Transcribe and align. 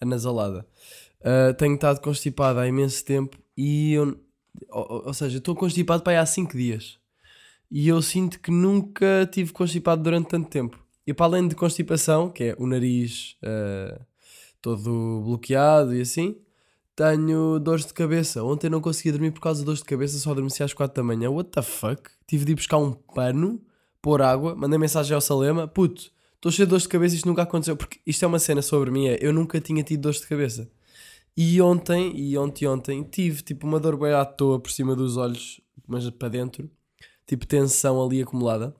anasalada. 0.00 0.66
Uh, 1.20 1.54
tenho 1.54 1.74
estado 1.74 2.00
constipado 2.00 2.58
há 2.58 2.66
imenso 2.66 3.04
tempo 3.04 3.38
e 3.56 3.92
eu, 3.92 4.18
ou, 4.70 5.06
ou 5.06 5.14
seja, 5.14 5.38
estou 5.38 5.54
constipado 5.54 6.02
para 6.02 6.14
aí 6.14 6.18
há 6.18 6.26
5 6.26 6.56
dias. 6.56 6.98
E 7.70 7.86
eu 7.86 8.02
sinto 8.02 8.40
que 8.40 8.50
nunca 8.50 9.28
tive 9.30 9.52
constipado 9.52 10.02
durante 10.02 10.28
tanto 10.28 10.48
tempo. 10.48 10.78
E 11.06 11.14
para 11.14 11.26
além 11.26 11.46
de 11.46 11.54
constipação, 11.54 12.28
que 12.28 12.44
é 12.44 12.56
o 12.58 12.66
nariz 12.66 13.36
uh, 13.42 14.04
todo 14.60 15.22
bloqueado 15.24 15.94
e 15.94 16.00
assim, 16.00 16.36
tenho 16.96 17.58
dores 17.58 17.86
de 17.86 17.94
cabeça. 17.94 18.42
Ontem 18.42 18.68
não 18.68 18.80
conseguia 18.80 19.12
dormir 19.12 19.30
por 19.30 19.40
causa 19.40 19.60
de 19.60 19.66
dores 19.66 19.80
de 19.80 19.86
cabeça, 19.86 20.18
só 20.18 20.32
adormeci 20.32 20.62
às 20.62 20.72
4 20.72 20.94
da 20.94 21.02
manhã. 21.02 21.30
What 21.30 21.50
the 21.50 21.62
fuck? 21.62 22.10
Tive 22.26 22.44
de 22.44 22.52
ir 22.52 22.54
buscar 22.56 22.78
um 22.78 22.92
pano, 22.92 23.60
pôr 24.02 24.20
água, 24.20 24.54
mandei 24.54 24.78
mensagem 24.78 25.14
ao 25.14 25.20
Salema, 25.20 25.68
puto, 25.68 26.12
estou 26.40 26.50
cheio 26.50 26.66
de 26.66 26.70
dores 26.70 26.84
de 26.84 26.88
cabeça, 26.88 27.14
isto 27.14 27.28
nunca 27.28 27.42
aconteceu. 27.42 27.76
Porque 27.76 28.00
isto 28.06 28.24
é 28.24 28.28
uma 28.28 28.38
cena 28.38 28.62
sobre 28.62 28.90
mim, 28.90 29.08
é, 29.08 29.18
eu 29.20 29.32
nunca 29.32 29.60
tinha 29.60 29.82
tido 29.82 30.02
dores 30.02 30.20
de 30.20 30.26
cabeça. 30.26 30.70
E 31.36 31.60
ontem, 31.60 32.12
e 32.18 32.36
ontem 32.36 32.66
ontem, 32.66 33.02
tive 33.04 33.42
tipo 33.42 33.66
uma 33.66 33.78
dor 33.78 33.96
bem 33.98 34.12
à 34.12 34.24
toa 34.24 34.58
por 34.60 34.70
cima 34.70 34.96
dos 34.96 35.16
olhos, 35.16 35.60
mas 35.86 36.08
para 36.10 36.28
dentro, 36.28 36.70
tipo 37.26 37.46
tensão 37.46 38.02
ali 38.02 38.22
acumulada. 38.22 38.74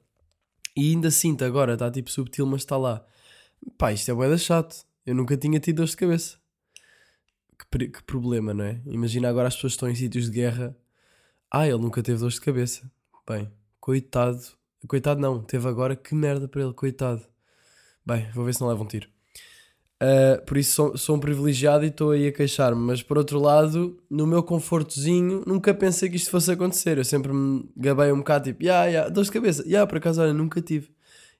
E 0.76 0.90
ainda 0.90 1.10
sinto 1.10 1.44
agora, 1.44 1.74
está 1.74 1.90
tipo 1.90 2.10
subtil, 2.10 2.46
mas 2.46 2.62
está 2.62 2.76
lá. 2.76 3.04
Pá, 3.78 3.92
isto 3.92 4.10
é 4.10 4.14
bué 4.14 4.28
da 4.28 4.38
chato. 4.38 4.84
Eu 5.04 5.14
nunca 5.14 5.36
tinha 5.36 5.60
tido 5.60 5.76
dores 5.76 5.90
de 5.92 5.96
cabeça. 5.96 6.38
Que, 7.58 7.88
que 7.88 8.02
problema, 8.04 8.54
não 8.54 8.64
é? 8.64 8.80
Imagina 8.86 9.28
agora 9.28 9.48
as 9.48 9.54
pessoas 9.54 9.74
estão 9.74 9.88
em 9.88 9.94
sítios 9.94 10.26
de 10.26 10.32
guerra. 10.32 10.76
Ah, 11.50 11.66
ele 11.66 11.78
nunca 11.78 12.02
teve 12.02 12.18
dores 12.18 12.34
de 12.34 12.40
cabeça. 12.40 12.90
Bem, 13.28 13.50
coitado. 13.80 14.40
Coitado 14.86 15.20
não, 15.20 15.42
teve 15.42 15.68
agora. 15.68 15.96
Que 15.96 16.14
merda 16.14 16.48
para 16.48 16.62
ele, 16.62 16.72
coitado. 16.72 17.29
Bem, 18.10 18.26
vou 18.34 18.44
ver 18.44 18.52
se 18.52 18.60
não 18.60 18.66
leva 18.66 18.82
um 18.82 18.86
tiro. 18.86 19.08
Uh, 20.02 20.44
por 20.44 20.56
isso 20.56 20.72
sou, 20.74 20.98
sou 20.98 21.16
um 21.16 21.20
privilegiado 21.20 21.84
e 21.84 21.88
estou 21.88 22.10
aí 22.10 22.26
a 22.26 22.32
queixar-me, 22.32 22.80
mas 22.80 23.04
por 23.04 23.16
outro 23.16 23.38
lado, 23.38 24.02
no 24.10 24.26
meu 24.26 24.42
confortozinho, 24.42 25.44
nunca 25.46 25.72
pensei 25.72 26.10
que 26.10 26.16
isto 26.16 26.28
fosse 26.28 26.50
acontecer. 26.50 26.98
Eu 26.98 27.04
sempre 27.04 27.32
me 27.32 27.70
gabei 27.76 28.10
um 28.10 28.18
bocado, 28.18 28.46
tipo, 28.46 28.64
ya, 28.64 28.86
ya, 28.86 29.08
dor 29.08 29.22
de 29.22 29.30
cabeça, 29.30 29.62
ya, 29.64 29.86
por 29.86 29.98
acaso, 29.98 30.20
olha, 30.20 30.32
nunca 30.32 30.60
tive. 30.60 30.90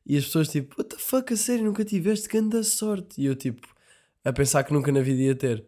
E 0.06 0.16
as 0.16 0.26
pessoas, 0.26 0.46
tipo, 0.46 0.76
what 0.78 0.94
the 0.94 1.02
fuck, 1.02 1.32
a 1.32 1.36
sério, 1.36 1.64
nunca 1.64 1.84
tiveste, 1.84 2.28
grande 2.28 2.62
sorte. 2.62 3.20
E 3.20 3.26
eu, 3.26 3.34
tipo, 3.34 3.66
a 4.24 4.32
pensar 4.32 4.62
que 4.62 4.72
nunca 4.72 4.92
na 4.92 5.00
vida 5.00 5.20
ia 5.22 5.34
ter. 5.34 5.64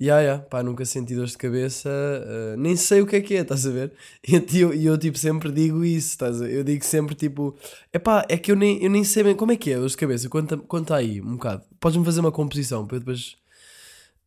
Ya, 0.00 0.20
ya, 0.20 0.38
pá, 0.40 0.62
nunca 0.64 0.84
senti 0.84 1.14
dor 1.14 1.26
de 1.26 1.38
cabeça, 1.38 1.88
uh, 1.88 2.56
nem 2.56 2.74
sei 2.74 3.00
o 3.02 3.06
que 3.06 3.14
é 3.16 3.20
que 3.20 3.36
é, 3.36 3.40
estás 3.42 3.66
a 3.66 3.70
ver? 3.70 3.92
E 4.26 4.58
eu, 4.58 4.72
eu, 4.74 4.98
tipo, 4.98 5.16
sempre 5.16 5.52
digo 5.52 5.84
isso, 5.84 6.08
estás 6.08 6.42
a 6.42 6.44
ver? 6.46 6.54
Eu 6.56 6.64
digo 6.64 6.84
sempre, 6.84 7.14
tipo, 7.14 7.56
epá, 7.92 8.26
é 8.28 8.36
que 8.36 8.50
eu 8.50 8.56
nem, 8.56 8.82
eu 8.82 8.90
nem 8.90 9.04
sei 9.04 9.22
bem 9.22 9.36
como 9.36 9.52
é 9.52 9.56
que 9.56 9.70
é 9.70 9.76
dor 9.78 9.88
de 9.88 9.96
cabeça, 9.96 10.28
conta, 10.28 10.56
conta 10.56 10.96
aí 10.96 11.20
um 11.20 11.34
bocado. 11.36 11.62
Podes-me 11.78 12.04
fazer 12.04 12.20
uma 12.20 12.32
composição 12.32 12.84
para 12.86 12.96
eu 12.96 13.00
depois. 13.00 13.36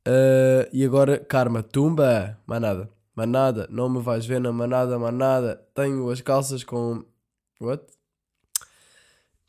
Uh, 0.08 0.70
e 0.72 0.86
agora, 0.86 1.20
karma, 1.20 1.62
tumba, 1.64 2.40
mais 2.48 2.62
nada, 2.62 2.90
mais 3.16 3.30
nada, 3.30 3.68
não 3.72 3.90
me 3.90 4.02
vais 4.02 4.26
ver 4.26 4.40
na 4.40 4.52
manada, 4.54 4.98
mais 5.00 5.14
nada. 5.14 5.62
Tenho 5.74 6.10
as 6.10 6.22
calças 6.22 6.64
com. 6.64 7.04
What? 7.60 7.84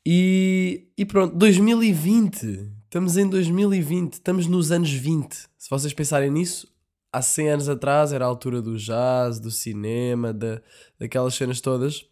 E, 0.05 0.89
e 0.97 1.05
pronto, 1.05 1.37
2020. 1.37 2.76
Estamos 2.97 3.19
em 3.19 3.29
2020, 3.29 4.15
estamos 4.15 4.47
nos 4.47 4.73
anos 4.73 4.91
20. 4.91 5.35
Se 5.59 5.69
vocês 5.69 5.93
pensarem 5.93 6.31
nisso, 6.31 6.67
há 7.13 7.21
100 7.21 7.51
anos 7.51 7.69
atrás 7.69 8.11
era 8.11 8.25
a 8.25 8.29
altura 8.29 8.63
do 8.63 8.79
jazz, 8.79 9.39
do 9.39 9.51
cinema, 9.51 10.33
da, 10.33 10.63
daquelas 10.99 11.35
cenas 11.35 11.61
todas. 11.61 12.07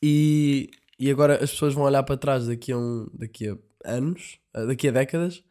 E, 0.00 0.70
e 1.00 1.10
agora 1.10 1.42
as 1.42 1.50
pessoas 1.50 1.74
vão 1.74 1.82
olhar 1.82 2.04
para 2.04 2.16
trás 2.16 2.46
daqui 2.46 2.70
a, 2.70 2.78
um, 2.78 3.08
daqui 3.12 3.48
a 3.48 3.58
anos, 3.84 4.38
eh, 4.54 4.66
daqui 4.66 4.86
a 4.86 4.92
décadas, 4.92 5.42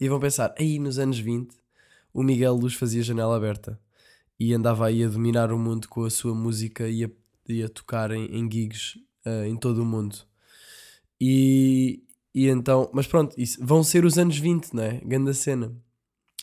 e 0.00 0.08
vão 0.08 0.18
pensar: 0.18 0.52
aí 0.58 0.80
nos 0.80 0.98
anos 0.98 1.20
20 1.20 1.54
o 2.12 2.24
Miguel 2.24 2.54
Luz 2.54 2.74
fazia 2.74 3.04
janela 3.04 3.36
aberta 3.36 3.78
e 4.36 4.52
andava 4.52 4.84
aí 4.84 5.04
a 5.04 5.08
dominar 5.08 5.52
o 5.52 5.58
mundo 5.60 5.88
com 5.88 6.02
a 6.02 6.10
sua 6.10 6.34
música 6.34 6.88
e 6.88 7.04
a, 7.04 7.10
e 7.48 7.62
a 7.62 7.68
tocar 7.68 8.10
em, 8.10 8.24
em 8.36 8.50
gigs 8.50 8.98
eh, 9.24 9.46
em 9.46 9.54
todo 9.54 9.80
o 9.80 9.86
mundo. 9.86 10.16
E, 11.20 12.02
e 12.34 12.48
então, 12.48 12.90
mas 12.92 13.06
pronto, 13.06 13.34
isso, 13.38 13.58
vão 13.64 13.82
ser 13.82 14.04
os 14.04 14.18
anos 14.18 14.38
20, 14.38 14.72
não 14.74 14.82
é? 14.82 15.00
Ganda 15.04 15.34
cena. 15.34 15.72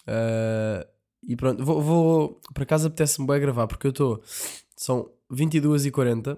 Ah, 0.08 0.88
e 1.24 1.36
pronto, 1.36 1.64
vou, 1.64 1.82
vou 1.82 2.42
para 2.54 2.66
casa 2.66 2.88
apetece-me 2.88 3.28
bem 3.28 3.40
gravar 3.40 3.68
porque 3.68 3.88
eu 3.88 3.92
estou. 3.92 4.22
São 4.76 5.12
22h40, 5.32 6.38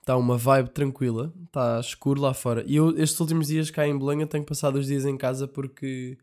está 0.00 0.16
uma 0.16 0.36
vibe 0.36 0.70
tranquila, 0.70 1.32
está 1.46 1.80
escuro 1.80 2.20
lá 2.20 2.34
fora. 2.34 2.64
E 2.66 2.76
eu, 2.76 2.90
estes 2.96 3.18
últimos 3.20 3.48
dias 3.48 3.70
cá 3.70 3.86
em 3.86 3.98
eu 4.20 4.26
tenho 4.26 4.44
passado 4.44 4.76
os 4.78 4.86
dias 4.86 5.04
em 5.04 5.16
casa 5.16 5.48
porque 5.48 6.16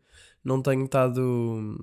não 0.44 0.62
tenho 0.62 0.84
estado 0.84 1.20
hum, 1.20 1.76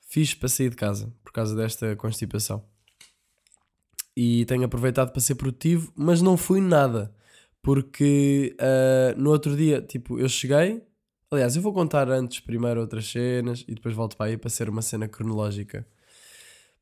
fixe 0.00 0.36
para 0.36 0.48
sair 0.48 0.70
de 0.70 0.76
casa 0.76 1.12
por 1.22 1.32
causa 1.32 1.54
desta 1.54 1.96
constipação. 1.96 2.64
E 4.16 4.44
tenho 4.46 4.64
aproveitado 4.64 5.10
para 5.10 5.20
ser 5.20 5.34
produtivo, 5.34 5.92
mas 5.96 6.22
não 6.22 6.36
fui 6.36 6.60
nada. 6.60 7.12
Porque 7.64 8.54
ah, 8.60 9.14
no 9.16 9.30
outro 9.30 9.56
dia, 9.56 9.80
tipo, 9.80 10.20
eu 10.20 10.28
cheguei. 10.28 10.82
Aliás, 11.30 11.56
eu 11.56 11.62
vou 11.62 11.72
contar 11.72 12.08
antes 12.10 12.38
primeiro 12.38 12.80
outras 12.80 13.10
cenas 13.10 13.64
e 13.66 13.74
depois 13.74 13.94
volto 13.94 14.16
para 14.16 14.26
aí 14.26 14.36
para 14.36 14.50
ser 14.50 14.68
uma 14.68 14.82
cena 14.82 15.08
cronológica. 15.08 15.86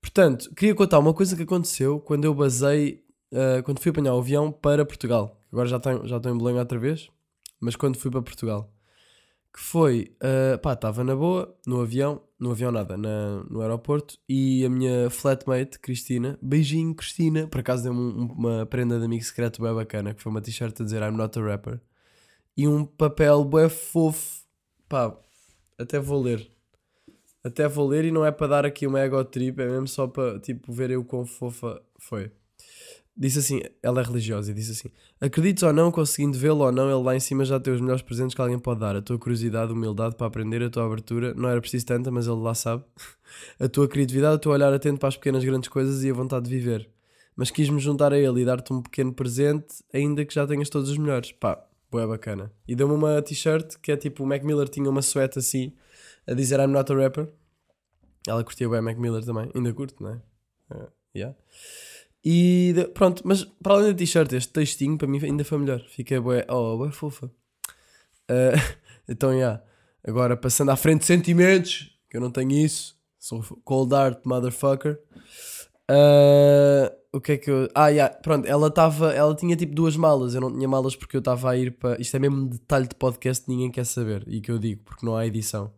Portanto, 0.01 0.53
queria 0.57 0.75
contar 0.75 0.99
uma 0.99 1.15
coisa 1.15 1.37
que 1.37 1.45
aconteceu 1.45 2.01
quando 2.01 2.25
eu 2.25 2.35
basei, 2.35 3.05
ah, 3.33 3.63
quando 3.63 3.79
fui 3.81 3.91
apanhar 3.93 4.15
o 4.15 4.19
avião 4.19 4.51
para 4.51 4.85
Portugal. 4.85 5.41
Agora 5.53 5.69
já 5.69 5.77
estou, 5.77 6.05
já 6.07 6.17
em 6.17 6.37
Belém 6.37 6.59
outra 6.59 6.79
vez, 6.79 7.09
mas 7.61 7.77
quando 7.77 7.97
fui 7.97 8.11
para 8.11 8.21
Portugal. 8.21 8.69
Que 9.55 9.61
foi, 9.61 10.17
ah, 10.21 10.57
pá, 10.59 10.73
estava 10.73 11.05
na 11.05 11.15
boa, 11.15 11.55
no 11.67 11.81
avião, 11.83 12.23
no 12.41 12.51
avião 12.53 12.73
nada, 12.73 12.97
na, 12.97 13.45
no 13.51 13.61
aeroporto, 13.61 14.19
e 14.29 14.65
a 14.65 14.71
minha 14.71 15.11
flatmate, 15.11 15.79
Cristina, 15.79 16.39
beijinho 16.41 16.95
Cristina, 16.95 17.47
por 17.49 17.61
acaso 17.61 17.83
deu-me 17.83 18.01
um- 18.01 18.33
uma 18.33 18.65
prenda 18.67 18.99
de 18.99 19.05
amigo 19.05 19.23
secreto 19.23 19.61
bem 19.61 19.75
bacana, 19.75 20.15
que 20.15 20.23
foi 20.23 20.31
uma 20.31 20.41
t-shirt 20.41 20.81
a 20.81 20.85
dizer 20.85 21.03
I'm 21.03 21.17
not 21.17 21.39
a 21.39 21.43
rapper, 21.43 21.81
e 22.57 22.67
um 22.67 22.85
papel 22.87 23.45
bué 23.45 23.69
fofo, 23.69 24.43
pá, 24.89 25.15
até 25.79 25.99
vou 26.01 26.23
ler. 26.23 26.51
Até 27.45 27.69
vou 27.69 27.89
ler 27.89 28.05
e 28.07 28.11
não 28.13 28.25
é 28.25 28.31
para 28.33 28.47
dar 28.47 28.65
aqui 28.67 28.87
uma 28.87 29.01
ego 29.01 29.23
trip, 29.25 29.61
é 29.61 29.67
mesmo 29.67 29.89
só 29.89 30.07
para, 30.07 30.39
tipo, 30.41 30.73
ver 30.73 30.91
eu 30.91 31.05
quão 31.05 31.27
fofa 31.27 31.83
foi. 31.99 32.31
Disse 33.15 33.41
assim, 33.41 33.61
ela 33.83 34.01
é 34.01 34.05
religiosa 34.05 34.51
e 34.51 34.55
disse 34.55 34.73
assim: 34.73 34.91
Acredites 35.21 35.63
ou 35.63 35.73
não, 35.73 35.93
conseguindo 35.93 36.39
vê-lo 36.39 36.65
ou 36.65 36.73
não, 36.73 36.91
ele 36.91 37.05
lá 37.05 37.15
em 37.15 37.21
cima 37.21 37.45
já 37.45 37.61
tem 37.61 37.73
os 37.73 37.81
melhores 37.81 38.01
presentes 38.01 38.35
que 38.35 38.41
alguém 38.41 38.59
pode 38.59 38.81
dar. 38.81 38.97
A 38.97 39.03
tua 39.03 39.19
curiosidade, 39.19 39.71
humildade 39.71 40.17
para 40.17 40.27
aprender, 40.27 40.63
a 40.63 40.71
tua 40.71 40.87
abertura, 40.87 41.35
não 41.35 41.49
era 41.49 41.61
preciso 41.61 41.85
tanta, 41.85 42.11
mas 42.11 42.27
ele 42.27 42.41
lá 42.41 42.55
sabe. 42.55 42.85
A 43.59 43.67
tua 43.67 43.89
criatividade, 43.89 44.37
o 44.37 44.39
teu 44.39 44.53
olhar 44.53 44.71
atento 44.75 44.99
para 44.99 45.09
as 45.09 45.17
pequenas 45.17 45.43
grandes 45.43 45.67
coisas 45.67 46.05
e 46.05 46.11
a 46.11 46.13
vontade 46.13 46.45
de 46.45 46.51
viver. 46.51 46.87
Mas 47.35 47.51
quis-me 47.51 47.81
juntar 47.81 48.13
a 48.13 48.19
ele 48.19 48.43
e 48.43 48.45
dar-te 48.45 48.71
um 48.75 48.83
pequeno 48.83 49.11
presente, 49.15 49.83
ainda 49.91 50.23
que 50.23 50.35
já 50.35 50.47
tenhas 50.47 50.69
todos 50.69 50.91
os 50.91 50.99
melhores. 50.99 51.33
Pá, 51.33 51.59
boé 51.91 52.07
bacana. 52.07 52.53
E 52.69 52.75
deu-me 52.75 52.93
uma 52.93 53.23
t-shirt 53.23 53.77
que 53.81 53.91
é 53.91 53.97
tipo: 53.97 54.23
o 54.23 54.27
Mac 54.27 54.43
Miller 54.43 54.69
tinha 54.69 54.89
uma 54.89 55.01
suéte 55.01 55.39
assim, 55.39 55.73
a 56.27 56.35
dizer 56.35 56.61
I'm 56.61 56.67
not 56.73 56.93
a 56.93 56.95
rapper. 56.95 57.29
Ela 58.27 58.45
curtia 58.45 58.69
bem 58.69 58.83
Mac 58.83 58.99
Miller 58.99 59.25
também, 59.25 59.51
ainda 59.55 59.73
curto, 59.73 60.03
não 60.03 60.11
é? 60.11 60.21
Ah, 60.71 60.89
yeah. 61.17 61.37
E 62.25 62.73
de- 62.75 62.85
pronto, 62.89 63.23
mas 63.25 63.45
para 63.45 63.75
além 63.75 63.91
da 63.93 63.99
t-shirt, 63.99 64.33
este 64.33 64.53
textinho 64.53 64.97
para 64.97 65.09
mim 65.09 65.19
ainda 65.23 65.45
foi 65.45 65.59
melhor. 65.59 65.81
Fiquei 65.89 66.21
bué, 66.21 66.47
oh, 66.49 66.77
bué 66.79 66.91
fofa. 66.93 67.31
Ah, 68.29 68.53
então, 69.09 69.37
já. 69.39 69.61
Agora 70.07 70.37
passando 70.37 70.71
à 70.71 70.77
frente 70.77 71.01
de 71.01 71.07
sentimentos, 71.07 71.97
que 72.11 72.17
eu 72.17 72.21
não 72.21 72.31
tenho 72.31 72.53
isso. 72.53 72.97
Sou 73.19 73.43
cold 73.65 73.95
art, 73.95 74.21
motherfucker. 74.25 74.99
Ah, 75.89 76.93
o 77.13 77.21
que 77.21 77.33
é 77.33 77.37
que 77.39 77.51
eu. 77.51 77.69
Ah, 77.75 77.89
yeah, 77.89 78.13
pronto, 78.15 78.47
ela 78.47 78.69
estava. 78.69 79.13
Ela 79.13 79.35
tinha 79.35 79.57
tipo 79.57 79.75
duas 79.75 79.97
malas. 79.97 80.35
Eu 80.35 80.41
não 80.41 80.53
tinha 80.53 80.69
malas 80.69 80.97
porque 80.97 81.17
eu 81.17 81.21
estava 81.21 81.51
a 81.51 81.57
ir 81.57 81.73
para. 81.73 82.01
Isto 82.01 82.17
é 82.17 82.19
mesmo 82.21 82.49
detalhe 82.49 82.87
de 82.89 82.95
podcast 82.95 83.45
que 83.45 83.51
ninguém 83.51 83.71
quer 83.71 83.85
saber 83.85 84.25
e 84.27 84.41
que 84.41 84.51
eu 84.51 84.59
digo 84.59 84.83
porque 84.85 85.05
não 85.05 85.17
há 85.17 85.27
edição. 85.27 85.73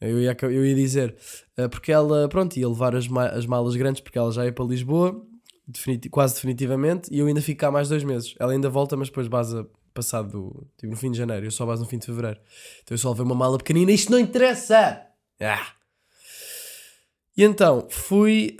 Eu 0.00 0.18
ia, 0.18 0.34
eu 0.42 0.64
ia 0.64 0.74
dizer, 0.74 1.14
ah, 1.58 1.68
porque 1.68 1.92
ela, 1.92 2.26
pronto, 2.28 2.56
ia 2.56 2.66
levar 2.66 2.96
as, 2.96 3.06
ma- 3.06 3.28
as 3.28 3.44
malas 3.44 3.76
grandes 3.76 4.00
porque 4.00 4.18
ela 4.18 4.32
já 4.32 4.46
ia 4.46 4.52
para 4.52 4.64
Lisboa, 4.64 5.22
quase 6.10 6.34
definitivamente, 6.34 7.12
e 7.12 7.18
eu 7.18 7.26
ainda 7.26 7.40
fico 7.40 7.60
cá 7.60 7.70
mais 7.70 7.88
dois 7.88 8.04
meses. 8.04 8.34
Ela 8.38 8.52
ainda 8.52 8.68
volta, 8.68 8.96
mas 8.96 9.08
depois 9.08 9.28
baza 9.28 9.66
passado, 9.92 10.66
tipo, 10.76 10.90
no 10.90 10.96
fim 10.96 11.10
de 11.10 11.18
janeiro. 11.18 11.46
Eu 11.46 11.50
só 11.50 11.66
base 11.66 11.82
no 11.82 11.88
fim 11.88 11.98
de 11.98 12.06
fevereiro. 12.06 12.40
Então 12.82 12.94
eu 12.94 12.98
só 12.98 13.10
levei 13.10 13.24
uma 13.24 13.34
mala 13.34 13.58
pequenina. 13.58 13.92
Isto 13.92 14.12
não 14.12 14.18
interessa! 14.18 15.06
Ah. 15.40 15.66
E 17.36 17.42
então, 17.42 17.86
fui. 17.88 18.56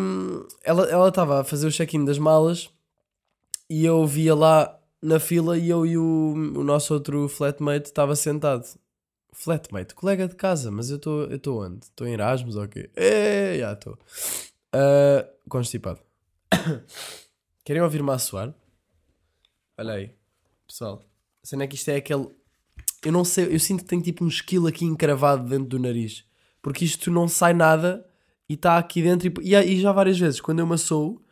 hum, 0.00 0.46
ela 0.64 1.08
estava 1.08 1.40
a 1.40 1.44
fazer 1.44 1.66
o 1.66 1.72
check-in 1.72 2.04
das 2.04 2.18
malas 2.18 2.70
e 3.68 3.84
eu 3.84 4.06
via 4.06 4.34
lá 4.34 4.78
na 5.02 5.18
fila 5.18 5.58
e 5.58 5.68
eu 5.68 5.84
e 5.84 5.98
o, 5.98 6.32
o 6.34 6.64
nosso 6.64 6.94
outro 6.94 7.28
flatmate 7.28 7.86
estava 7.86 8.14
sentado. 8.16 8.66
Flatmate, 9.34 9.94
colega 9.94 10.28
de 10.28 10.36
casa, 10.36 10.70
mas 10.70 10.90
eu 10.90 10.96
estou 10.96 11.64
onde? 11.64 11.86
Estou 11.86 12.06
em 12.06 12.12
Erasmus 12.12 12.56
ou 12.56 12.68
quê? 12.68 12.90
É, 12.94 13.56
já 13.58 13.72
estou. 13.72 13.98
Ah, 14.72 15.26
constipado. 15.48 16.00
Querem 17.64 17.82
ouvir-me 17.82 18.10
a 18.10 18.18
suar? 18.18 18.54
Olha 19.78 19.94
aí, 19.94 20.14
pessoal. 20.66 21.04
A 21.42 21.46
cena 21.46 21.64
é 21.64 21.66
que 21.66 21.74
isto 21.74 21.90
é 21.90 21.96
aquele. 21.96 22.28
Eu 23.04 23.12
não 23.12 23.24
sei, 23.24 23.52
eu 23.52 23.58
sinto 23.58 23.82
que 23.82 23.88
tenho 23.88 24.02
tipo 24.02 24.24
um 24.24 24.28
esquilo 24.28 24.66
aqui 24.66 24.84
encravado 24.84 25.48
dentro 25.48 25.66
do 25.66 25.78
nariz. 25.78 26.24
Porque 26.60 26.84
isto 26.84 27.10
não 27.10 27.26
sai 27.26 27.52
nada 27.52 28.06
e 28.48 28.54
está 28.54 28.78
aqui 28.78 29.02
dentro. 29.02 29.32
E, 29.42 29.54
e, 29.54 29.80
já 29.80 29.92
várias 29.92 30.18
vezes, 30.18 30.40
quando 30.40 30.60
eu 30.60 30.66
me 30.66 30.74
assoo, 30.74 31.24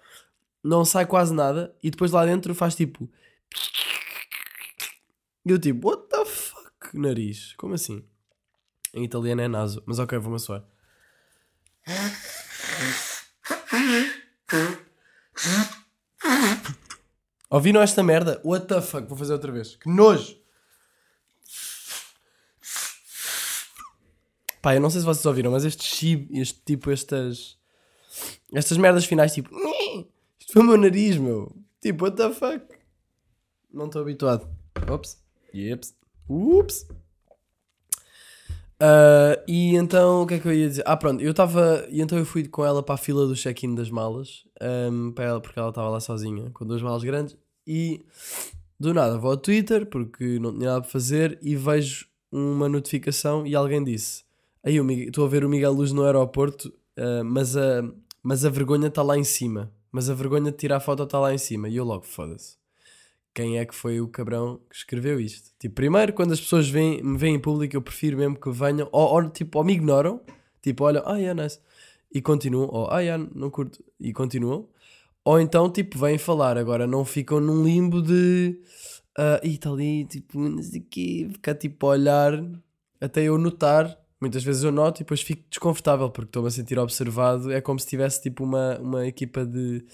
não 0.62 0.84
sai 0.84 1.06
quase 1.06 1.32
nada 1.32 1.74
e 1.82 1.90
depois 1.90 2.10
lá 2.10 2.24
dentro 2.26 2.54
faz 2.54 2.74
tipo. 2.74 3.08
E 5.44 5.50
eu 5.50 5.58
tipo, 5.58 5.88
what 5.88 6.08
the 6.08 6.24
fuck, 6.24 6.94
nariz? 6.94 7.54
Como 7.54 7.74
assim? 7.74 8.04
Em 8.92 9.04
italiano 9.04 9.40
é 9.40 9.48
naso, 9.48 9.82
mas 9.86 9.98
ok, 9.98 10.18
vou-me 10.18 10.36
assoar. 10.36 10.64
Ouviram 17.50 17.82
esta 17.82 18.02
merda? 18.02 18.40
What 18.44 18.66
the 18.66 18.80
fuck? 18.80 19.08
Vou 19.08 19.18
fazer 19.18 19.32
outra 19.32 19.50
vez. 19.50 19.76
Que 19.76 19.88
nojo! 19.88 20.38
Pá, 24.62 24.74
eu 24.74 24.80
não 24.80 24.90
sei 24.90 25.00
se 25.00 25.06
vocês 25.06 25.24
ouviram, 25.24 25.50
mas 25.50 25.64
este 25.64 25.84
chib, 25.84 26.28
este 26.38 26.60
tipo, 26.64 26.90
estas. 26.90 27.58
Estas 28.52 28.76
merdas 28.76 29.04
finais, 29.04 29.32
tipo. 29.32 29.50
Isto 30.38 30.52
foi 30.52 30.62
o 30.62 30.64
meu 30.64 30.76
nariz, 30.76 31.16
meu. 31.16 31.54
Tipo, 31.80 32.04
what 32.04 32.16
the 32.16 32.32
fuck? 32.32 32.66
Não 33.72 33.86
estou 33.86 34.02
habituado. 34.02 34.48
Ops. 34.88 35.18
Yeps. 35.54 35.94
Ups. 36.28 36.86
Ah, 38.80 39.38
e 39.46 39.76
então, 39.76 40.22
o 40.22 40.26
que 40.26 40.34
é 40.34 40.38
que 40.38 40.48
eu 40.48 40.52
ia 40.52 40.68
dizer? 40.68 40.82
Ah, 40.86 40.96
pronto, 40.96 41.22
eu 41.22 41.32
estava. 41.32 41.86
E 41.90 42.00
então 42.00 42.18
eu 42.18 42.24
fui 42.24 42.48
com 42.48 42.64
ela 42.64 42.82
para 42.82 42.94
a 42.94 42.98
fila 42.98 43.26
do 43.26 43.34
check-in 43.34 43.74
das 43.74 43.90
malas, 43.90 44.44
ahm, 44.60 45.12
para 45.12 45.24
ela, 45.24 45.40
porque 45.40 45.58
ela 45.58 45.68
estava 45.68 45.90
lá 45.90 46.00
sozinha, 46.00 46.50
com 46.50 46.66
duas 46.66 46.80
malas 46.82 47.04
grandes, 47.04 47.36
e 47.66 48.04
do 48.78 48.94
nada 48.94 49.18
vou 49.18 49.32
ao 49.32 49.36
Twitter, 49.36 49.86
porque 49.86 50.38
não 50.38 50.52
tinha 50.52 50.70
nada 50.70 50.80
para 50.80 50.90
fazer, 50.90 51.38
e 51.42 51.54
vejo 51.56 52.06
uma 52.32 52.68
notificação 52.68 53.46
e 53.46 53.54
alguém 53.54 53.84
disse: 53.84 54.24
Aí, 54.64 54.76
estou 55.06 55.26
a 55.26 55.28
ver 55.28 55.44
o 55.44 55.48
Miguel 55.48 55.72
Luz 55.72 55.92
no 55.92 56.04
aeroporto, 56.04 56.72
ah, 56.96 57.22
mas, 57.24 57.56
a, 57.56 57.82
mas 58.22 58.44
a 58.44 58.50
vergonha 58.50 58.88
está 58.88 59.02
lá 59.02 59.18
em 59.18 59.24
cima. 59.24 59.70
Mas 59.92 60.08
a 60.08 60.14
vergonha 60.14 60.52
de 60.52 60.56
tirar 60.56 60.76
a 60.76 60.80
foto 60.80 61.02
está 61.02 61.18
lá 61.18 61.34
em 61.34 61.38
cima. 61.38 61.68
E 61.68 61.76
eu 61.76 61.84
logo, 61.84 62.04
foda-se 62.04 62.59
quem 63.34 63.58
é 63.58 63.64
que 63.64 63.74
foi 63.74 64.00
o 64.00 64.08
cabrão 64.08 64.60
que 64.68 64.76
escreveu 64.76 65.20
isto. 65.20 65.50
Tipo, 65.58 65.74
primeiro, 65.74 66.12
quando 66.12 66.32
as 66.32 66.40
pessoas 66.40 66.68
veem, 66.68 67.02
me 67.02 67.16
veem 67.16 67.36
em 67.36 67.38
público, 67.38 67.76
eu 67.76 67.82
prefiro 67.82 68.16
mesmo 68.18 68.36
que 68.36 68.50
venham, 68.50 68.88
ou, 68.92 69.14
ou, 69.14 69.30
tipo, 69.30 69.58
ou 69.58 69.64
me 69.64 69.74
ignoram, 69.74 70.20
tipo, 70.62 70.84
olham, 70.84 71.02
ah, 71.06 71.16
yeah, 71.16 71.40
nice, 71.40 71.60
e 72.12 72.20
continuam, 72.20 72.68
ou, 72.70 72.90
ah, 72.90 73.00
yeah, 73.00 73.24
não 73.34 73.50
curto, 73.50 73.82
e 73.98 74.12
continuam, 74.12 74.68
ou 75.24 75.40
então, 75.40 75.70
tipo, 75.70 75.98
vêm 75.98 76.18
falar, 76.18 76.58
agora 76.58 76.86
não 76.86 77.04
ficam 77.04 77.40
num 77.40 77.64
limbo 77.64 78.02
de, 78.02 78.60
ah, 79.16 79.40
e 79.42 79.54
está 79.54 79.70
ali, 79.70 80.04
tipo, 80.06 80.38
não 80.38 80.62
sei 80.62 80.80
o 80.80 80.84
quê, 80.90 81.28
ficar, 81.32 81.54
tipo, 81.54 81.86
a 81.86 81.90
olhar, 81.90 82.32
até 83.00 83.22
eu 83.22 83.38
notar, 83.38 83.96
muitas 84.20 84.44
vezes 84.44 84.62
eu 84.62 84.70
noto 84.70 84.98
e 84.98 85.04
depois 85.04 85.22
fico 85.22 85.42
desconfortável, 85.48 86.10
porque 86.10 86.28
estou-me 86.28 86.48
a 86.48 86.50
sentir 86.50 86.78
observado, 86.78 87.50
é 87.50 87.60
como 87.60 87.78
se 87.78 87.86
tivesse, 87.86 88.22
tipo, 88.22 88.44
uma, 88.44 88.78
uma 88.78 89.06
equipa 89.06 89.44
de 89.46 89.84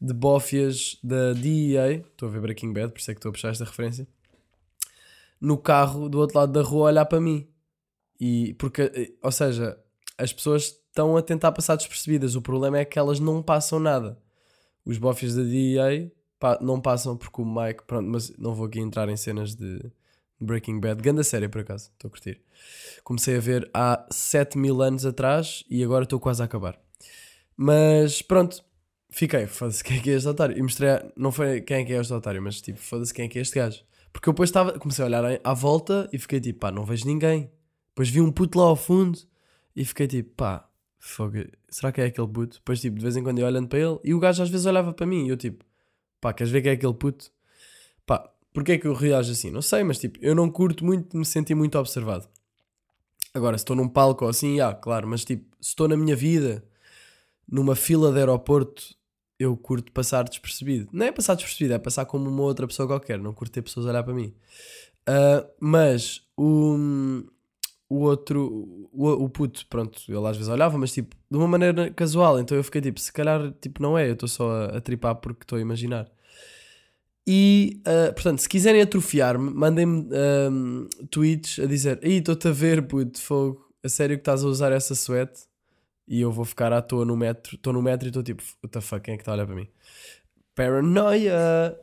de 0.00 0.12
bófias 0.12 0.98
da 1.02 1.32
DEA, 1.32 2.04
estou 2.06 2.28
a 2.28 2.32
ver 2.32 2.40
Breaking 2.40 2.72
Bad, 2.72 2.92
por 2.92 3.00
isso 3.00 3.10
é 3.10 3.14
que 3.14 3.18
estou 3.18 3.30
a 3.30 3.32
puxar 3.32 3.50
esta 3.50 3.64
referência, 3.64 4.06
no 5.40 5.56
carro 5.56 6.08
do 6.08 6.18
outro 6.18 6.38
lado 6.38 6.52
da 6.52 6.62
rua 6.62 6.88
a 6.88 6.92
olhar 6.92 7.06
para 7.06 7.20
mim. 7.20 7.46
E 8.20 8.54
porque, 8.54 8.82
eh, 8.82 9.12
ou 9.22 9.32
seja, 9.32 9.78
as 10.16 10.32
pessoas 10.32 10.64
estão 10.64 11.16
a 11.16 11.22
tentar 11.22 11.52
passar 11.52 11.76
despercebidas. 11.76 12.34
O 12.34 12.42
problema 12.42 12.78
é 12.78 12.84
que 12.84 12.98
elas 12.98 13.20
não 13.20 13.42
passam 13.42 13.78
nada. 13.78 14.18
Os 14.84 14.96
bófias 14.98 15.34
da 15.34 15.42
DEA 15.42 16.10
não 16.60 16.80
passam 16.80 17.16
porque 17.16 17.42
o 17.42 17.44
Mike, 17.44 17.84
pronto, 17.86 18.08
mas 18.08 18.30
não 18.38 18.54
vou 18.54 18.66
aqui 18.66 18.80
entrar 18.80 19.08
em 19.08 19.16
cenas 19.16 19.54
de 19.54 19.80
Breaking 20.40 20.80
Bad. 20.80 21.02
Ganda 21.02 21.22
série 21.24 21.48
por 21.48 21.60
acaso, 21.62 21.90
estou 21.92 22.08
a 22.08 22.10
curtir. 22.10 22.40
Comecei 23.04 23.36
a 23.36 23.40
ver 23.40 23.70
há 23.72 24.06
7 24.10 24.58
mil 24.58 24.82
anos 24.82 25.06
atrás 25.06 25.64
e 25.70 25.82
agora 25.82 26.04
estou 26.04 26.20
quase 26.20 26.42
a 26.42 26.44
acabar. 26.44 26.78
Mas 27.56 28.20
pronto, 28.22 28.62
fiquei, 29.10 29.46
foda-se, 29.48 29.82
quem 29.82 29.98
é 29.98 30.00
que 30.00 30.10
é 30.10 30.14
este 30.14 30.28
otário? 30.28 30.58
E 30.58 30.62
mostrei, 30.62 30.90
não 31.16 31.32
foi 31.32 31.60
quem 31.60 31.78
é 31.78 31.84
que 31.84 31.92
é 31.92 32.00
este 32.00 32.12
otário, 32.12 32.42
mas 32.42 32.60
tipo, 32.60 32.78
foda-se, 32.78 33.14
quem 33.14 33.26
é 33.26 33.28
que 33.28 33.38
é 33.38 33.42
este 33.42 33.54
gajo? 33.56 33.82
Porque 34.12 34.28
eu 34.28 34.32
depois 34.32 34.48
estava, 34.50 34.78
comecei 34.78 35.04
a 35.04 35.08
olhar 35.08 35.40
à- 35.44 35.54
volta 35.54 36.08
e 36.12 36.18
fiquei 36.18 36.40
tipo, 36.40 36.60
pá, 36.60 36.70
não 36.70 36.84
vejo 36.84 37.06
ninguém. 37.06 37.50
Depois 37.90 38.08
vi 38.08 38.20
um 38.20 38.32
puto 38.32 38.58
lá 38.58 38.64
ao 38.66 38.76
fundo 38.76 39.18
e 39.74 39.84
fiquei 39.84 40.06
tipo, 40.06 40.30
pá, 40.36 40.68
será 41.68 41.92
que 41.92 42.00
é 42.00 42.06
aquele 42.06 42.28
puto? 42.28 42.56
Depois, 42.56 42.80
tipo, 42.80 42.96
de 42.96 43.02
vez 43.02 43.16
em 43.16 43.22
quando 43.22 43.38
eu 43.38 43.46
olhando 43.46 43.68
para 43.68 43.78
ele 43.78 43.98
e 44.04 44.14
o 44.14 44.18
gajo 44.18 44.42
às 44.42 44.48
vezes 44.50 44.66
olhava 44.66 44.92
para 44.92 45.06
mim 45.06 45.26
e 45.26 45.28
eu 45.28 45.36
tipo, 45.36 45.64
pá, 46.20 46.32
queres 46.32 46.50
ver 46.50 46.62
quem 46.62 46.70
é 46.70 46.74
aquele 46.74 46.94
puto? 46.94 47.30
Pá, 48.06 48.30
porquê 48.56 48.72
é 48.72 48.78
que 48.78 48.86
eu 48.86 48.94
reajo 48.94 49.30
assim? 49.30 49.50
Não 49.50 49.60
sei, 49.60 49.84
mas 49.84 49.98
tipo, 49.98 50.18
eu 50.22 50.34
não 50.34 50.50
curto 50.50 50.82
muito 50.82 51.14
me 51.14 51.26
sentir 51.26 51.54
muito 51.54 51.78
observado. 51.78 52.26
Agora, 53.34 53.58
se 53.58 53.62
estou 53.64 53.76
num 53.76 53.86
palco 53.86 54.24
ou 54.24 54.30
assim, 54.30 54.60
ah, 54.60 54.72
claro, 54.72 55.06
mas 55.06 55.26
tipo, 55.26 55.44
se 55.60 55.68
estou 55.68 55.86
na 55.86 55.94
minha 55.94 56.16
vida, 56.16 56.64
numa 57.46 57.76
fila 57.76 58.10
de 58.10 58.18
aeroporto, 58.18 58.96
eu 59.38 59.54
curto 59.58 59.92
passar 59.92 60.24
despercebido. 60.24 60.88
Não 60.90 61.04
é 61.04 61.12
passar 61.12 61.34
despercebido, 61.34 61.74
é 61.74 61.78
passar 61.78 62.06
como 62.06 62.30
uma 62.30 62.42
outra 62.44 62.66
pessoa 62.66 62.88
qualquer. 62.88 63.18
Não 63.18 63.34
curto 63.34 63.52
ter 63.52 63.60
pessoas 63.60 63.84
a 63.84 63.90
olhar 63.90 64.02
para 64.02 64.14
mim. 64.14 64.32
Ah, 65.06 65.46
mas 65.60 66.22
o, 66.34 66.78
o 67.90 67.96
outro, 68.04 68.88
o, 68.90 69.24
o 69.24 69.28
puto, 69.28 69.66
pronto, 69.68 70.00
ele 70.08 70.26
às 70.26 70.36
vezes 70.38 70.50
olhava, 70.50 70.78
mas 70.78 70.94
tipo, 70.94 71.14
de 71.30 71.36
uma 71.36 71.46
maneira 71.46 71.90
casual. 71.90 72.40
Então 72.40 72.56
eu 72.56 72.64
fiquei 72.64 72.80
tipo, 72.80 72.98
se 72.98 73.12
calhar, 73.12 73.52
tipo, 73.60 73.82
não 73.82 73.98
é, 73.98 74.08
eu 74.08 74.14
estou 74.14 74.30
só 74.30 74.50
a, 74.50 74.78
a 74.78 74.80
tripar 74.80 75.16
porque 75.16 75.44
estou 75.44 75.58
a 75.58 75.60
imaginar. 75.60 76.10
E, 77.26 77.80
ah, 77.84 78.12
portanto, 78.12 78.38
se 78.38 78.48
quiserem 78.48 78.80
atrofiar-me, 78.82 79.50
mandem-me 79.50 80.08
ahm, 80.14 80.88
tweets 81.10 81.58
a 81.58 81.66
dizer: 81.66 81.98
Ei, 82.02 82.18
estou-te 82.18 82.46
a 82.46 82.52
ver, 82.52 82.86
puto, 82.86 83.20
fogo, 83.20 83.68
a 83.82 83.88
sério 83.88 84.16
que 84.16 84.20
estás 84.20 84.44
a 84.44 84.46
usar 84.46 84.70
essa 84.72 84.94
suete? 84.94 85.42
E 86.06 86.20
eu 86.20 86.30
vou 86.30 86.44
ficar 86.44 86.72
à 86.72 86.80
toa 86.80 87.04
no 87.04 87.16
metro, 87.16 87.56
estou 87.56 87.72
no 87.72 87.82
metro 87.82 88.06
e 88.06 88.10
estou 88.10 88.22
tipo: 88.22 88.42
What 88.62 88.72
the 88.72 88.80
fuck, 88.80 89.02
quem 89.02 89.14
é 89.14 89.16
que 89.16 89.22
está 89.22 89.32
a 89.32 89.34
olhar 89.34 89.46
para 89.46 89.56
mim? 89.56 89.66
Paranoia, 90.54 91.76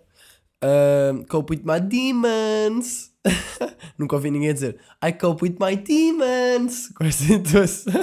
ahm, 0.62 1.24
cope 1.28 1.56
with 1.56 1.64
my 1.66 1.82
demons. 1.82 3.12
Nunca 3.98 4.16
ouvi 4.16 4.32
ninguém 4.32 4.54
dizer 4.54 4.78
I 5.06 5.14
cope 5.14 5.44
with 5.44 5.58
my 5.60 5.76
demons 5.76 6.90
com 6.96 7.04
esta 7.04 7.34
intuação. 7.34 7.94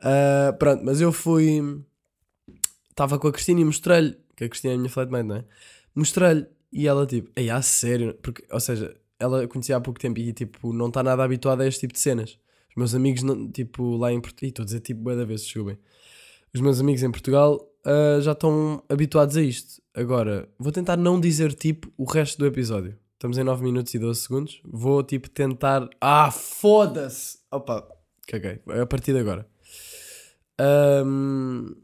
Ah, 0.00 0.54
pronto, 0.58 0.84
mas 0.84 1.00
eu 1.00 1.12
fui. 1.12 1.82
Estava 2.90 3.18
com 3.18 3.28
a 3.28 3.32
Cristina 3.32 3.60
e 3.60 3.64
mostrei-lhe, 3.64 4.16
que 4.38 4.44
a 4.44 4.48
Cristina 4.48 4.72
é 4.72 4.76
a 4.76 4.78
minha 4.78 4.88
flatmate, 4.88 5.26
não 5.26 5.36
é? 5.36 5.44
Mostrei-lhe 5.94 6.46
e 6.72 6.86
ela 6.86 7.04
tipo, 7.06 7.28
ei, 7.34 7.50
a 7.50 7.60
sério, 7.60 8.14
porque, 8.22 8.44
ou 8.50 8.60
seja, 8.60 8.94
ela 9.18 9.46
conhecia 9.48 9.76
há 9.76 9.80
pouco 9.80 9.98
tempo 9.98 10.20
e 10.20 10.32
tipo, 10.32 10.72
não 10.72 10.86
está 10.88 11.02
nada 11.02 11.24
habituada 11.24 11.64
a 11.64 11.66
este 11.66 11.80
tipo 11.80 11.92
de 11.94 11.98
cenas. 11.98 12.38
Os 12.70 12.76
meus 12.76 12.94
amigos, 12.94 13.22
não- 13.24 13.50
tipo, 13.50 13.96
lá 13.96 14.12
em 14.12 14.20
Portugal, 14.20 14.48
estou 14.48 14.62
a 14.62 14.66
dizer 14.66 14.80
tipo, 14.80 15.00
bué 15.00 15.16
da 15.16 15.24
vez, 15.24 15.42
desculpem. 15.42 15.76
Os 16.54 16.60
meus 16.60 16.80
amigos 16.80 17.02
em 17.02 17.10
Portugal 17.10 17.68
ah, 17.84 18.20
já 18.20 18.32
estão 18.32 18.82
habituados 18.88 19.36
a 19.36 19.42
isto. 19.42 19.82
Agora, 19.94 20.48
vou 20.58 20.70
tentar 20.70 20.96
não 20.96 21.18
dizer 21.20 21.52
tipo 21.54 21.92
o 21.96 22.04
resto 22.04 22.38
do 22.38 22.46
episódio. 22.46 22.96
Estamos 23.14 23.36
em 23.36 23.42
9 23.42 23.64
minutos 23.64 23.92
e 23.94 23.98
12 23.98 24.20
segundos. 24.20 24.60
Vou 24.64 25.02
tipo 25.02 25.28
tentar. 25.28 25.88
Ah, 26.00 26.30
foda-se! 26.30 27.38
Opa, 27.50 27.88
caguei. 28.28 28.60
É 28.68 28.80
a 28.80 28.86
partir 28.86 29.12
de 29.12 29.18
agora. 29.18 29.48
Ahm, 30.60 31.74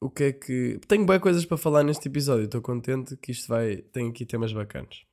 o 0.00 0.10
que 0.10 0.24
é 0.24 0.32
que. 0.32 0.78
Tenho 0.86 1.06
boas 1.06 1.20
coisas 1.20 1.44
para 1.44 1.56
falar 1.56 1.82
neste 1.82 2.08
episódio. 2.08 2.44
Estou 2.44 2.60
contente 2.60 3.16
que 3.16 3.32
isto 3.32 3.48
vai. 3.48 3.78
Tem 3.78 4.08
aqui 4.08 4.26
temas 4.26 4.52
bacanas. 4.52 5.04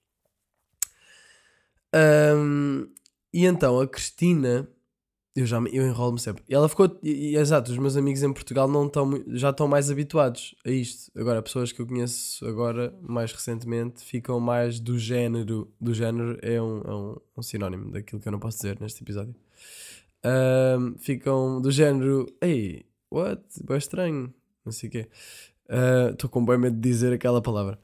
Ahm, 1.93 2.87
e 3.33 3.45
então 3.45 3.79
a 3.79 3.87
Cristina. 3.87 4.67
Eu 5.35 5.47
já 5.47 5.57
eu 5.57 5.87
enrolo-me 5.87 6.19
sempre. 6.19 6.43
Ela 6.47 6.69
ficou. 6.69 6.99
E, 7.01 7.31
e, 7.31 7.37
exato, 7.37 7.71
os 7.71 7.77
meus 7.79 7.97
amigos 7.97 8.21
em 8.21 8.31
Portugal 8.31 8.67
não 8.67 8.85
estão, 8.85 9.23
já 9.29 9.49
estão 9.49 9.67
mais 9.67 9.89
habituados 9.89 10.53
a 10.63 10.69
isto. 10.69 11.11
Agora, 11.19 11.41
pessoas 11.41 11.71
que 11.71 11.81
eu 11.81 11.87
conheço 11.87 12.45
agora, 12.45 12.93
mais 13.01 13.31
recentemente, 13.31 14.03
ficam 14.03 14.39
mais 14.39 14.79
do 14.79 14.99
género. 14.99 15.73
Do 15.81 15.91
género 15.93 16.37
é 16.41 16.61
um, 16.61 16.81
é 16.81 16.93
um, 16.93 17.17
um 17.37 17.41
sinónimo 17.41 17.89
daquilo 17.89 18.21
que 18.21 18.27
eu 18.27 18.31
não 18.31 18.39
posso 18.39 18.57
dizer 18.57 18.79
neste 18.79 19.01
episódio. 19.01 19.35
Ahm, 20.23 20.95
ficam 20.99 21.59
do 21.59 21.71
género. 21.71 22.27
Ei, 22.39 22.85
what? 23.11 23.43
É 23.67 23.77
estranho. 23.77 24.31
Não 24.65 24.71
sei 24.71 24.89
o 24.89 24.91
quê. 24.91 25.09
Ah, 25.69 26.09
Estou 26.11 26.29
com 26.29 26.45
bem 26.45 26.57
medo 26.57 26.75
de 26.75 26.81
dizer 26.81 27.13
aquela 27.13 27.41
palavra. 27.41 27.79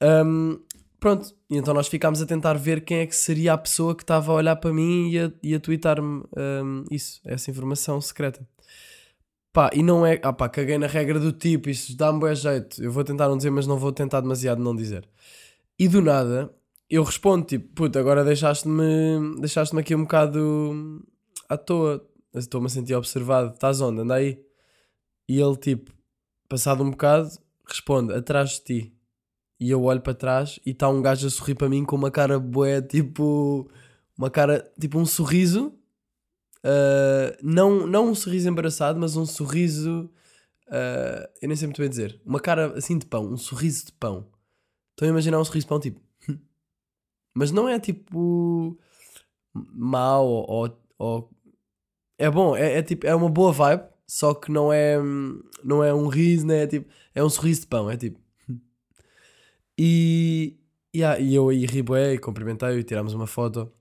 Ahm, 0.00 0.58
pronto, 0.98 1.34
e 1.50 1.56
então 1.56 1.74
nós 1.74 1.88
ficámos 1.88 2.20
a 2.22 2.26
tentar 2.26 2.54
ver 2.54 2.82
quem 2.84 2.98
é 2.98 3.06
que 3.06 3.16
seria 3.16 3.52
a 3.54 3.58
pessoa 3.58 3.94
que 3.94 4.02
estava 4.02 4.32
a 4.32 4.34
olhar 4.34 4.56
para 4.56 4.72
mim 4.72 5.10
e 5.10 5.18
a, 5.18 5.32
e 5.42 5.54
a 5.54 5.60
twittar-me 5.60 6.24
hum, 6.64 6.84
isso, 6.90 7.20
essa 7.24 7.50
informação 7.50 8.00
secreta. 8.00 8.46
Pá, 9.52 9.70
e 9.74 9.82
não 9.82 10.06
é. 10.06 10.20
Ah, 10.22 10.32
pá, 10.32 10.48
caguei 10.48 10.78
na 10.78 10.86
regra 10.86 11.18
do 11.18 11.32
tipo, 11.32 11.68
isso 11.68 11.96
dá-me 11.96 12.20
bom 12.20 12.32
jeito. 12.34 12.82
Eu 12.82 12.92
vou 12.92 13.02
tentar 13.04 13.28
não 13.28 13.36
dizer, 13.36 13.50
mas 13.50 13.66
não 13.66 13.76
vou 13.78 13.92
tentar 13.92 14.20
demasiado 14.20 14.62
não 14.62 14.74
dizer. 14.76 15.08
E 15.78 15.88
do 15.88 16.00
nada, 16.02 16.54
eu 16.88 17.02
respondo 17.02 17.44
tipo, 17.46 17.68
puta, 17.74 17.98
agora 18.00 18.24
deixaste-me 18.24 19.40
deixaste-me 19.40 19.80
aqui 19.80 19.94
um 19.94 20.02
bocado 20.02 21.02
à 21.48 21.56
toa. 21.56 22.06
Estou-me 22.34 22.66
a 22.66 22.70
sentir 22.70 22.94
observado. 22.94 23.54
Estás 23.54 23.80
onde? 23.80 24.00
Anda 24.02 24.14
aí. 24.14 24.40
E 25.28 25.40
ele, 25.40 25.56
tipo, 25.56 25.92
passado 26.50 26.82
um 26.82 26.90
bocado, 26.90 27.30
responde, 27.64 28.12
atrás 28.12 28.50
de 28.50 28.60
ti. 28.60 28.94
E 29.58 29.70
eu 29.70 29.82
olho 29.84 30.00
para 30.00 30.14
trás 30.14 30.58
e 30.66 30.70
está 30.70 30.88
um 30.88 31.00
gajo 31.00 31.26
a 31.26 31.30
sorrir 31.30 31.54
para 31.54 31.68
mim 31.68 31.84
com 31.84 31.94
uma 31.94 32.10
cara 32.10 32.38
boé, 32.38 32.82
tipo. 32.82 33.70
Uma 34.18 34.30
cara, 34.30 34.70
tipo 34.78 34.98
um 34.98 35.06
sorriso. 35.06 35.72
Uh, 36.58 37.36
não, 37.42 37.86
não 37.86 38.10
um 38.10 38.14
sorriso 38.14 38.48
embaraçado, 38.48 38.98
mas 38.98 39.16
um 39.16 39.24
sorriso. 39.24 40.10
Uh, 40.66 41.28
eu 41.40 41.48
nem 41.48 41.56
sei 41.56 41.66
muito 41.66 41.80
bem 41.80 41.88
dizer. 41.88 42.20
Uma 42.24 42.40
cara 42.40 42.76
assim 42.76 42.98
de 42.98 43.06
pão, 43.06 43.26
um 43.32 43.36
sorriso 43.36 43.86
de 43.86 43.92
pão. 43.92 44.26
Estão 44.90 45.06
a 45.06 45.10
imaginar 45.10 45.38
um 45.38 45.44
sorriso 45.44 45.66
de 45.66 45.68
pão 45.68 45.78
tipo. 45.78 46.00
mas 47.34 47.52
não 47.52 47.68
é 47.68 47.78
tipo. 47.78 48.78
mau 49.54 50.26
ou. 50.26 50.78
ou 50.98 51.30
é 52.18 52.30
bom, 52.30 52.56
é, 52.56 52.78
é, 52.78 52.82
tipo. 52.82 53.06
É 53.06 53.14
uma 53.14 53.28
boa 53.28 53.52
vibe, 53.52 53.84
só 54.10 54.34
que 54.34 54.50
não 54.50 54.72
é. 54.72 54.98
Não 55.62 55.84
é 55.84 55.94
um 55.94 56.08
riso, 56.08 56.44
né? 56.44 56.64
É 56.64 56.66
tipo. 56.66 56.90
É 57.14 57.22
um 57.22 57.30
sorriso 57.30 57.60
de 57.60 57.68
pão, 57.68 57.88
é 57.88 57.96
tipo. 57.96 58.18
E, 59.78 60.58
yeah, 60.94 61.18
e 61.20 61.32
eu 61.32 61.48
aí 61.48 61.64
ribuei, 61.64 62.18
cumprimentei 62.18 62.76
e 62.76 62.82
tirámos 62.82 63.14
uma 63.14 63.28
foto. 63.28 63.72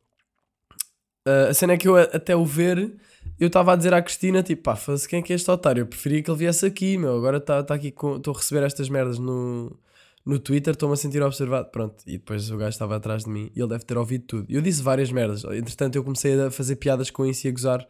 Uh, 1.28 1.50
a 1.50 1.54
cena 1.56 1.74
é 1.74 1.78
que 1.78 1.88
eu 1.88 1.98
até 1.98 2.36
o 2.36 2.46
ver, 2.46 2.96
eu 3.40 3.48
estava 3.48 3.74
a 3.74 3.76
dizer 3.76 3.92
à 3.92 4.04
Cristina, 4.04 4.44
tipo, 4.44 4.62
pá, 4.62 4.76
faz 4.76 5.08
quem 5.08 5.20
é 5.20 5.22
que 5.24 5.34
é 5.34 5.36
este 5.36 5.50
otário? 5.50 5.82
Eu 5.82 5.88
preferia 5.88 6.22
que 6.22 6.30
ele 6.30 6.38
viesse 6.38 6.64
aqui, 6.64 6.96
meu. 6.96 7.18
Agora 7.18 7.38
está 7.38 7.64
tá 7.64 7.74
aqui, 7.74 7.88
estou 7.88 8.32
a 8.32 8.38
receber 8.38 8.64
estas 8.64 8.88
merdas 8.88 9.18
no, 9.18 9.76
no 10.24 10.38
Twitter, 10.38 10.74
estou-me 10.74 10.94
a 10.94 10.98
sentir 10.98 11.24
observado. 11.24 11.72
Pronto, 11.72 12.04
e 12.06 12.20
depois 12.20 12.52
o 12.52 12.58
gajo 12.58 12.70
estava 12.70 12.96
atrás 12.96 13.24
de 13.24 13.32
mim 13.32 13.52
e 13.56 13.60
ele 13.60 13.70
deve 13.70 13.84
ter 13.84 13.98
ouvido 13.98 14.26
tudo. 14.26 14.46
Eu 14.48 14.62
disse 14.62 14.84
várias 14.84 15.12
merdas, 15.12 15.44
entretanto 15.44 15.96
eu 15.96 16.04
comecei 16.04 16.40
a 16.40 16.52
fazer 16.52 16.76
piadas 16.76 17.10
com 17.10 17.26
isso 17.26 17.48
e 17.48 17.50
a 17.50 17.52
gozar 17.52 17.88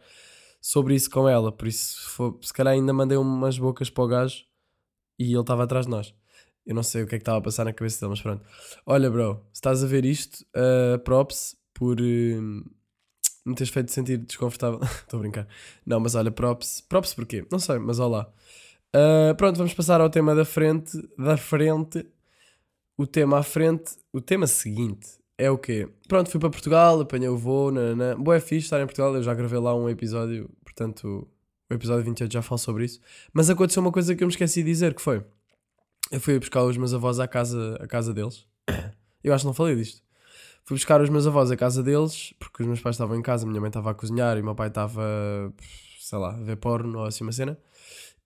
sobre 0.60 0.94
isso 0.94 1.10
com 1.10 1.28
ela, 1.28 1.50
por 1.50 1.66
isso 1.66 2.08
foi, 2.10 2.34
se 2.42 2.52
calhar 2.52 2.74
ainda 2.74 2.92
mandei 2.92 3.16
umas 3.16 3.58
bocas 3.58 3.88
para 3.88 4.04
o 4.04 4.08
gajo 4.08 4.44
e 5.18 5.32
ele 5.32 5.40
estava 5.40 5.64
atrás 5.64 5.86
de 5.86 5.90
nós. 5.90 6.14
Eu 6.66 6.74
não 6.74 6.82
sei 6.82 7.02
o 7.02 7.06
que 7.06 7.14
é 7.14 7.18
que 7.18 7.22
estava 7.22 7.38
a 7.38 7.42
passar 7.42 7.64
na 7.64 7.72
cabeça 7.72 8.00
dele, 8.00 8.10
mas 8.10 8.20
pronto. 8.20 8.44
Olha, 8.86 9.10
bro, 9.10 9.42
se 9.52 9.58
estás 9.58 9.82
a 9.82 9.86
ver 9.86 10.04
isto, 10.04 10.44
uh, 10.54 10.98
props 11.00 11.56
por 11.72 12.00
uh, 12.00 12.04
me 13.44 13.54
teres 13.54 13.72
feito 13.72 13.90
sentir 13.90 14.18
desconfortável. 14.18 14.80
Estou 15.02 15.18
a 15.18 15.20
brincar. 15.20 15.48
Não, 15.84 15.98
mas 16.00 16.14
olha, 16.14 16.30
props. 16.30 16.82
Props 16.82 17.14
porquê? 17.14 17.46
Não 17.50 17.58
sei, 17.58 17.78
mas 17.78 17.98
olá. 17.98 18.30
Uh, 18.94 19.34
pronto, 19.36 19.56
vamos 19.56 19.74
passar 19.74 20.00
ao 20.00 20.10
tema 20.10 20.34
da 20.34 20.44
frente. 20.44 20.96
Da 21.18 21.36
frente. 21.36 22.06
O 22.96 23.06
tema 23.06 23.38
à 23.38 23.42
frente. 23.42 23.96
O 24.12 24.20
tema 24.20 24.46
seguinte 24.46 25.19
é 25.44 25.50
o 25.50 25.58
quê? 25.58 25.88
Pronto, 26.06 26.30
fui 26.30 26.38
para 26.38 26.50
Portugal, 26.50 27.00
apanhei 27.00 27.28
o 27.28 27.36
voo. 27.36 27.70
Nananã. 27.70 28.16
Boa, 28.16 28.36
é 28.36 28.40
fixe 28.40 28.66
estar 28.66 28.80
em 28.80 28.86
Portugal. 28.86 29.14
Eu 29.14 29.22
já 29.22 29.34
gravei 29.34 29.58
lá 29.58 29.74
um 29.74 29.88
episódio, 29.88 30.50
portanto, 30.64 31.26
o 31.70 31.74
episódio 31.74 32.04
28 32.04 32.32
já 32.32 32.42
fala 32.42 32.58
sobre 32.58 32.84
isso. 32.84 33.00
Mas 33.32 33.48
aconteceu 33.48 33.82
uma 33.82 33.92
coisa 33.92 34.14
que 34.14 34.22
eu 34.22 34.26
me 34.26 34.32
esqueci 34.32 34.62
de 34.62 34.70
dizer, 34.70 34.94
que 34.94 35.00
foi 35.00 35.24
eu 36.10 36.20
fui 36.20 36.38
buscar 36.38 36.64
os 36.64 36.76
meus 36.76 36.92
avós 36.92 37.20
à 37.20 37.28
casa, 37.28 37.78
à 37.80 37.86
casa 37.86 38.12
deles. 38.12 38.44
Eu 39.22 39.34
acho 39.34 39.42
que 39.42 39.46
não 39.46 39.54
falei 39.54 39.76
disto. 39.76 40.02
Fui 40.64 40.76
buscar 40.76 41.00
os 41.00 41.08
meus 41.08 41.26
avós 41.26 41.50
à 41.50 41.56
casa 41.56 41.82
deles, 41.82 42.34
porque 42.38 42.62
os 42.62 42.66
meus 42.66 42.80
pais 42.80 42.94
estavam 42.94 43.16
em 43.16 43.22
casa, 43.22 43.46
minha 43.46 43.60
mãe 43.60 43.68
estava 43.68 43.90
a 43.90 43.94
cozinhar 43.94 44.36
e 44.36 44.40
o 44.40 44.44
meu 44.44 44.54
pai 44.54 44.68
estava, 44.68 45.02
sei 45.98 46.18
lá, 46.18 46.34
a 46.34 46.40
ver 46.40 46.56
porno 46.56 47.00
ou 47.00 47.04
assim 47.04 47.22
uma 47.22 47.32
cena. 47.32 47.58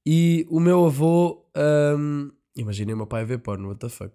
E 0.06 0.47
o 0.49 0.61
meu 0.61 0.87
avô, 0.87 1.44
um, 1.97 2.30
o 2.56 2.97
meu 2.97 3.06
pai 3.06 3.23
a 3.23 3.25
ver 3.25 3.38
porno, 3.38 3.68
what 3.68 3.80
the 3.80 3.88
fuck. 3.88 4.12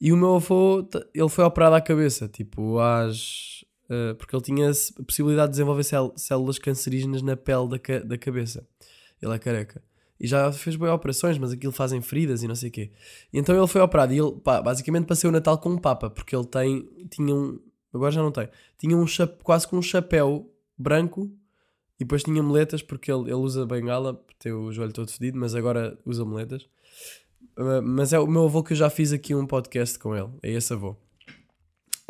E 0.00 0.12
o 0.12 0.16
meu 0.16 0.36
avô, 0.36 0.86
ele 1.14 1.28
foi 1.28 1.44
operado 1.44 1.76
à 1.76 1.80
cabeça, 1.80 2.28
tipo, 2.28 2.78
às. 2.78 3.62
Uh, 3.84 4.14
porque 4.16 4.34
ele 4.34 4.42
tinha 4.42 4.70
a 4.70 5.02
possibilidade 5.04 5.48
de 5.48 5.52
desenvolver 5.52 5.84
células 6.16 6.58
cancerígenas 6.58 7.20
na 7.22 7.36
pele 7.36 7.68
da, 7.68 7.78
ca 7.78 7.98
da 7.98 8.16
cabeça. 8.16 8.66
Ele 9.20 9.34
é 9.34 9.38
careca 9.38 9.82
e 10.22 10.26
já 10.28 10.52
fez 10.52 10.76
boas 10.76 10.92
operações, 10.92 11.36
mas 11.36 11.50
aquilo 11.50 11.72
fazem 11.72 12.00
feridas 12.00 12.44
e 12.44 12.48
não 12.48 12.54
sei 12.54 12.68
o 12.68 12.72
quê. 12.72 12.92
E 13.32 13.38
então 13.40 13.56
ele 13.56 13.66
foi 13.66 13.80
operado 13.80 14.14
e 14.14 14.18
ele, 14.18 14.30
pá, 14.36 14.62
basicamente 14.62 15.04
passei 15.04 15.28
o 15.28 15.32
Natal 15.32 15.58
com 15.58 15.70
um 15.70 15.76
Papa, 15.76 16.08
porque 16.08 16.34
ele 16.34 16.46
tem, 16.46 16.88
tinha 17.10 17.34
um, 17.34 17.58
agora 17.92 18.12
já 18.12 18.22
não 18.22 18.30
tem, 18.30 18.48
tinha 18.78 18.96
um 18.96 19.04
quase 19.42 19.66
com 19.66 19.76
um 19.76 19.82
chapéu 19.82 20.48
branco 20.78 21.28
e 21.98 22.04
depois 22.04 22.22
tinha 22.22 22.40
moletas 22.40 22.82
porque 22.82 23.10
ele, 23.10 23.24
ele 23.24 23.34
usa 23.34 23.66
bengala, 23.66 24.24
tem 24.38 24.52
o 24.52 24.70
joelho 24.70 24.92
todo 24.92 25.10
fedido, 25.10 25.36
mas 25.38 25.56
agora 25.56 25.98
usa 26.06 26.24
moletas. 26.24 26.68
Uh, 27.56 27.82
mas 27.82 28.12
é 28.12 28.18
o 28.18 28.26
meu 28.26 28.44
avô 28.44 28.62
que 28.62 28.72
eu 28.72 28.76
já 28.76 28.88
fiz 28.90 29.12
aqui 29.12 29.34
um 29.34 29.46
podcast 29.46 29.98
com 29.98 30.16
ele, 30.16 30.30
é 30.42 30.50
esse 30.50 30.72
avô. 30.72 30.96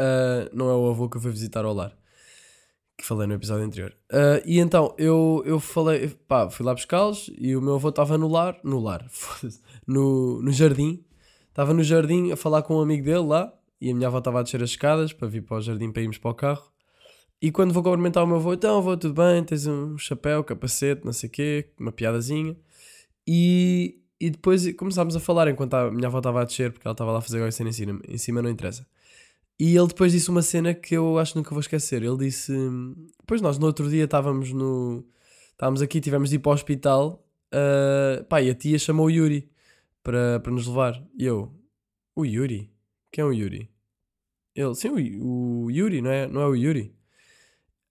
Uh, 0.01 0.49
não 0.53 0.71
é 0.71 0.75
o 0.75 0.89
avô 0.89 1.09
que 1.09 1.17
eu 1.17 1.21
fui 1.21 1.31
visitar 1.31 1.65
ao 1.65 1.75
lar 1.75 1.97
que 3.03 3.09
falei 3.09 3.27
no 3.27 3.35
episódio 3.35 3.65
anterior. 3.65 3.93
Uh, 4.13 4.41
e 4.47 4.61
então 4.61 4.95
eu, 4.97 5.43
eu 5.45 5.59
falei, 5.59 6.09
pá, 6.29 6.49
fui 6.49 6.65
lá 6.65 6.73
buscá-los 6.73 7.31
e 7.37 7.57
o 7.57 7.61
meu 7.61 7.75
avô 7.75 7.89
estava 7.89 8.17
no 8.17 8.29
lar, 8.29 8.59
no 8.63 8.79
lar, 8.79 9.05
no, 9.87 10.41
no 10.41 10.53
jardim, 10.53 11.05
estava 11.49 11.75
no 11.75 11.83
jardim 11.83 12.31
a 12.31 12.37
falar 12.37 12.63
com 12.63 12.77
um 12.77 12.81
amigo 12.81 13.05
dele 13.05 13.27
lá 13.27 13.53
e 13.81 13.91
a 13.91 13.95
minha 13.95 14.07
avó 14.07 14.19
estava 14.19 14.39
a 14.39 14.43
descer 14.43 14.63
as 14.63 14.71
escadas 14.71 15.13
para 15.13 15.27
vir 15.27 15.43
para 15.43 15.57
o 15.57 15.61
jardim 15.61 15.91
para 15.91 16.03
irmos 16.03 16.19
para 16.19 16.31
o 16.31 16.35
carro. 16.35 16.71
E 17.41 17.51
quando 17.51 17.75
vou 17.75 17.83
cumprimentar 17.83 18.23
o 18.23 18.27
meu 18.27 18.37
avô, 18.37 18.55
então 18.55 18.79
avô, 18.79 18.97
tudo 18.97 19.15
bem, 19.15 19.43
tens 19.43 19.67
um 19.67 19.99
chapéu, 19.99 20.45
capacete, 20.45 21.05
não 21.05 21.13
sei 21.13 21.29
o 21.29 21.33
quê, 21.33 21.69
uma 21.81 21.91
piadazinha. 21.91 22.57
E, 23.27 24.01
e 24.23 24.31
depois 24.31 24.73
começámos 24.75 25.17
a 25.17 25.21
falar 25.21 25.49
enquanto 25.49 25.75
a 25.75 25.91
minha 25.91 26.07
avó 26.07 26.19
estava 26.19 26.43
a 26.43 26.45
descer, 26.45 26.71
porque 26.71 26.87
ela 26.87 26.93
estava 26.93 27.11
lá 27.11 27.19
a 27.19 27.21
fazer 27.21 27.39
agora 27.39 27.49
em 27.49 27.73
cima, 27.73 28.01
em 28.07 28.19
cima 28.19 28.41
não 28.41 28.49
interessa. 28.49 28.87
E 29.59 29.77
ele 29.77 29.89
depois 29.89 30.13
disse 30.13 30.31
uma 30.31 30.43
cena 30.43 30.73
que 30.73 30.97
eu 30.97 31.19
acho 31.19 31.33
que 31.33 31.39
nunca 31.39 31.51
vou 31.51 31.59
esquecer. 31.59 32.05
Ele 32.05 32.17
disse: 32.19 32.53
Pois 33.27 33.41
nós 33.41 33.59
no 33.59 33.67
outro 33.67 33.91
dia 33.91 34.05
estávamos 34.05 34.53
no. 34.53 35.05
Estávamos 35.51 35.83
aqui, 35.83 36.01
tivemos 36.01 36.31
de 36.31 36.37
ir 36.37 36.39
para 36.39 36.51
o 36.51 36.55
hospital. 36.55 37.27
Uh, 37.53 38.23
pá, 38.27 38.41
e 38.41 38.49
a 38.49 38.55
tia 38.55 38.79
chamou 38.79 39.07
o 39.07 39.11
Yuri 39.11 39.51
para, 40.05 40.39
para 40.39 40.53
nos 40.53 40.69
levar. 40.69 41.05
E 41.19 41.25
eu: 41.25 41.53
O 42.15 42.25
Yuri? 42.25 42.71
Quem 43.11 43.23
é 43.23 43.25
o 43.25 43.33
Yuri? 43.33 43.69
Ele: 44.55 44.75
Sim, 44.77 44.91
o, 45.21 45.65
o 45.65 45.71
Yuri, 45.71 46.01
não 46.01 46.11
é, 46.11 46.29
não 46.29 46.43
é 46.43 46.47
o 46.47 46.55
Yuri? 46.55 46.95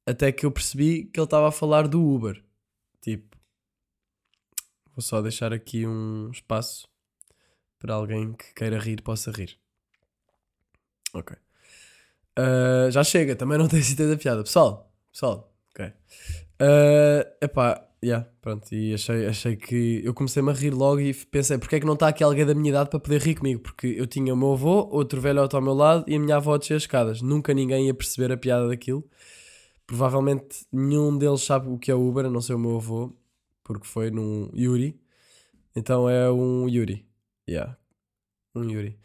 Até 0.06 0.32
que 0.32 0.46
eu 0.46 0.52
percebi 0.52 1.04
que 1.06 1.20
ele 1.20 1.26
estava 1.26 1.50
a 1.50 1.52
falar 1.52 1.90
do 1.90 2.02
Uber. 2.02 2.42
Tipo, 3.02 3.38
vou 5.02 5.08
só 5.08 5.20
deixar 5.20 5.52
aqui 5.52 5.88
um 5.88 6.30
espaço 6.32 6.88
para 7.80 7.96
alguém 7.96 8.34
que 8.34 8.54
queira 8.54 8.78
rir 8.78 9.02
possa 9.02 9.32
rir. 9.32 9.58
Ok. 11.14 11.36
Uh, 12.38 12.90
já 12.92 13.04
chega, 13.04 13.36
também 13.36 13.58
não 13.58 13.68
tem 13.68 13.82
sido 13.82 14.08
da 14.08 14.16
piada. 14.16 14.44
Pessoal, 14.44 14.94
pessoal, 15.12 15.52
ok. 15.72 15.88
Uh, 15.88 17.26
epá, 17.42 17.84
yeah, 18.04 18.28
pronto, 18.40 18.72
e 18.72 18.94
achei, 18.94 19.26
achei 19.26 19.56
que 19.56 20.02
eu 20.06 20.14
comecei-me 20.14 20.52
a 20.52 20.54
rir 20.54 20.70
logo 20.70 21.00
e 21.02 21.14
pensei, 21.14 21.58
porque 21.58 21.78
é 21.78 21.80
que 21.80 21.86
não 21.86 21.96
está 21.96 22.08
aqui 22.08 22.24
alguém 22.24 22.46
da 22.46 22.54
minha 22.54 22.70
idade 22.70 22.92
para 22.92 23.00
poder 23.00 23.22
rir 23.22 23.36
comigo? 23.36 23.62
Porque 23.62 23.88
eu 23.88 24.06
tinha 24.06 24.32
o 24.32 24.38
meu 24.38 24.54
avô, 24.54 24.88
outro 24.92 25.20
velho 25.20 25.42
ao 25.42 25.62
meu 25.62 25.74
lado 25.74 26.06
e 26.08 26.16
a 26.16 26.20
minha 26.20 26.36
avó 26.36 26.54
a 26.54 26.58
descer 26.60 26.76
as 26.76 26.84
escadas. 26.84 27.24
Nunca 27.24 27.56
ninguém 27.56 27.88
ia 27.88 27.94
perceber 27.94 28.32
a 28.32 28.38
piada 28.38 28.68
daquilo. 28.68 29.04
Provavelmente 29.88 30.66
nenhum 30.72 31.18
deles 31.18 31.42
sabe 31.42 31.68
o 31.70 31.80
que 31.80 31.90
é 31.90 31.96
Uber, 31.96 32.26
a 32.26 32.30
não 32.30 32.40
ser 32.40 32.54
o 32.54 32.60
meu 32.60 32.78
avô, 32.78 33.12
porque 33.72 33.88
foi 33.88 34.12
num 34.12 34.50
Yuri. 34.56 35.00
Então 35.76 36.10
é 36.10 36.32
um 36.32 36.68
Yuri. 36.68 37.06
Yeah, 37.50 37.78
um 38.56 38.64
Yuri. 38.70 38.98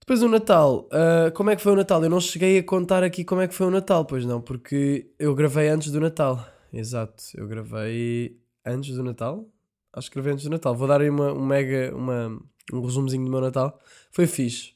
Depois 0.00 0.22
o 0.22 0.28
Natal, 0.28 0.88
uh, 0.88 1.32
como 1.34 1.50
é 1.50 1.56
que 1.56 1.62
foi 1.62 1.72
o 1.72 1.76
Natal? 1.76 2.02
Eu 2.02 2.10
não 2.10 2.20
cheguei 2.20 2.58
a 2.58 2.62
contar 2.62 3.02
aqui 3.02 3.24
como 3.24 3.40
é 3.40 3.48
que 3.48 3.54
foi 3.54 3.66
o 3.66 3.70
Natal, 3.70 4.04
pois 4.04 4.24
não, 4.24 4.40
porque 4.40 5.12
eu 5.18 5.34
gravei 5.34 5.68
antes 5.68 5.90
do 5.92 6.00
Natal. 6.00 6.44
Exato, 6.72 7.22
eu 7.34 7.46
gravei 7.46 8.40
antes 8.64 8.94
do 8.96 9.02
Natal. 9.02 9.48
Acho 9.92 10.08
que 10.10 10.14
gravei 10.14 10.32
antes 10.32 10.44
do 10.44 10.50
Natal. 10.50 10.74
Vou 10.74 10.88
dar 10.88 11.00
aí 11.00 11.10
uma, 11.10 11.32
um 11.32 11.44
mega, 11.44 11.94
uma, 11.94 12.40
um 12.72 12.80
resumozinho 12.80 13.24
do 13.24 13.30
meu 13.30 13.40
Natal. 13.40 13.78
Foi 14.10 14.26
fixe. 14.26 14.72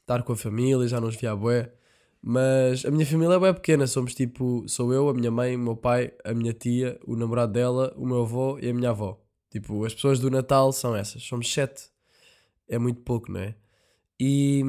Estar 0.00 0.22
com 0.22 0.34
a 0.34 0.36
família, 0.36 0.86
já 0.86 1.00
não 1.00 1.08
os 1.08 1.16
vi 1.16 1.26
à 1.26 1.34
bué. 1.34 1.72
Mas 2.26 2.86
a 2.86 2.90
minha 2.90 3.04
família 3.04 3.34
é 3.34 3.38
bem 3.38 3.52
pequena. 3.52 3.86
Somos 3.86 4.14
tipo, 4.14 4.64
sou 4.66 4.94
eu, 4.94 5.10
a 5.10 5.14
minha 5.14 5.30
mãe, 5.30 5.54
o 5.56 5.58
meu 5.58 5.76
pai, 5.76 6.10
a 6.24 6.32
minha 6.32 6.54
tia, 6.54 6.98
o 7.06 7.14
namorado 7.16 7.52
dela, 7.52 7.92
o 7.98 8.06
meu 8.06 8.22
avô 8.22 8.58
e 8.58 8.70
a 8.70 8.72
minha 8.72 8.88
avó. 8.88 9.20
Tipo, 9.50 9.84
as 9.84 9.94
pessoas 9.94 10.18
do 10.18 10.30
Natal 10.30 10.72
são 10.72 10.96
essas. 10.96 11.22
Somos 11.22 11.52
sete. 11.52 11.90
É 12.66 12.78
muito 12.78 13.02
pouco, 13.02 13.30
não 13.30 13.40
é? 13.40 13.54
E, 14.18 14.62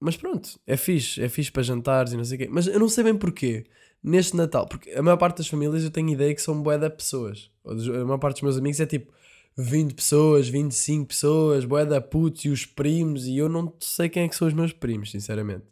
mas 0.00 0.16
pronto, 0.16 0.58
é 0.66 0.76
fixe, 0.76 1.22
é 1.22 1.28
fixe 1.28 1.52
para 1.52 1.62
jantares 1.62 2.12
e 2.14 2.16
não 2.16 2.24
sei 2.24 2.36
o 2.36 2.40
quê. 2.40 2.48
Mas 2.50 2.66
eu 2.66 2.80
não 2.80 2.88
sei 2.88 3.04
bem 3.04 3.16
porquê, 3.16 3.64
neste 4.02 4.36
Natal, 4.36 4.66
porque 4.66 4.90
a 4.90 5.02
maior 5.02 5.16
parte 5.18 5.38
das 5.38 5.46
famílias 5.46 5.84
eu 5.84 5.90
tenho 5.90 6.08
ideia 6.08 6.34
que 6.34 6.42
são 6.42 6.60
bué 6.60 6.76
de 6.78 6.90
pessoas. 6.90 7.48
A 7.64 8.04
maior 8.04 8.18
parte 8.18 8.36
dos 8.36 8.42
meus 8.42 8.56
amigos 8.56 8.80
é 8.80 8.86
tipo 8.86 9.12
20 9.56 9.94
pessoas, 9.94 10.48
25 10.48 11.06
pessoas, 11.06 11.64
boé 11.64 11.86
da 11.86 12.00
putos 12.00 12.44
e 12.44 12.48
os 12.48 12.66
primos, 12.66 13.28
e 13.28 13.36
eu 13.36 13.48
não 13.48 13.72
sei 13.78 14.08
quem 14.08 14.24
é 14.24 14.28
que 14.28 14.34
são 14.34 14.48
os 14.48 14.54
meus 14.54 14.72
primos, 14.72 15.12
sinceramente. 15.12 15.64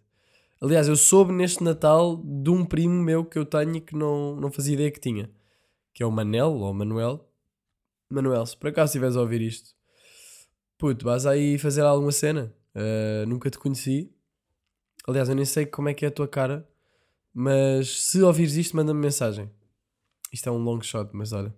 Aliás, 0.60 0.88
eu 0.88 0.96
soube 0.96 1.32
neste 1.32 1.64
Natal 1.64 2.16
de 2.22 2.50
um 2.50 2.66
primo 2.66 2.94
meu 3.02 3.24
que 3.24 3.38
eu 3.38 3.46
tenho 3.46 3.80
que 3.80 3.96
não, 3.96 4.36
não 4.36 4.52
fazia 4.52 4.74
ideia 4.74 4.90
que 4.90 5.00
tinha, 5.00 5.30
que 5.94 6.02
é 6.02 6.06
o 6.06 6.10
Manel, 6.10 6.52
ou 6.52 6.74
Manuel. 6.74 7.26
Manuel, 8.10 8.44
se 8.44 8.56
por 8.56 8.68
acaso 8.68 8.90
estiveres 8.90 9.16
a 9.16 9.20
ouvir 9.22 9.40
isto, 9.40 9.70
puto, 10.76 11.04
vais 11.04 11.24
aí 11.24 11.56
fazer 11.58 11.82
alguma 11.82 12.12
cena. 12.12 12.54
Uh, 12.74 13.26
nunca 13.26 13.48
te 13.50 13.58
conheci. 13.58 14.12
Aliás, 15.08 15.28
eu 15.30 15.34
nem 15.34 15.46
sei 15.46 15.64
como 15.64 15.88
é 15.88 15.94
que 15.94 16.04
é 16.04 16.08
a 16.08 16.10
tua 16.10 16.28
cara, 16.28 16.68
mas 17.32 18.02
se 18.02 18.22
ouvires 18.22 18.56
isto, 18.56 18.76
manda-me 18.76 19.00
mensagem. 19.00 19.50
Isto 20.30 20.50
é 20.50 20.52
um 20.52 20.58
long 20.58 20.82
shot, 20.82 21.10
mas 21.14 21.32
olha. 21.32 21.54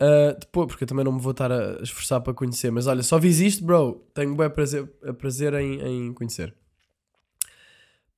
Uh, 0.00 0.38
depois, 0.38 0.68
porque 0.68 0.84
eu 0.84 0.88
também 0.88 1.04
não 1.04 1.12
me 1.12 1.20
vou 1.20 1.32
estar 1.32 1.50
a 1.50 1.82
esforçar 1.82 2.20
para 2.20 2.34
conhecer, 2.34 2.70
mas 2.70 2.86
olha, 2.86 3.02
só 3.02 3.18
vis 3.18 3.40
isto, 3.40 3.64
bro. 3.64 4.06
Tenho 4.14 4.34
bem 4.36 4.48
prazer, 4.48 4.86
prazer 5.18 5.54
em, 5.54 5.80
em 5.80 6.14
conhecer. 6.14 6.54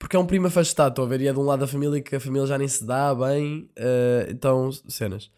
Porque 0.04 0.16
é 0.16 0.18
um 0.18 0.26
primo 0.26 0.48
afastado, 0.48 0.90
estou 0.90 1.06
a 1.06 1.08
ver, 1.08 1.22
e 1.22 1.28
é 1.28 1.32
de 1.32 1.38
um 1.38 1.44
lado 1.44 1.60
da 1.60 1.66
família 1.66 1.98
que 1.98 2.14
a 2.14 2.20
família 2.20 2.46
já 2.46 2.58
nem 2.58 2.68
se 2.68 2.84
dá 2.84 3.14
bem. 3.14 3.70
Uh, 3.70 4.30
então, 4.30 4.70
cenas. 4.70 5.30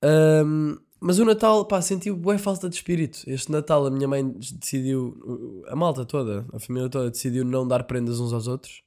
Um, 0.00 0.76
mas 1.00 1.18
o 1.18 1.24
Natal, 1.24 1.64
pá, 1.64 1.82
senti 1.82 2.08
boa 2.12 2.38
falta 2.38 2.68
de 2.68 2.76
espírito. 2.76 3.18
Este 3.26 3.50
Natal 3.50 3.84
a 3.84 3.90
minha 3.90 4.06
mãe 4.06 4.24
decidiu, 4.28 5.64
a 5.66 5.74
malta 5.74 6.04
toda, 6.04 6.46
a 6.52 6.60
família 6.60 6.88
toda 6.88 7.10
decidiu 7.10 7.44
não 7.44 7.66
dar 7.66 7.82
prendas 7.82 8.20
uns 8.20 8.32
aos 8.32 8.46
outros. 8.46 8.84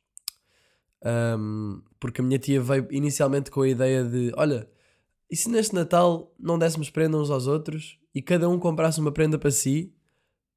Um, 1.04 1.82
porque 2.00 2.22
a 2.22 2.24
minha 2.24 2.40
tia 2.40 2.62
veio 2.62 2.88
inicialmente 2.92 3.52
com 3.52 3.64
a 3.64 3.68
ideia 3.68 4.06
de: 4.06 4.32
olha, 4.38 4.70
e 5.30 5.36
se 5.36 5.50
neste 5.50 5.76
Natal 5.76 6.34
não 6.40 6.58
dessemos 6.58 6.90
prenda 6.90 7.18
uns 7.18 7.30
aos 7.30 7.46
outros 7.46 8.00
e 8.16 8.22
cada 8.22 8.48
um 8.48 8.58
comprasse 8.58 9.02
uma 9.02 9.12
prenda 9.12 9.38
para 9.38 9.52
si, 9.52 9.94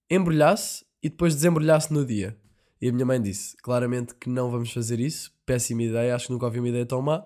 embrulhasse 0.08 0.84
e 1.02 1.08
depois 1.08 1.34
desembrulhasse 1.34 1.92
no 1.92 2.06
dia? 2.06 2.38
E 2.84 2.88
a 2.90 2.92
minha 2.92 3.06
mãe 3.06 3.18
disse 3.18 3.56
claramente 3.62 4.14
que 4.14 4.28
não 4.28 4.50
vamos 4.50 4.70
fazer 4.70 5.00
isso. 5.00 5.32
Péssima 5.46 5.82
ideia, 5.82 6.14
acho 6.14 6.26
que 6.26 6.32
nunca 6.32 6.44
ouvi 6.44 6.58
uma 6.58 6.68
ideia 6.68 6.84
tão 6.84 7.00
má 7.00 7.24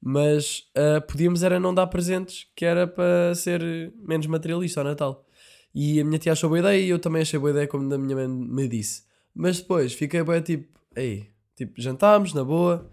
mas 0.00 0.70
uh, 0.70 1.04
podíamos 1.06 1.42
era 1.42 1.60
não 1.60 1.74
dar 1.74 1.86
presentes, 1.88 2.46
que 2.56 2.64
era 2.64 2.86
para 2.86 3.34
ser 3.34 3.92
menos 3.98 4.26
materialista 4.26 4.80
ao 4.80 4.84
Natal. 4.84 5.26
E 5.74 6.00
a 6.00 6.04
minha 6.04 6.18
tia 6.18 6.32
achou 6.32 6.48
boa 6.48 6.60
ideia 6.60 6.80
e 6.80 6.88
eu 6.88 6.98
também 6.98 7.22
achei 7.22 7.38
boa 7.38 7.50
ideia, 7.50 7.68
como 7.68 7.92
a 7.92 7.98
minha 7.98 8.16
mãe 8.16 8.26
me 8.26 8.66
disse. 8.66 9.04
Mas 9.34 9.60
depois 9.60 9.92
fiquei 9.92 10.22
bem 10.24 10.40
tipo, 10.40 10.80
ei, 10.96 11.28
tipo, 11.54 11.74
jantámos 11.76 12.32
na 12.32 12.42
boa 12.42 12.90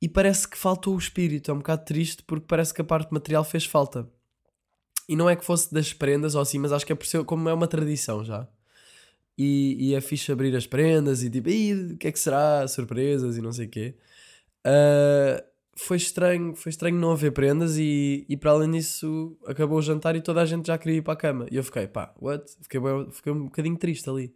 e 0.00 0.08
parece 0.08 0.46
que 0.46 0.58
faltou 0.58 0.94
o 0.94 0.98
espírito. 0.98 1.50
É 1.50 1.54
um 1.54 1.58
bocado 1.58 1.84
triste 1.84 2.22
porque 2.22 2.44
parece 2.46 2.74
que 2.74 2.82
a 2.82 2.84
parte 2.84 3.12
material 3.12 3.44
fez 3.44 3.64
falta. 3.64 4.06
E 5.08 5.16
não 5.16 5.28
é 5.28 5.34
que 5.34 5.44
fosse 5.44 5.72
das 5.72 5.92
prendas 5.92 6.34
ou 6.34 6.42
assim, 6.42 6.58
mas 6.58 6.70
acho 6.70 6.84
que 6.84 6.92
é 6.92 6.96
por 6.96 7.06
ser, 7.06 7.24
como 7.24 7.48
é 7.48 7.54
uma 7.54 7.66
tradição 7.66 8.22
já. 8.22 8.46
E, 9.36 9.76
e 9.78 9.94
é 9.94 10.00
fixe 10.00 10.30
abrir 10.30 10.54
as 10.54 10.66
prendas 10.66 11.22
e 11.22 11.30
tipo, 11.30 11.48
o 11.48 11.96
que 11.96 12.08
é 12.08 12.12
que 12.12 12.18
será? 12.18 12.66
Surpresas 12.68 13.36
e 13.36 13.40
não 13.40 13.52
sei 13.52 13.66
o 13.66 13.70
quê. 13.70 13.94
Uh, 14.66 15.42
foi 15.74 15.96
estranho, 15.96 16.54
foi 16.54 16.70
estranho 16.70 16.96
não 16.96 17.12
haver 17.12 17.32
prendas 17.32 17.78
e, 17.78 18.26
e 18.28 18.36
para 18.36 18.50
além 18.50 18.70
disso 18.70 19.36
acabou 19.46 19.78
o 19.78 19.82
jantar 19.82 20.14
e 20.14 20.20
toda 20.20 20.42
a 20.42 20.46
gente 20.46 20.66
já 20.66 20.76
queria 20.76 20.98
ir 20.98 21.02
para 21.02 21.14
a 21.14 21.16
cama. 21.16 21.46
E 21.50 21.56
eu 21.56 21.64
fiquei, 21.64 21.86
pá, 21.86 22.14
what? 22.20 22.44
Fiquei, 22.60 22.80
fiquei 23.10 23.32
um 23.32 23.44
bocadinho 23.44 23.76
triste 23.76 24.08
ali. 24.08 24.34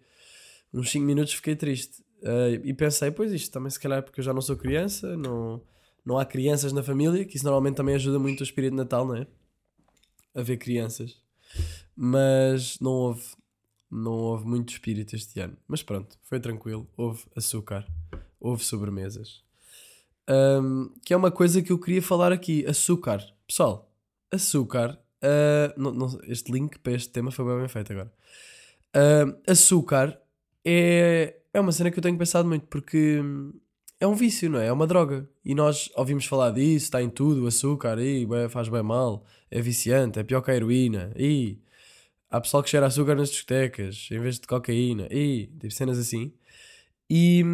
Uns 0.73 0.91
5 0.91 1.05
minutos 1.05 1.35
fiquei 1.35 1.55
triste. 1.55 2.01
Uh, 2.23 2.61
e 2.65 2.73
pensei, 2.73 3.11
pois 3.11 3.33
isto 3.33 3.53
também 3.53 3.71
se 3.71 3.79
calhar 3.79 3.99
é 3.99 4.03
porque 4.03 4.21
eu 4.21 4.25
já 4.25 4.33
não 4.33 4.41
sou 4.41 4.57
criança, 4.57 5.17
não, 5.17 5.63
não 6.05 6.19
há 6.19 6.25
crianças 6.25 6.73
na 6.73 6.83
família, 6.83 7.25
que 7.25 7.37
isso 7.37 7.45
normalmente 7.45 7.77
também 7.77 7.95
ajuda 7.95 8.19
muito 8.19 8.41
o 8.41 8.43
espírito 8.43 8.73
de 8.73 8.77
Natal, 8.79 9.07
não 9.07 9.17
é? 9.17 9.27
Haver 10.35 10.57
crianças. 10.57 11.21
Mas 11.95 12.81
não 12.81 12.93
houve, 12.93 13.23
não 13.91 14.13
houve 14.13 14.47
muito 14.47 14.73
espírito 14.73 15.15
este 15.15 15.41
ano. 15.41 15.57
Mas 15.67 15.83
pronto, 15.83 16.19
foi 16.23 16.41
tranquilo. 16.41 16.89
Houve 16.97 17.25
açúcar, 17.35 17.87
houve 18.41 18.65
sobremesas 18.65 19.47
um, 20.29 20.91
que 21.05 21.15
é 21.15 21.17
uma 21.17 21.31
coisa 21.31 21.63
que 21.63 21.71
eu 21.73 21.79
queria 21.79 22.03
falar 22.03 22.33
aqui: 22.33 22.65
açúcar. 22.67 23.25
Pessoal, 23.47 23.91
açúcar. 24.31 24.99
Uh, 25.23 25.81
não, 25.81 25.93
não, 25.93 26.21
este 26.25 26.53
link 26.53 26.79
para 26.79 26.93
este 26.93 27.09
tema 27.11 27.31
foi 27.31 27.45
bem, 27.59 27.69
feito 27.69 27.93
agora. 27.93 28.13
Uh, 28.95 29.39
açúcar 29.47 30.19
é, 30.65 31.37
é 31.53 31.61
uma 31.61 31.73
cena 31.73 31.91
que 31.91 31.99
eu 31.99 32.03
tenho 32.03 32.19
pensado 32.19 32.49
muito 32.49 32.67
porque 32.67 33.23
é 34.01 34.07
um 34.07 34.15
vício, 34.15 34.51
não 34.51 34.61
é? 34.61 34.67
É 34.67 34.73
uma 34.73 34.87
droga. 34.87 35.29
E 35.45 35.55
nós 35.55 35.91
ouvimos 35.95 36.27
falar 36.27 36.51
disso, 36.51 36.87
está 36.87 37.03
em 37.03 37.09
tudo, 37.09 37.47
açúcar, 37.47 37.99
e 37.99 38.27
faz 38.51 38.69
bem 38.69 38.83
mal, 38.83 39.25
é 39.51 39.61
viciante, 39.61 40.19
é 40.19 40.23
pior 40.23 40.43
que 40.43 40.51
a 40.51 40.57
heroína, 40.57 41.13
e 41.17 41.59
há 42.31 42.41
pessoal 42.41 42.63
que 42.63 42.71
cheira 42.71 42.87
açúcar 42.87 43.15
nas 43.15 43.31
discotecas 43.31 44.09
em 44.11 44.19
vez 44.21 44.39
de 44.39 44.47
cocaína, 44.47 45.09
e 45.11 45.47
tipo 45.59 45.71
cenas 45.73 45.99
assim. 45.99 46.33
E 47.09 47.45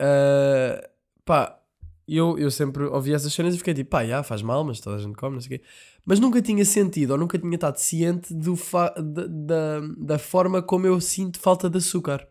uh, 0.00 0.88
pá, 1.24 1.60
eu, 2.08 2.38
eu 2.38 2.50
sempre 2.50 2.84
ouvi 2.84 3.14
essas 3.14 3.32
cenas 3.32 3.54
e 3.54 3.58
fiquei 3.58 3.74
tipo, 3.74 3.90
pá, 3.90 4.04
já, 4.04 4.22
faz 4.22 4.42
mal, 4.42 4.64
mas 4.64 4.80
toda 4.80 4.96
a 4.96 4.98
gente 4.98 5.16
come, 5.16 5.34
não 5.34 5.40
sei 5.40 5.56
o 5.56 5.60
quê. 5.60 5.66
Mas 6.04 6.18
nunca 6.18 6.42
tinha 6.42 6.64
sentido 6.64 7.12
ou 7.12 7.18
nunca 7.18 7.38
tinha 7.38 7.54
estado 7.54 7.76
ciente 7.76 8.34
do 8.34 8.54
da, 8.96 9.26
da, 9.28 9.80
da 9.96 10.18
forma 10.18 10.62
como 10.62 10.86
eu 10.86 11.00
sinto 11.00 11.38
falta 11.38 11.70
de 11.70 11.78
açúcar. 11.78 12.26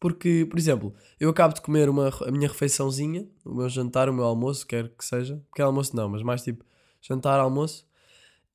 Porque, 0.00 0.46
por 0.50 0.58
exemplo, 0.58 0.94
eu 1.20 1.30
acabo 1.30 1.54
de 1.54 1.60
comer 1.60 1.88
uma, 1.88 2.08
a 2.08 2.30
minha 2.32 2.48
refeiçãozinha, 2.48 3.28
o 3.44 3.54
meu 3.54 3.68
jantar, 3.68 4.08
o 4.08 4.12
meu 4.12 4.24
almoço, 4.24 4.66
quer 4.66 4.88
que 4.88 5.04
seja. 5.04 5.40
Porque 5.48 5.62
almoço 5.62 5.94
não, 5.94 6.08
mas 6.08 6.22
mais 6.22 6.42
tipo 6.42 6.64
jantar, 7.00 7.38
almoço. 7.38 7.86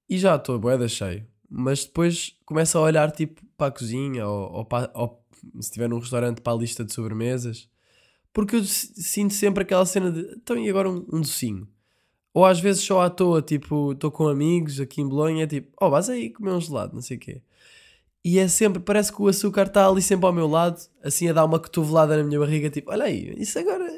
E 0.09 0.17
já 0.17 0.35
estou 0.35 0.59
boeda 0.59 0.87
cheio. 0.87 1.25
Mas 1.49 1.85
depois 1.85 2.35
começo 2.45 2.77
a 2.77 2.81
olhar 2.81 3.11
tipo 3.11 3.41
para 3.57 3.67
a 3.67 3.71
cozinha 3.71 4.27
ou, 4.27 4.51
ou, 4.51 4.65
para, 4.65 4.91
ou 4.93 5.23
se 5.55 5.59
estiver 5.61 5.87
num 5.87 5.99
restaurante 5.99 6.41
para 6.41 6.53
a 6.53 6.57
lista 6.57 6.83
de 6.83 6.93
sobremesas 6.93 7.69
porque 8.37 8.55
eu 8.55 8.63
sinto 8.63 9.33
sempre 9.33 9.63
aquela 9.63 9.83
cena 9.83 10.11
de 10.11 10.21
então 10.35 10.55
e 10.59 10.69
agora 10.69 10.87
um, 10.87 11.03
um 11.11 11.21
docinho? 11.21 11.67
Ou 12.31 12.45
às 12.45 12.59
vezes 12.59 12.83
só 12.83 13.01
à 13.01 13.09
toa, 13.09 13.41
tipo, 13.41 13.93
estou 13.93 14.11
com 14.11 14.27
amigos 14.27 14.79
aqui 14.79 15.01
em 15.01 15.07
Bolonha, 15.09 15.45
é 15.45 15.47
tipo, 15.47 15.71
oh, 15.81 15.89
vais 15.89 16.07
aí 16.07 16.29
comer 16.29 16.51
um 16.51 16.61
gelado, 16.61 16.93
não 16.93 17.01
sei 17.01 17.17
o 17.17 17.19
quê. 17.19 17.41
E 18.23 18.37
é 18.37 18.47
sempre, 18.47 18.79
parece 18.79 19.11
que 19.11 19.19
o 19.19 19.27
açúcar 19.27 19.65
está 19.65 19.87
ali 19.87 20.03
sempre 20.03 20.27
ao 20.27 20.33
meu 20.33 20.47
lado, 20.47 20.79
assim 21.03 21.27
a 21.27 21.33
dar 21.33 21.45
uma 21.45 21.59
cotovelada 21.59 22.15
na 22.15 22.23
minha 22.23 22.39
barriga, 22.39 22.69
tipo, 22.69 22.91
olha 22.91 23.05
aí, 23.05 23.33
isso 23.39 23.57
agora, 23.57 23.91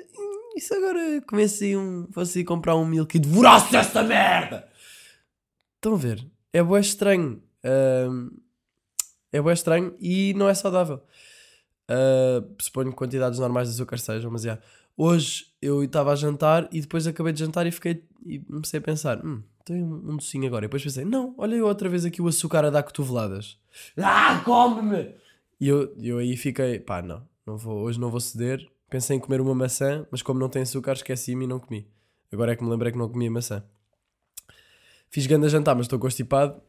isso 0.56 0.74
agora, 0.74 1.22
comecei 1.28 1.76
um, 1.76 2.08
fosse 2.10 2.42
comprar 2.46 2.78
um 2.78 2.86
milk 2.86 3.18
e 3.18 3.20
devorasse 3.20 3.76
esta 3.76 4.02
merda! 4.04 4.70
Estão 5.76 5.96
a 5.96 5.98
ver? 5.98 6.26
É 6.54 6.64
bué 6.64 6.80
estranho. 6.80 7.42
Um, 7.64 8.32
é 9.32 9.42
bué 9.42 9.54
estranho 9.54 9.96
e 10.00 10.34
não 10.36 10.50
é 10.50 10.54
saudável. 10.54 11.02
Uh, 11.90 12.56
suponho 12.60 12.92
que 12.92 12.96
quantidades 12.96 13.40
normais 13.40 13.68
de 13.68 13.76
açúcar 13.76 13.98
sejam, 13.98 14.30
mas 14.32 14.44
yeah. 14.44 14.62
Hoje 14.96 15.48
eu 15.62 15.84
estava 15.84 16.12
a 16.12 16.16
jantar 16.16 16.68
e 16.72 16.82
depois 16.82 17.08
acabei 17.08 17.32
de 17.32 17.40
jantar 17.40 17.66
e 17.66 17.72
fiquei 17.72 18.04
e 18.26 18.40
comecei 18.40 18.80
a 18.80 18.82
pensar: 18.82 19.26
hum, 19.26 19.42
tenho 19.64 19.86
um 19.86 20.18
docinho 20.18 20.48
agora. 20.48 20.66
E 20.66 20.68
depois 20.68 20.84
pensei: 20.84 21.06
não, 21.06 21.34
olha 21.38 21.56
eu 21.56 21.66
outra 21.68 21.88
vez 21.88 22.06
aqui 22.06 22.22
o 22.22 22.28
açúcar 22.28 22.66
a 22.66 22.70
dar 22.70 22.84
cotoveladas. 22.84 23.58
Ah, 23.98 24.42
come-me! 24.44 25.16
E 25.60 25.68
eu, 25.68 25.96
eu 26.02 26.18
aí 26.18 26.36
fiquei: 26.36 26.80
pá, 26.80 27.02
não, 27.02 27.28
não 27.46 27.58
vou, 27.58 27.80
hoje 27.80 28.00
não 28.00 28.12
vou 28.12 28.20
ceder. 28.20 28.68
Pensei 28.90 29.18
em 29.18 29.20
comer 29.20 29.40
uma 29.40 29.54
maçã, 29.54 30.06
mas 30.12 30.22
como 30.22 30.40
não 30.40 30.50
tem 30.50 30.64
açúcar, 30.64 30.94
esqueci-me 30.94 31.46
e 31.46 31.48
não 31.48 31.60
comi. 31.60 31.88
Agora 32.32 32.54
é 32.54 32.56
que 32.56 32.64
me 32.64 32.70
lembrei 32.70 32.92
que 32.92 32.98
não 32.98 33.08
comia 33.08 33.30
maçã. 33.30 33.64
Fiz 35.10 35.26
grande 35.26 35.48
a 35.48 35.50
jantar, 35.50 35.76
mas 35.76 35.86
estou 35.86 36.00
constipado 36.00 36.62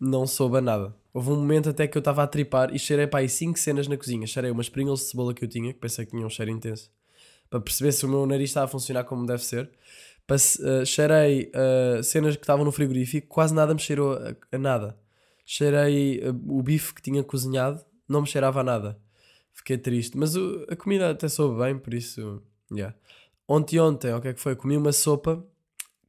não 0.00 0.26
soube 0.26 0.58
a 0.58 0.60
nada. 0.60 0.94
Houve 1.12 1.30
um 1.30 1.36
momento 1.36 1.70
até 1.70 1.86
que 1.86 1.96
eu 1.96 2.00
estava 2.00 2.22
a 2.22 2.26
tripar 2.26 2.74
e 2.74 2.78
cheirei 2.78 3.06
para 3.06 3.20
aí 3.20 3.28
5 3.28 3.58
cenas 3.58 3.88
na 3.88 3.96
cozinha. 3.96 4.26
Cheirei 4.26 4.50
umas 4.50 4.68
Pringles 4.68 5.00
de 5.00 5.06
cebola 5.06 5.34
que 5.34 5.44
eu 5.44 5.48
tinha, 5.48 5.72
que 5.72 5.80
pensei 5.80 6.04
que 6.04 6.12
tinha 6.12 6.24
um 6.24 6.30
cheiro 6.30 6.50
intenso, 6.50 6.90
para 7.50 7.60
perceber 7.60 7.92
se 7.92 8.06
o 8.06 8.08
meu 8.08 8.24
nariz 8.26 8.50
estava 8.50 8.66
a 8.66 8.68
funcionar 8.68 9.04
como 9.04 9.26
deve 9.26 9.44
ser. 9.44 9.70
Passe, 10.26 10.62
uh, 10.62 10.84
cheirei 10.84 11.50
uh, 11.54 12.02
cenas 12.02 12.36
que 12.36 12.42
estavam 12.42 12.64
no 12.64 12.70
frigorífico, 12.70 13.26
quase 13.28 13.54
nada 13.54 13.74
me 13.74 13.80
cheirou 13.80 14.12
a, 14.12 14.36
a 14.52 14.58
nada. 14.58 14.96
Cheirei 15.44 16.20
uh, 16.20 16.58
o 16.58 16.62
bife 16.62 16.94
que 16.94 17.02
tinha 17.02 17.24
cozinhado, 17.24 17.84
não 18.08 18.20
me 18.20 18.26
cheirava 18.26 18.60
a 18.60 18.64
nada. 18.64 18.98
Fiquei 19.52 19.78
triste, 19.78 20.16
mas 20.16 20.34
a 20.68 20.76
comida 20.76 21.10
até 21.10 21.28
soube 21.28 21.58
bem, 21.58 21.76
por 21.78 21.92
isso, 21.92 22.40
yeah. 22.70 22.94
Ontem, 23.48 23.80
ontem, 23.80 24.12
o 24.14 24.20
que 24.20 24.28
é 24.28 24.34
que 24.34 24.40
foi? 24.40 24.54
Comi 24.54 24.76
uma 24.76 24.92
sopa 24.92 25.44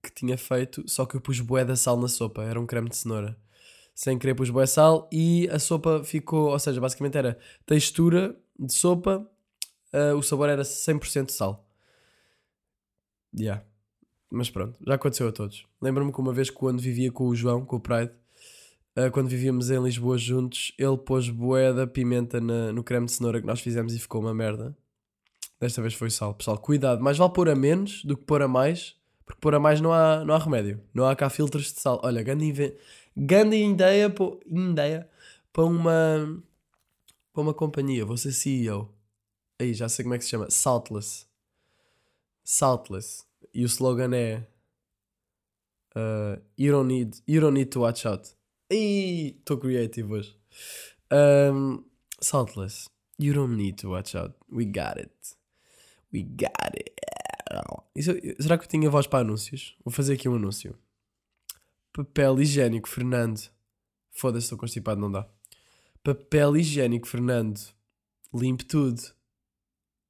que 0.09 0.13
tinha 0.13 0.37
feito, 0.37 0.83
só 0.87 1.05
que 1.05 1.15
eu 1.15 1.21
pus 1.21 1.39
bué 1.39 1.63
da 1.63 1.75
sal 1.75 1.97
na 1.99 2.07
sopa, 2.07 2.43
era 2.43 2.59
um 2.59 2.65
creme 2.65 2.89
de 2.89 2.97
cenoura 2.97 3.37
sem 3.99 4.17
querer 4.17 4.33
pus 4.33 4.49
bué 4.49 4.65
sal 4.65 5.09
e 5.11 5.49
a 5.51 5.59
sopa 5.59 6.01
ficou, 6.05 6.51
ou 6.51 6.57
seja, 6.57 6.79
basicamente 6.79 7.17
era 7.17 7.37
textura 7.65 8.33
de 8.57 8.71
sopa, 8.73 9.29
uh, 9.93 10.15
o 10.15 10.23
sabor 10.23 10.47
era 10.47 10.61
100% 10.63 11.31
sal. 11.31 11.67
Yeah. 13.37 13.61
Mas 14.31 14.49
pronto, 14.49 14.79
já 14.87 14.95
aconteceu 14.95 15.27
a 15.27 15.33
todos. 15.33 15.65
Lembro-me 15.81 16.13
que 16.13 16.19
uma 16.21 16.31
vez 16.31 16.49
quando 16.49 16.79
vivia 16.79 17.11
com 17.11 17.27
o 17.27 17.35
João, 17.35 17.65
com 17.65 17.75
o 17.75 17.79
Pride, 17.81 18.13
uh, 18.97 19.11
quando 19.11 19.27
vivíamos 19.27 19.69
em 19.69 19.83
Lisboa 19.83 20.17
juntos, 20.17 20.71
ele 20.77 20.97
pôs 20.97 21.29
bué 21.29 21.73
da 21.73 21.85
pimenta 21.85 22.39
na, 22.39 22.71
no 22.71 22.85
creme 22.85 23.05
de 23.05 23.11
cenoura 23.11 23.41
que 23.41 23.47
nós 23.47 23.59
fizemos 23.59 23.93
e 23.93 23.99
ficou 23.99 24.21
uma 24.21 24.33
merda. 24.33 24.73
Desta 25.59 25.81
vez 25.81 25.93
foi 25.93 26.09
sal. 26.09 26.33
Pessoal, 26.35 26.57
cuidado, 26.57 27.03
mais 27.03 27.17
vale 27.17 27.33
pôr 27.33 27.49
a 27.49 27.55
menos 27.55 28.05
do 28.05 28.15
que 28.15 28.23
pôr 28.23 28.41
a 28.41 28.47
mais, 28.47 28.95
porque 29.29 29.41
pôr 29.41 29.53
a 29.53 29.59
mais 29.59 29.79
não 29.79 29.93
há, 29.93 30.25
não 30.25 30.33
há 30.33 30.39
remédio. 30.39 30.81
Não 30.91 31.05
há 31.05 31.15
cá 31.15 31.29
filtros 31.29 31.71
de 31.71 31.79
sal. 31.79 32.01
Olha, 32.03 32.23
grande, 32.23 32.75
Grande 33.15 33.57
ideia, 33.57 34.09
pô, 34.09 34.39
ideia 34.43 35.07
para 35.53 35.65
uma, 35.65 36.43
para 37.31 37.41
uma 37.43 37.53
companhia. 37.53 38.03
Vou 38.03 38.17
ser 38.17 38.31
CEO. 38.31 38.91
Aí, 39.59 39.75
já 39.75 39.87
sei 39.87 40.01
como 40.03 40.15
é 40.15 40.17
que 40.17 40.23
se 40.23 40.31
chama. 40.31 40.49
Saltless. 40.49 41.27
Saltless. 42.43 43.23
E 43.53 43.63
o 43.63 43.67
slogan 43.67 44.15
é 44.15 44.47
uh, 45.95 46.41
you, 46.57 46.71
don't 46.71 46.87
need, 46.87 47.21
you 47.27 47.39
don't 47.39 47.53
need 47.53 47.69
to 47.69 47.81
watch 47.81 48.07
out. 48.07 48.35
Estou 48.67 49.59
creative 49.59 50.11
hoje. 50.11 50.35
Um, 51.11 51.85
saltless. 52.19 52.89
You 53.19 53.35
don't 53.35 53.55
need 53.55 53.75
to 53.81 53.89
watch 53.89 54.15
out. 54.15 54.33
We 54.51 54.65
got 54.65 54.99
it. 54.99 55.35
We 56.11 56.23
got 56.23 56.73
it. 56.73 57.18
Isso- 57.95 58.11
será 58.39 58.57
que 58.57 58.65
eu 58.65 58.69
tinha 58.69 58.89
voz 58.89 59.07
para 59.07 59.19
anúncios? 59.19 59.75
Vou 59.83 59.91
fazer 59.91 60.13
aqui 60.13 60.29
um 60.29 60.35
anúncio. 60.35 60.77
Papel 61.91 62.39
higiênico, 62.41 62.87
Fernando. 62.87 63.49
Foda-se, 64.11 64.45
estou 64.45 64.57
constipado, 64.57 64.99
não 65.01 65.11
dá. 65.11 65.27
Papel 66.03 66.57
higiênico, 66.57 67.07
Fernando. 67.07 67.59
Limpe 68.33 68.63
tudo. 68.65 69.01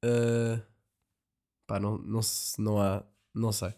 Uh, 0.04 0.60
pá, 1.66 1.80
não, 1.80 1.98
não, 1.98 2.20
não 2.58 2.80
há. 2.80 3.04
Não 3.34 3.52
sei. 3.52 3.72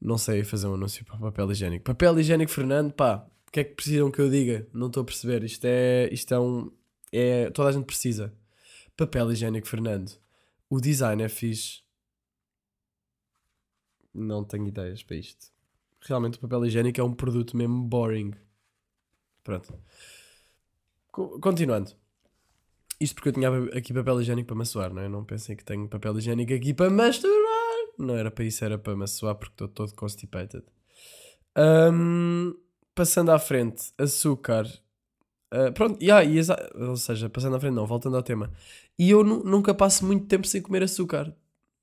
Não 0.00 0.16
sei 0.16 0.44
fazer 0.44 0.68
um 0.68 0.74
anúncio 0.74 1.04
para 1.04 1.16
papel 1.18 1.50
higiênico. 1.50 1.84
Papel 1.84 2.18
higiênico, 2.20 2.52
Fernando, 2.52 2.92
pá. 2.92 3.26
O 3.46 3.50
que 3.50 3.60
é 3.60 3.64
que 3.64 3.74
precisam 3.74 4.10
que 4.10 4.20
eu 4.20 4.30
diga? 4.30 4.68
Não 4.72 4.86
estou 4.88 5.02
a 5.02 5.06
perceber. 5.06 5.42
Isto 5.42 5.64
é. 5.64 6.08
Isto 6.12 6.34
é 6.34 6.38
um. 6.40 6.70
É, 7.10 7.50
toda 7.50 7.70
a 7.70 7.72
gente 7.72 7.86
precisa. 7.86 8.32
Papel 8.96 9.32
higiênico, 9.32 9.66
Fernando. 9.66 10.12
O 10.70 10.80
design 10.80 11.22
é 11.22 11.28
fixe. 11.28 11.82
Não 14.18 14.44
tenho 14.44 14.66
ideias 14.68 15.02
para 15.02 15.16
isto. 15.16 15.46
Realmente 16.00 16.38
o 16.38 16.40
papel 16.40 16.66
higiênico 16.66 17.00
é 17.00 17.04
um 17.04 17.14
produto 17.14 17.56
mesmo 17.56 17.82
boring. 17.82 18.32
Pronto. 19.42 19.74
Co- 21.10 21.38
Continuando. 21.40 21.92
Isto 23.00 23.14
porque 23.14 23.28
eu 23.28 23.32
tinha 23.32 23.48
aqui 23.78 23.92
papel 23.94 24.20
higiênico 24.20 24.48
para 24.48 24.56
maçoar, 24.56 24.92
não 24.92 25.02
é? 25.02 25.08
Não 25.08 25.24
pensem 25.24 25.56
que 25.56 25.64
tenho 25.64 25.88
papel 25.88 26.18
higiênico 26.18 26.52
aqui 26.52 26.74
para 26.74 26.90
masturbar. 26.90 27.38
Não 27.98 28.16
era 28.16 28.30
para 28.30 28.44
isso, 28.44 28.64
era 28.64 28.78
para 28.78 28.96
maçoar 28.96 29.36
porque 29.36 29.52
estou 29.54 29.68
todo 29.68 29.94
constipated. 29.94 30.64
Ahm, 31.56 32.54
passando 32.94 33.30
à 33.30 33.38
frente, 33.38 33.92
açúcar. 33.98 34.66
Ah, 35.50 35.72
pronto, 35.72 36.02
yeah, 36.02 36.22
ou 36.88 36.96
seja, 36.96 37.30
passando 37.30 37.56
à 37.56 37.60
frente, 37.60 37.74
não, 37.74 37.86
voltando 37.86 38.16
ao 38.16 38.22
tema. 38.22 38.52
E 38.98 39.10
eu 39.10 39.24
nu- 39.24 39.44
nunca 39.44 39.74
passo 39.74 40.04
muito 40.06 40.26
tempo 40.26 40.46
sem 40.46 40.62
comer 40.62 40.82
açúcar. 40.84 41.34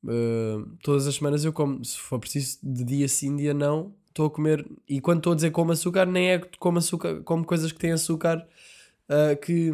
Ah, 0.08 0.66
todas 0.84 1.08
as 1.08 1.16
semanas 1.16 1.44
eu 1.44 1.54
como, 1.54 1.84
se 1.84 1.98
for 1.98 2.20
preciso, 2.20 2.60
de 2.62 2.84
dia 2.84 3.08
sim, 3.08 3.36
dia 3.36 3.54
não, 3.54 3.94
estou 4.08 4.28
a 4.28 4.30
comer. 4.30 4.66
E 4.88 5.02
quando 5.02 5.20
estou 5.20 5.34
a 5.34 5.36
dizer 5.36 5.52
como 5.52 5.72
açúcar, 5.72 6.06
nem 6.06 6.32
é 6.32 6.40
como 6.60 6.78
açúcar, 6.78 7.22
como 7.24 7.46
coisas 7.46 7.72
que 7.72 7.80
têm 7.80 7.92
açúcar 7.92 8.48
ah, 9.10 9.36
que, 9.36 9.72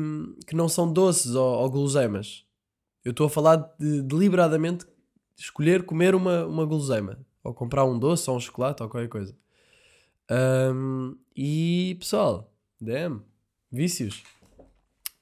que 0.48 0.56
não 0.56 0.68
são 0.70 0.92
doces 0.92 1.36
ou, 1.36 1.60
ou 1.60 1.70
guloseimas. 1.70 2.46
Eu 3.04 3.12
estou 3.12 3.28
a 3.28 3.30
falar 3.30 3.56
de 3.80 4.02
deliberadamente 4.04 4.86
escolher 5.36 5.84
comer 5.84 6.14
uma, 6.16 6.46
uma 6.46 6.66
guloseima. 6.66 7.20
Ou 7.44 7.54
comprar 7.54 7.86
um 7.86 7.98
doce 7.98 8.30
ou 8.30 8.38
um 8.38 8.40
chocolate 8.40 8.84
ou 8.84 8.90
qualquer 8.90 9.10
coisa. 9.10 9.36
Ahm, 10.30 11.16
e 11.36 11.96
pessoal, 12.00 12.54
damn, 12.80 13.24
vícios. 13.72 14.24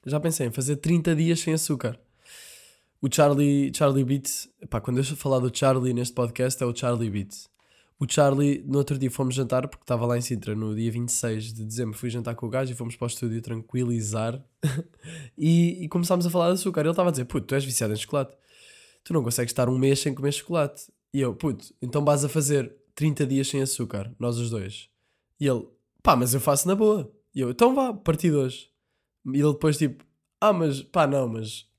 Já 0.04 0.20
pensei 0.20 0.46
em 0.46 0.52
fazer 0.52 0.76
30 0.76 1.16
dias 1.16 1.40
sem 1.40 1.54
açúcar. 1.54 1.98
O 3.02 3.08
Charlie, 3.10 3.72
Charlie 3.74 4.04
Beats, 4.04 4.46
pá, 4.68 4.78
quando 4.78 4.98
eu 4.98 5.04
falar 5.04 5.38
do 5.38 5.50
Charlie 5.56 5.94
neste 5.94 6.14
podcast 6.14 6.62
é 6.62 6.66
o 6.66 6.76
Charlie 6.76 7.08
Beats. 7.08 7.48
O 7.98 8.06
Charlie, 8.06 8.62
no 8.66 8.76
outro 8.76 8.98
dia 8.98 9.10
fomos 9.10 9.34
jantar, 9.34 9.66
porque 9.68 9.84
estava 9.84 10.04
lá 10.04 10.18
em 10.18 10.20
Sintra 10.20 10.54
no 10.54 10.74
dia 10.74 10.90
26 10.92 11.54
de 11.54 11.64
dezembro, 11.64 11.96
fui 11.96 12.10
jantar 12.10 12.34
com 12.34 12.46
o 12.46 12.50
gajo 12.50 12.72
e 12.72 12.74
fomos 12.74 12.96
para 12.96 13.06
o 13.06 13.08
estúdio 13.08 13.40
tranquilizar 13.40 14.42
e, 15.36 15.82
e 15.84 15.88
começámos 15.88 16.26
a 16.26 16.30
falar 16.30 16.48
de 16.48 16.54
açúcar. 16.54 16.82
Ele 16.82 16.90
estava 16.90 17.08
a 17.08 17.12
dizer, 17.12 17.24
puto, 17.24 17.46
tu 17.46 17.54
és 17.54 17.64
viciado 17.64 17.94
em 17.94 17.96
chocolate, 17.96 18.36
tu 19.02 19.14
não 19.14 19.22
consegues 19.22 19.50
estar 19.50 19.68
um 19.70 19.78
mês 19.78 19.98
sem 20.00 20.14
comer 20.14 20.32
chocolate. 20.32 20.92
E 21.12 21.22
eu, 21.22 21.34
puto, 21.34 21.74
então 21.80 22.04
vais 22.04 22.22
a 22.22 22.28
fazer 22.28 22.70
30 22.94 23.26
dias 23.26 23.48
sem 23.48 23.62
açúcar, 23.62 24.14
nós 24.18 24.36
os 24.36 24.50
dois. 24.50 24.90
E 25.38 25.46
ele, 25.46 25.66
pá, 26.02 26.14
mas 26.14 26.34
eu 26.34 26.40
faço 26.40 26.68
na 26.68 26.74
boa. 26.74 27.10
E 27.34 27.40
eu, 27.40 27.50
então 27.50 27.74
vá, 27.74 27.94
partir 27.94 28.28
de 28.28 28.36
hoje. 28.36 28.68
E 29.26 29.40
ele 29.40 29.52
depois 29.52 29.78
tipo, 29.78 30.04
ah, 30.38 30.52
mas 30.52 30.82
pá, 30.82 31.06
não, 31.06 31.28
mas 31.28 31.69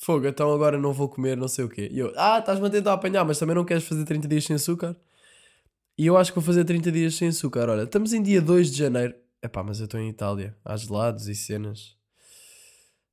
fogo, 0.00 0.26
então 0.26 0.52
agora 0.52 0.78
não 0.78 0.92
vou 0.92 1.08
comer 1.08 1.36
não 1.36 1.46
sei 1.46 1.64
o 1.64 1.68
quê. 1.68 1.88
E 1.92 1.98
eu, 1.98 2.12
ah, 2.16 2.38
estás-me 2.38 2.66
a 2.66 2.70
tentar 2.70 2.94
apanhar, 2.94 3.24
mas 3.24 3.38
também 3.38 3.54
não 3.54 3.64
queres 3.64 3.84
fazer 3.84 4.04
30 4.04 4.26
dias 4.26 4.44
sem 4.44 4.56
açúcar? 4.56 4.96
E 5.96 6.06
eu 6.06 6.16
acho 6.16 6.32
que 6.32 6.38
vou 6.38 6.44
fazer 6.44 6.64
30 6.64 6.90
dias 6.90 7.14
sem 7.14 7.28
açúcar. 7.28 7.68
Olha, 7.68 7.82
estamos 7.82 8.12
em 8.14 8.22
dia 8.22 8.40
2 8.40 8.70
de 8.70 8.78
janeiro. 8.78 9.14
Epá, 9.42 9.62
mas 9.62 9.78
eu 9.78 9.84
estou 9.84 10.00
em 10.00 10.08
Itália, 10.08 10.56
há 10.64 10.76
gelados 10.76 11.28
e 11.28 11.34
cenas. 11.34 11.96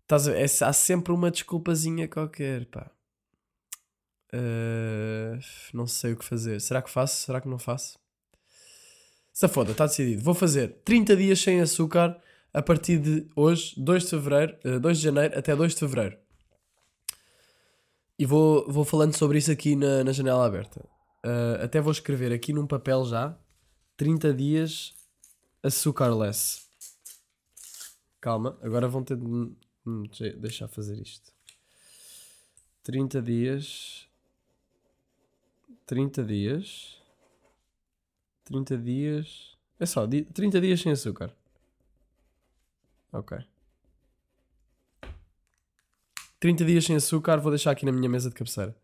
Estás 0.03 0.27
a? 0.27 0.33
É- 0.33 0.45
há 0.45 0.73
sempre 0.73 1.11
uma 1.11 1.29
desculpazinha 1.29 2.07
qualquer, 2.07 2.65
pá. 2.67 2.89
Uh, 4.33 5.39
não 5.73 5.87
sei 5.87 6.13
o 6.13 6.17
que 6.17 6.23
fazer. 6.23 6.61
Será 6.61 6.81
que 6.81 6.89
faço? 6.89 7.25
Será 7.25 7.41
que 7.41 7.47
não 7.47 7.59
faço? 7.59 7.99
Se 9.33 9.47
foda, 9.49 9.71
está 9.71 9.85
decidido. 9.85 10.23
Vou 10.23 10.33
fazer 10.33 10.81
30 10.85 11.15
dias 11.15 11.39
sem 11.39 11.61
açúcar 11.61 12.17
a 12.53 12.61
partir 12.61 12.97
de 12.97 13.27
hoje, 13.35 13.73
2 13.77 14.03
de 14.03 14.09
fevereiro, 14.09 14.57
eh, 14.63 14.79
2 14.79 14.97
de 14.97 15.03
janeiro 15.03 15.37
até 15.37 15.55
2 15.55 15.73
de 15.73 15.79
fevereiro. 15.79 16.17
E 18.19 18.25
vou, 18.25 18.69
vou 18.71 18.83
falando 18.83 19.15
sobre 19.15 19.37
isso 19.37 19.51
aqui 19.51 19.75
na, 19.75 20.03
na 20.03 20.11
janela 20.11 20.45
aberta. 20.45 20.83
Uh, 21.25 21.63
até 21.63 21.79
vou 21.81 21.91
escrever 21.91 22.31
aqui 22.31 22.51
num 22.53 22.65
papel 22.67 23.05
já 23.05 23.37
30 23.95 24.33
dias 24.33 24.95
açúcarless. 25.61 26.65
Calma, 28.19 28.57
agora 28.61 28.87
vão 28.87 29.03
ter 29.03 29.17
de 29.17 29.25
me- 29.25 29.55
me 29.85 30.07
de- 30.07 30.33
deixar 30.33 30.67
fazer 30.67 30.99
isto. 30.99 31.31
30 32.83 33.21
dias. 33.21 34.07
30 35.85 36.23
dias. 36.23 36.97
30 38.45 38.77
dias. 38.77 39.55
É 39.79 39.85
só, 39.85 40.05
di- 40.05 40.23
30 40.25 40.59
dias 40.59 40.79
sem 40.81 40.91
açúcar. 40.91 41.31
Ok. 43.11 43.37
30 46.39 46.65
dias 46.65 46.85
sem 46.85 46.95
açúcar, 46.95 47.37
vou 47.37 47.51
deixar 47.51 47.71
aqui 47.71 47.85
na 47.85 47.91
minha 47.91 48.09
mesa 48.09 48.29
de 48.29 48.35
cabeceira. 48.35 48.75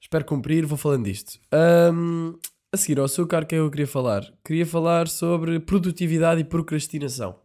Espero 0.00 0.24
cumprir, 0.24 0.66
vou 0.66 0.76
falando 0.76 1.04
disto. 1.04 1.38
Ahm, 1.52 2.34
a 2.72 2.76
seguir 2.76 2.98
ao 2.98 3.04
açúcar, 3.04 3.42
o 3.42 3.46
que 3.46 3.54
é 3.54 3.58
que 3.58 3.62
eu 3.62 3.70
queria 3.70 3.86
falar? 3.86 4.22
Queria 4.44 4.66
falar 4.66 5.08
sobre 5.08 5.60
produtividade 5.60 6.40
e 6.40 6.44
procrastinação. 6.44 7.38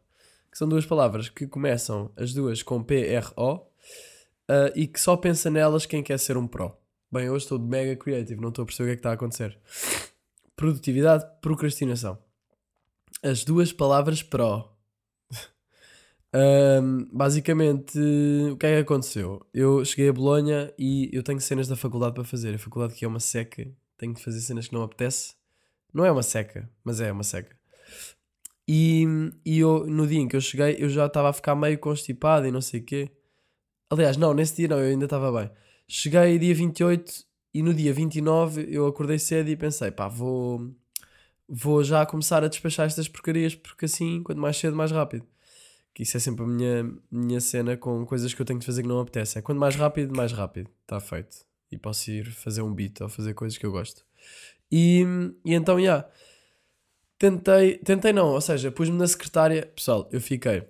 Que 0.51 0.57
são 0.57 0.67
duas 0.67 0.86
palavras 0.86 1.29
que 1.29 1.45
começam 1.45 2.12
as 2.15 2.33
duas 2.33 2.63
com 2.63 2.83
P-R-O 2.83 3.67
ah, 4.47 4.71
e 4.75 4.88
que 4.88 4.99
só 4.99 5.17
pensa 5.17 5.49
nelas 5.49 5.86
quem 5.86 6.01
quer 6.01 6.17
ser 6.17 6.38
um 6.38 6.47
pro. 6.47 6.75
Bem, 7.12 7.29
hoje 7.29 7.45
estou 7.45 7.57
de 7.57 7.65
mega 7.65 7.95
creative, 7.95 8.41
não 8.41 8.49
estou 8.49 8.63
a 8.63 8.65
perceber 8.65 8.83
o 8.83 8.88
que 8.88 8.93
é 8.93 8.95
que 8.95 8.99
está 8.99 9.12
a 9.12 9.13
acontecer. 9.13 9.57
Produtividade, 10.55 11.25
procrastinação. 11.41 12.17
As 13.21 13.43
duas 13.43 13.71
palavras 13.71 14.23
pro. 14.23 14.69
Ahm, 16.39 17.08
basicamente, 17.12 17.97
o 18.52 18.58
que 18.58 18.67
é 18.67 18.76
que 18.76 18.82
aconteceu? 18.82 19.43
Eu 19.52 19.84
cheguei 19.84 20.10
a 20.10 20.13
Bolonha 20.13 20.71
e 20.78 21.10
eu 21.12 21.23
tenho 21.23 21.41
cenas 21.41 21.67
da 21.67 21.76
faculdade 21.76 22.13
para 22.13 22.23
fazer. 22.23 22.54
A 22.54 22.60
faculdade 22.60 22.93
que 22.93 23.04
é 23.04 23.08
uma 23.08 23.19
seca, 23.19 23.67
tenho 23.97 24.13
que 24.13 24.23
fazer 24.23 24.39
cenas 24.41 24.67
que 24.67 24.73
não 24.76 24.84
apetece. 24.84 25.34
Não 25.91 26.06
é 26.06 26.12
uma 26.12 26.21
seca, 26.21 26.69
mas 26.84 27.02
é 27.02 27.12
uma 27.12 27.23
seca. 27.23 27.58
E, 28.67 29.06
e 29.43 29.60
eu, 29.60 29.88
no 29.88 30.06
dia 30.06 30.19
em 30.19 30.28
que 30.28 30.36
eu 30.36 30.41
cheguei, 30.41 30.76
eu 30.80 30.89
já 30.89 31.08
estava 31.08 31.30
a 31.30 31.34
ficar 31.34 31.56
meio 31.56 31.80
constipado 31.80 32.45
e 32.45 32.52
não 32.52 32.62
sei 32.62 32.82
o 32.82 32.84
quê. 32.84 33.10
Aliás, 33.89 34.17
não, 34.17 34.34
nesse 34.34 34.58
dia 34.58 34.67
não, 34.67 34.80
eu 34.80 34.89
ainda 34.91 35.06
estava 35.06 35.32
bem. 35.32 35.50
Cheguei 35.88 36.38
dia 36.38 36.54
28 36.54 37.26
e 37.54 37.63
no 37.63 37.73
dia 37.73 37.93
29 37.93 38.67
eu 38.69 38.86
acordei 38.86 39.17
cedo 39.17 39.50
e 39.50 39.56
pensei, 39.56 39.89
pá, 39.91 40.08
vou, 40.08 40.71
vou 41.50 41.84
já 41.84 42.06
começar 42.06 42.43
a 42.43 42.47
despachar 42.47 42.86
estas 42.88 43.08
porcarias 43.08 43.56
porque 43.56 43.86
assim, 43.86 44.21
quanto 44.23 44.41
mais 44.41 44.58
cedo, 44.58 44.76
mais 44.76 44.91
rápido. 44.91 45.26
Que 45.97 46.03
isso 46.03 46.15
é 46.15 46.19
sempre 46.19 46.43
a 46.43 46.47
minha, 46.47 46.93
minha 47.10 47.41
cena 47.41 47.75
com 47.75 48.05
coisas 48.05 48.31
que 48.31 48.39
eu 48.39 48.45
tenho 48.45 48.60
de 48.60 48.65
fazer 48.67 48.83
que 48.83 48.88
não 48.88 48.99
apetece. 48.99 49.39
É 49.39 49.41
quanto 49.41 49.57
mais 49.57 49.75
rápido, 49.75 50.15
mais 50.15 50.31
rápido. 50.31 50.69
Está 50.83 50.99
feito. 50.99 51.38
E 51.71 51.77
posso 51.79 52.12
ir 52.12 52.29
fazer 52.29 52.62
um 52.62 52.71
beat 52.71 53.01
ou 53.01 53.10
fazer 53.10 53.33
coisas 53.33 53.57
que 53.57 53.65
eu 53.65 53.71
gosto. 53.71 54.05
E, 54.71 55.03
e 55.43 55.55
então, 55.55 55.81
já. 55.81 56.07
Tentei, 57.17 57.79
tentei 57.79 58.13
não, 58.13 58.27
ou 58.27 58.39
seja, 58.39 58.71
pus-me 58.71 58.95
na 58.95 59.07
secretária. 59.07 59.65
Pessoal, 59.75 60.07
eu 60.12 60.21
fiquei 60.21 60.67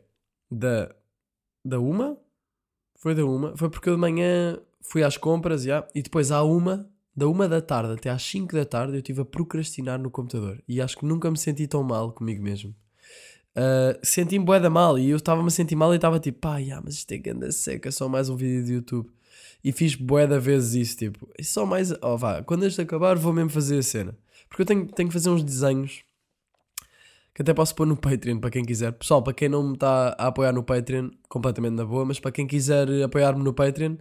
da, 0.50 0.96
da 1.66 1.78
uma, 1.78 2.18
foi 2.96 3.14
da 3.14 3.26
uma, 3.26 3.54
foi 3.58 3.70
porque 3.70 3.90
eu 3.90 3.96
de 3.96 4.00
manhã 4.00 4.58
fui 4.80 5.04
às 5.04 5.18
compras, 5.18 5.64
já, 5.64 5.86
e 5.94 6.02
depois 6.02 6.32
à 6.32 6.42
uma, 6.42 6.90
da 7.14 7.28
uma 7.28 7.50
da 7.50 7.62
tarde 7.62 7.92
até 7.92 8.10
às 8.10 8.24
5 8.24 8.56
da 8.56 8.64
tarde, 8.64 8.94
eu 8.94 9.00
estive 9.00 9.20
a 9.20 9.26
procrastinar 9.26 10.00
no 10.00 10.10
computador. 10.10 10.64
E 10.66 10.80
acho 10.80 10.98
que 10.98 11.06
nunca 11.06 11.30
me 11.30 11.38
senti 11.38 11.68
tão 11.68 11.84
mal 11.84 12.14
comigo 12.14 12.42
mesmo. 12.42 12.74
Uh, 13.58 13.98
senti-me 14.04 14.46
bué 14.46 14.60
da 14.60 14.70
mal 14.70 15.00
e 15.00 15.10
eu 15.10 15.18
estava-me 15.18 15.48
a 15.48 15.50
sentir 15.50 15.76
mal 15.76 15.92
e 15.92 15.96
estava 15.96 16.20
tipo, 16.20 16.40
pá, 16.40 16.60
yeah, 16.60 16.80
mas 16.86 16.94
isto 16.94 17.12
é 17.12 17.18
ganda 17.18 17.52
seca, 17.52 17.92
só 17.92 18.08
mais 18.08 18.30
um 18.30 18.36
vídeo 18.36 18.64
de 18.64 18.74
YouTube. 18.74 19.10
E 19.64 19.72
fiz 19.72 19.96
bué 19.96 20.28
da 20.28 20.38
vezes 20.38 20.76
isso, 20.76 20.98
tipo, 20.98 21.28
é 21.36 21.42
só 21.42 21.66
mais, 21.66 21.92
oh 22.04 22.16
vá, 22.16 22.44
quando 22.44 22.66
este 22.66 22.82
acabar 22.82 23.16
vou 23.18 23.34
mesmo 23.34 23.50
fazer 23.50 23.80
a 23.80 23.82
cena. 23.82 24.16
Porque 24.48 24.62
eu 24.62 24.66
tenho, 24.68 24.86
tenho 24.86 25.10
que 25.10 25.14
fazer 25.14 25.32
uns 25.32 25.44
desenhos 25.44 26.04
que 27.34 27.42
até 27.42 27.52
posso 27.52 27.74
pôr 27.74 27.88
no 27.88 27.98
Patreon 27.98 28.40
para 28.40 28.52
quem 28.52 28.64
quiser. 28.64 28.92
Pessoal, 28.94 29.24
para 29.24 29.34
quem 29.34 29.50
não 29.50 29.64
me 29.64 29.74
está 29.74 30.16
a 30.20 30.28
apoiar 30.28 30.54
no 30.54 30.64
Patreon, 30.64 31.10
completamente 31.28 31.74
na 31.74 31.86
boa, 31.86 32.06
mas 32.06 32.20
para 32.20 32.32
quem 32.32 32.46
quiser 32.46 32.88
apoiar-me 33.04 33.44
no 33.44 33.54
Patreon, 33.54 33.98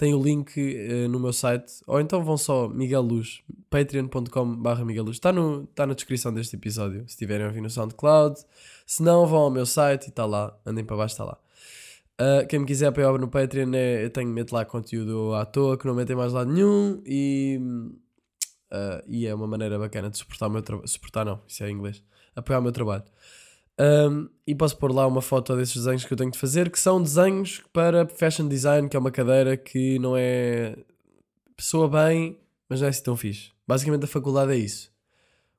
tem 0.00 0.14
o 0.14 0.22
link 0.22 0.56
eh, 0.58 1.06
no 1.08 1.20
meu 1.20 1.30
site, 1.30 1.82
ou 1.86 2.00
então 2.00 2.24
vão 2.24 2.38
só 2.38 2.66
Miguel 2.66 3.02
Luz, 3.02 3.42
patreon.com.br 3.68 4.82
Miguel 4.82 5.04
Luz. 5.04 5.16
Está 5.18 5.30
tá 5.74 5.86
na 5.86 5.92
descrição 5.92 6.32
deste 6.32 6.56
episódio, 6.56 7.06
se 7.06 7.18
tiverem 7.18 7.44
a 7.44 7.48
ouvir 7.50 7.60
no 7.60 7.68
SoundCloud. 7.68 8.40
Se 8.86 9.02
não, 9.02 9.26
vão 9.26 9.40
ao 9.40 9.50
meu 9.50 9.66
site 9.66 10.06
e 10.06 10.08
está 10.08 10.24
lá, 10.24 10.58
andem 10.64 10.86
para 10.86 10.96
baixo, 10.96 11.12
está 11.12 11.24
lá. 11.24 11.36
Uh, 12.18 12.46
quem 12.48 12.60
me 12.60 12.64
quiser 12.64 12.86
apoiar 12.86 13.12
no 13.18 13.28
Patreon, 13.28 13.74
é, 13.74 14.02
eu 14.02 14.08
tenho, 14.08 14.30
meto 14.30 14.54
lá 14.54 14.64
conteúdo 14.64 15.34
à 15.34 15.44
toa 15.44 15.76
que 15.76 15.86
não 15.86 15.94
metem 15.94 16.16
mais 16.16 16.32
lado 16.32 16.50
nenhum 16.50 17.02
e, 17.04 17.60
uh, 18.72 19.04
e 19.06 19.26
é 19.26 19.34
uma 19.34 19.46
maneira 19.46 19.78
bacana 19.78 20.08
de 20.08 20.16
suportar 20.16 20.46
o 20.46 20.50
meu 20.50 20.62
trabalho. 20.62 20.88
Suportar 20.88 21.26
não, 21.26 21.42
isso 21.46 21.62
é 21.62 21.68
em 21.68 21.74
inglês. 21.74 22.02
Apoiar 22.34 22.60
o 22.60 22.62
meu 22.62 22.72
trabalho. 22.72 23.04
Um, 23.80 24.28
e 24.46 24.54
posso 24.54 24.76
pôr 24.76 24.92
lá 24.92 25.06
uma 25.06 25.22
foto 25.22 25.56
desses 25.56 25.74
desenhos 25.74 26.04
que 26.04 26.12
eu 26.12 26.16
tenho 26.16 26.30
de 26.30 26.38
fazer, 26.38 26.68
que 26.70 26.78
são 26.78 27.02
desenhos 27.02 27.62
para 27.72 28.06
fashion 28.06 28.46
design, 28.46 28.88
que 28.88 28.96
é 28.96 29.00
uma 29.00 29.10
cadeira 29.10 29.56
que 29.56 29.98
não 29.98 30.14
é. 30.14 30.76
pessoa 31.56 31.88
bem, 31.88 32.38
mas 32.68 32.80
não 32.80 32.86
é 32.86 32.90
assim 32.90 33.02
tão 33.02 33.16
fixe. 33.16 33.52
Basicamente 33.66 34.04
a 34.04 34.08
faculdade 34.08 34.52
é 34.52 34.56
isso. 34.56 34.90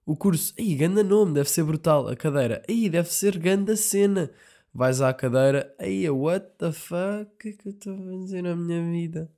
O 0.06 0.16
curso, 0.16 0.54
aí, 0.60 0.76
ganda 0.76 1.04
nome, 1.04 1.34
deve 1.34 1.50
ser 1.50 1.64
brutal. 1.64 2.08
A 2.08 2.16
cadeira, 2.16 2.62
aí, 2.70 2.90
deve 2.90 3.12
ser 3.12 3.38
ganda 3.40 3.76
cena 3.76 4.30
vais 4.74 5.02
à 5.02 5.14
cadeira, 5.14 5.74
aí, 5.78 6.10
what 6.10 6.46
the 6.58 6.72
fuck, 6.72 7.30
que 7.40 7.50
é 7.50 7.52
que 7.52 7.68
eu 7.68 7.72
estou 7.72 7.94
a 7.94 8.22
fazer 8.22 8.42
na 8.42 8.56
minha 8.56 8.82
vida? 8.90 9.30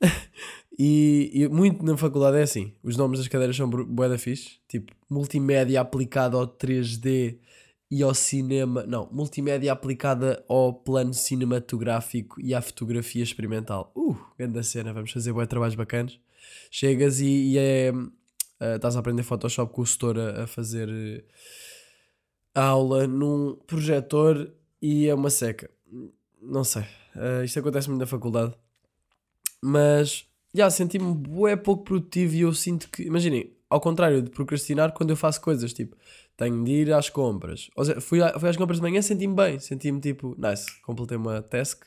e, 0.78 1.30
e, 1.32 1.48
muito 1.48 1.84
na 1.84 1.96
faculdade 1.96 2.36
é 2.36 2.42
assim, 2.42 2.72
os 2.82 2.96
nomes 2.96 3.18
das 3.18 3.28
cadeiras 3.28 3.56
são 3.56 3.68
bué 3.68 4.08
da 4.08 4.18
fixe, 4.18 4.58
tipo, 4.68 4.92
multimédia 5.10 5.80
aplicada 5.80 6.36
ao 6.36 6.46
3D 6.46 7.38
e 7.90 8.02
ao 8.02 8.14
cinema, 8.14 8.84
não, 8.86 9.08
multimédia 9.12 9.72
aplicada 9.72 10.44
ao 10.48 10.72
plano 10.72 11.14
cinematográfico 11.14 12.40
e 12.40 12.54
à 12.54 12.60
fotografia 12.60 13.22
experimental. 13.22 13.92
Uh, 13.94 14.16
grande 14.38 14.62
cena, 14.64 14.92
vamos 14.92 15.12
fazer 15.12 15.32
bué 15.32 15.46
trabalhos 15.46 15.74
bacanas. 15.74 16.18
Chegas 16.70 17.20
e, 17.20 17.52
e 17.52 17.58
é, 17.58 17.92
uh, 17.92 18.76
estás 18.76 18.96
a 18.96 18.98
aprender 18.98 19.22
Photoshop 19.22 19.72
com 19.72 19.82
o 19.82 19.86
setor 19.86 20.18
a, 20.18 20.44
a 20.44 20.46
fazer... 20.46 20.88
Uh, 20.88 21.24
aula 22.56 23.06
num 23.06 23.54
projetor 23.66 24.50
e 24.80 25.06
é 25.06 25.14
uma 25.14 25.28
seca. 25.28 25.70
Não 26.40 26.64
sei. 26.64 26.84
Uh, 27.14 27.44
isto 27.44 27.58
acontece 27.58 27.88
muito 27.88 28.00
na 28.00 28.06
faculdade. 28.06 28.54
Mas, 29.62 30.26
já, 30.54 30.70
senti-me 30.70 31.14
bué 31.14 31.54
pouco 31.54 31.84
produtivo 31.84 32.34
e 32.34 32.40
eu 32.40 32.54
sinto 32.54 32.88
que, 32.88 33.02
imaginem, 33.02 33.52
ao 33.68 33.80
contrário 33.80 34.22
de 34.22 34.30
procrastinar, 34.30 34.92
quando 34.92 35.10
eu 35.10 35.16
faço 35.16 35.40
coisas, 35.40 35.72
tipo, 35.72 35.96
tenho 36.36 36.64
de 36.64 36.72
ir 36.72 36.92
às 36.92 37.08
compras. 37.08 37.70
Ou 37.76 37.84
seja, 37.84 38.00
fui, 38.00 38.22
a, 38.22 38.38
fui 38.38 38.48
às 38.48 38.56
compras 38.56 38.78
de 38.78 38.82
manhã, 38.82 39.00
senti-me 39.00 39.34
bem. 39.34 39.58
Senti-me 39.58 40.00
tipo, 40.00 40.34
nice, 40.38 40.66
completei 40.82 41.16
uma 41.16 41.42
task. 41.42 41.84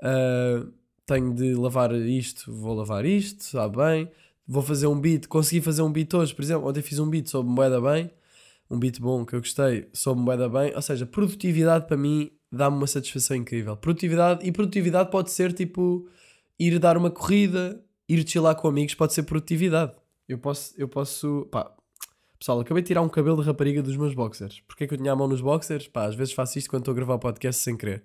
Uh, 0.00 0.72
tenho 1.04 1.34
de 1.34 1.54
lavar 1.54 1.92
isto, 1.94 2.52
vou 2.52 2.74
lavar 2.74 3.04
isto, 3.04 3.44
sabe 3.44 3.76
bem. 3.76 4.10
Vou 4.46 4.62
fazer 4.62 4.86
um 4.86 4.98
beat, 4.98 5.26
consegui 5.26 5.60
fazer 5.60 5.82
um 5.82 5.90
beat 5.90 6.12
hoje, 6.14 6.34
por 6.34 6.42
exemplo. 6.42 6.68
Ontem 6.68 6.82
fiz 6.82 6.98
um 6.98 7.08
beat 7.08 7.28
sobre 7.28 7.50
moeda 7.50 7.80
bem 7.80 8.10
um 8.70 8.78
beat 8.78 9.00
bom 9.00 9.24
que 9.24 9.34
eu 9.34 9.40
gostei, 9.40 9.88
soube-me 9.92 10.36
bem 10.36 10.48
bem. 10.48 10.74
Ou 10.74 10.82
seja, 10.82 11.06
produtividade 11.06 11.86
para 11.86 11.96
mim 11.96 12.30
dá-me 12.50 12.76
uma 12.76 12.86
satisfação 12.86 13.36
incrível. 13.36 13.76
Produtividade, 13.76 14.46
e 14.46 14.52
produtividade 14.52 15.10
pode 15.10 15.30
ser 15.30 15.52
tipo 15.52 16.08
ir 16.58 16.78
dar 16.78 16.96
uma 16.96 17.10
corrida, 17.10 17.80
ir 18.08 18.26
chilar 18.28 18.54
com 18.56 18.68
amigos, 18.68 18.94
pode 18.94 19.14
ser 19.14 19.22
produtividade. 19.22 19.92
Eu 20.28 20.38
posso, 20.38 20.74
eu 20.76 20.88
posso, 20.88 21.46
pá, 21.50 21.72
pessoal, 22.38 22.60
acabei 22.60 22.82
de 22.82 22.88
tirar 22.88 23.02
um 23.02 23.08
cabelo 23.08 23.40
de 23.40 23.46
rapariga 23.46 23.82
dos 23.82 23.96
meus 23.96 24.14
boxers. 24.14 24.60
Porquê 24.66 24.84
é 24.84 24.86
que 24.86 24.94
eu 24.94 24.98
tinha 24.98 25.12
a 25.12 25.16
mão 25.16 25.28
nos 25.28 25.40
boxers? 25.40 25.88
Pá, 25.88 26.06
às 26.06 26.14
vezes 26.14 26.34
faço 26.34 26.58
isto 26.58 26.70
quando 26.70 26.82
estou 26.82 26.92
a 26.92 26.94
gravar 26.94 27.18
podcast 27.18 27.62
sem 27.62 27.76
querer. 27.76 28.04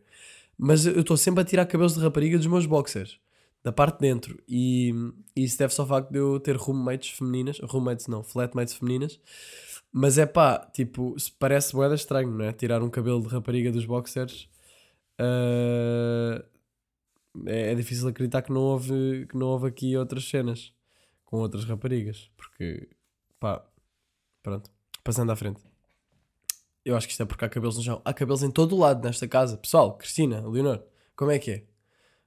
Mas 0.57 0.85
eu 0.85 1.01
estou 1.01 1.17
sempre 1.17 1.41
a 1.41 1.45
tirar 1.45 1.65
cabelos 1.65 1.95
de 1.95 1.99
rapariga 1.99 2.37
dos 2.37 2.47
meus 2.47 2.65
boxers, 2.65 3.19
da 3.63 3.71
parte 3.71 3.99
de 3.99 4.07
dentro. 4.07 4.41
E, 4.47 4.93
e 5.35 5.43
isso 5.43 5.57
deve-se 5.57 5.81
ao 5.81 5.87
facto 5.87 6.11
de 6.11 6.19
eu 6.19 6.39
ter 6.39 6.55
roommates 6.55 7.09
femininas, 7.17 7.59
roommates 7.59 8.07
não, 8.07 8.23
flatmates 8.23 8.75
femininas. 8.75 9.19
Mas 9.91 10.17
é 10.17 10.25
pá, 10.25 10.59
tipo, 10.73 11.15
parece 11.37 11.73
boeda 11.73 11.95
estranho, 11.95 12.31
não 12.31 12.45
é? 12.45 12.53
Tirar 12.53 12.81
um 12.81 12.89
cabelo 12.89 13.21
de 13.21 13.27
rapariga 13.27 13.71
dos 13.71 13.85
boxers. 13.85 14.47
Uh, 15.19 16.43
é, 17.45 17.71
é, 17.71 17.75
difícil 17.75 18.07
acreditar 18.07 18.41
que 18.41 18.51
não, 18.51 18.61
houve, 18.61 19.25
que 19.27 19.37
não 19.37 19.47
houve 19.47 19.67
aqui 19.67 19.95
outras 19.97 20.27
cenas 20.27 20.73
com 21.25 21.37
outras 21.37 21.65
raparigas. 21.65 22.29
Porque, 22.37 22.89
pá, 23.39 23.65
pronto. 24.41 24.69
Passando 25.03 25.31
à 25.31 25.35
frente. 25.35 25.61
Eu 26.83 26.95
acho 26.95 27.07
que 27.07 27.11
isto 27.11 27.23
é 27.23 27.25
porque 27.25 27.45
há 27.45 27.49
cabelos 27.49 27.77
no 27.77 27.83
chão. 27.83 28.01
Há 28.03 28.13
cabelos 28.13 28.43
em 28.43 28.51
todo 28.51 28.75
o 28.75 28.79
lado 28.79 29.03
nesta 29.03 29.27
casa. 29.27 29.57
Pessoal, 29.57 29.97
Cristina, 29.97 30.47
Leonor, 30.47 30.83
como 31.15 31.31
é 31.31 31.39
que 31.39 31.51
é? 31.51 31.63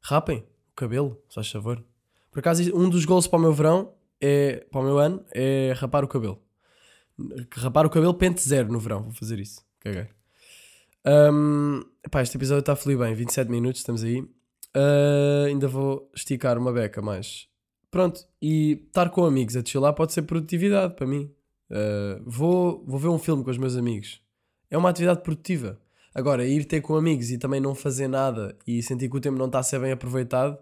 Rapem 0.00 0.38
o 0.38 0.74
cabelo, 0.77 1.20
só 1.29 1.42
favor. 1.42 1.83
Por 2.31 2.40
acaso, 2.40 2.62
um 2.77 2.88
dos 2.88 3.05
gols 3.05 3.27
para 3.27 3.38
o 3.38 3.42
meu 3.42 3.53
verão, 3.53 3.94
é, 4.20 4.66
para 4.70 4.81
o 4.81 4.85
meu 4.85 4.98
ano, 4.98 5.24
é 5.33 5.72
rapar 5.77 6.05
o 6.05 6.09
cabelo. 6.09 6.40
Rapar 7.53 7.87
o 7.87 7.90
cabelo 7.90 8.14
pente 8.14 8.42
zero 8.42 8.72
no 8.72 8.79
verão. 8.79 9.03
Vou 9.03 9.12
fazer 9.12 9.38
isso. 9.38 9.64
Caguei. 9.81 10.09
Um, 11.07 11.83
pá, 12.11 12.22
este 12.22 12.37
episódio 12.37 12.61
está 12.61 12.72
a 12.72 12.77
fluir 12.77 12.98
bem. 12.98 13.14
27 13.14 13.50
minutos, 13.50 13.81
estamos 13.81 14.03
aí. 14.03 14.20
Uh, 14.20 15.46
ainda 15.46 15.68
vou 15.68 16.11
esticar 16.14 16.59
uma 16.59 16.72
beca 16.72 17.00
mais. 17.00 17.48
Pronto, 17.90 18.27
e 18.42 18.83
estar 18.88 19.11
com 19.11 19.24
amigos 19.24 19.57
a 19.57 19.64
chilar 19.64 19.92
pode 19.92 20.12
ser 20.12 20.22
produtividade 20.22 20.94
para 20.94 21.07
mim. 21.07 21.33
Uh, 21.70 22.22
vou, 22.24 22.85
vou 22.87 22.98
ver 22.98 23.09
um 23.09 23.18
filme 23.18 23.42
com 23.42 23.50
os 23.50 23.59
meus 23.59 23.77
amigos. 23.77 24.20
É 24.70 24.77
uma 24.77 24.90
atividade 24.90 25.22
produtiva. 25.22 25.81
Agora, 26.14 26.46
ir 26.46 26.64
ter 26.64 26.81
com 26.81 26.94
amigos 26.94 27.31
e 27.31 27.38
também 27.38 27.61
não 27.61 27.74
fazer 27.74 28.09
nada 28.09 28.57
e 28.66 28.83
sentir 28.83 29.11
que 29.11 29.16
o 29.16 29.20
tempo 29.20 29.37
não 29.37 29.46
está 29.46 29.59
a 29.59 29.62
ser 29.62 29.81
bem 29.81 29.92
aproveitado 29.92 30.59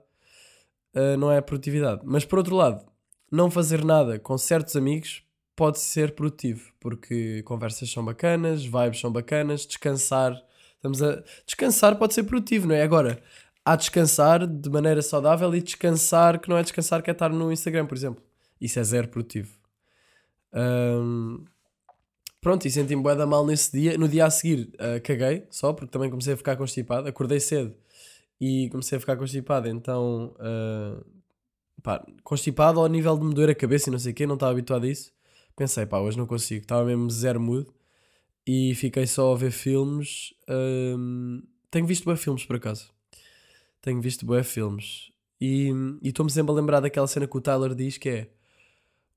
uh, 0.94 1.16
não 1.18 1.30
é 1.30 1.40
produtividade. 1.40 2.02
Mas 2.04 2.24
por 2.24 2.38
outro 2.38 2.56
lado, 2.56 2.84
não 3.30 3.50
fazer 3.50 3.84
nada 3.84 4.18
com 4.18 4.36
certos 4.36 4.76
amigos 4.76 5.22
pode 5.56 5.78
ser 5.78 6.14
produtivo, 6.14 6.72
porque 6.80 7.42
conversas 7.42 7.90
são 7.90 8.04
bacanas, 8.04 8.64
vibes 8.64 9.00
são 9.00 9.12
bacanas, 9.12 9.66
descansar. 9.66 10.40
Estamos 10.76 11.02
a. 11.02 11.22
Descansar 11.46 11.96
pode 11.96 12.14
ser 12.14 12.24
produtivo, 12.24 12.66
não 12.66 12.74
é? 12.74 12.82
Agora, 12.82 13.22
há 13.64 13.76
descansar 13.76 14.46
de 14.46 14.70
maneira 14.70 15.02
saudável 15.02 15.54
e 15.54 15.62
descansar 15.62 16.40
que 16.40 16.48
não 16.48 16.56
é 16.56 16.62
descansar, 16.62 17.02
que 17.02 17.10
é 17.10 17.12
estar 17.12 17.28
no 17.28 17.52
Instagram, 17.52 17.86
por 17.86 17.96
exemplo. 17.96 18.22
Isso 18.60 18.78
é 18.78 18.84
zero 18.84 19.08
produtivo. 19.08 19.61
Um, 20.54 21.44
pronto, 22.40 22.66
e 22.66 22.70
senti-me 22.70 23.02
bué 23.02 23.14
da 23.14 23.26
mal 23.26 23.46
nesse 23.46 23.72
dia. 23.72 23.96
No 23.96 24.08
dia 24.08 24.26
a 24.26 24.30
seguir, 24.30 24.70
uh, 24.74 25.00
caguei 25.02 25.46
só, 25.50 25.72
porque 25.72 25.90
também 25.90 26.10
comecei 26.10 26.34
a 26.34 26.36
ficar 26.36 26.56
constipado. 26.56 27.08
Acordei 27.08 27.40
cedo 27.40 27.74
e 28.40 28.68
comecei 28.70 28.98
a 28.98 29.00
ficar 29.00 29.16
constipado, 29.16 29.68
então. 29.68 30.34
Uh, 30.38 31.04
pá, 31.82 32.04
constipado 32.22 32.80
ao 32.80 32.86
nível 32.86 33.16
de 33.18 33.24
me 33.24 33.34
doer 33.34 33.50
a 33.50 33.54
cabeça 33.54 33.88
e 33.88 33.92
não 33.92 33.98
sei 33.98 34.12
o 34.12 34.14
quê, 34.14 34.26
não 34.26 34.34
estava 34.34 34.52
habituado 34.52 34.84
a 34.84 34.88
isso 34.88 35.12
pensei, 35.56 35.86
pá, 35.86 35.98
hoje 35.98 36.18
não 36.18 36.26
consigo, 36.26 36.62
estava 36.62 36.84
mesmo 36.84 37.10
zero 37.10 37.40
mood 37.40 37.68
e 38.46 38.74
fiquei 38.74 39.06
só 39.06 39.32
a 39.32 39.36
ver 39.36 39.50
filmes. 39.50 40.34
Hum, 40.48 41.42
tenho 41.70 41.86
visto 41.86 42.04
bem 42.04 42.16
filmes 42.16 42.44
por 42.44 42.56
acaso. 42.56 42.90
Tenho 43.80 44.00
visto 44.00 44.26
bem 44.26 44.42
filmes. 44.42 45.10
E 45.40 45.72
estou-me 46.02 46.30
sempre 46.30 46.52
a 46.52 46.54
lembrar 46.54 46.80
daquela 46.80 47.06
cena 47.06 47.26
que 47.26 47.36
o 47.36 47.40
Tyler 47.40 47.74
diz 47.74 47.98
que 47.98 48.08
é 48.08 48.30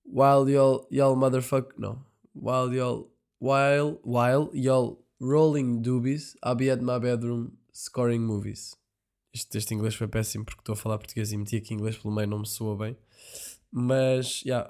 While 0.06 0.50
y'all, 0.50 0.88
y'all 0.90 1.16
motherfucker. 1.16 1.74
Não. 1.78 2.00
While 2.34 2.74
y'all. 2.74 3.10
While, 3.40 4.00
while 4.04 4.50
y'all 4.54 4.98
rolling 5.20 5.84
doobies, 5.84 6.36
I'll 6.42 6.56
be 6.56 6.70
at 6.72 6.82
my 6.82 7.00
bedroom 7.00 7.58
scoring 7.74 8.22
movies. 8.22 8.76
Este, 9.34 9.58
este 9.58 9.74
inglês 9.74 9.94
foi 9.94 10.08
péssimo 10.08 10.46
porque 10.46 10.62
estou 10.62 10.74
a 10.74 10.78
falar 10.78 10.98
português 10.98 11.34
e 11.34 11.38
meti 11.38 11.58
aqui 11.58 11.74
inglês 11.74 11.98
pelo 11.98 12.16
meio, 12.16 12.28
não 12.28 12.40
me 12.40 12.48
soa 12.48 12.78
bem. 12.78 12.98
Mas, 13.70 14.42
yeah, 14.46 14.70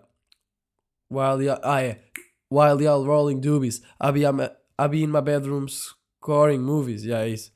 While 1.09 1.41
y'all, 1.43 1.59
ah, 1.63 1.83
é. 1.83 2.01
While 2.49 2.81
y'all 2.81 3.05
rolling 3.05 3.41
doobies, 3.41 3.81
I'll 3.99 4.11
be, 4.11 4.25
I'll 4.25 4.89
be 4.89 5.03
in 5.03 5.11
my 5.11 5.21
bedroom 5.21 5.67
scoring 5.67 6.61
movies. 6.61 7.05
Yeah, 7.05 7.25
é 7.25 7.29
isso. 7.29 7.51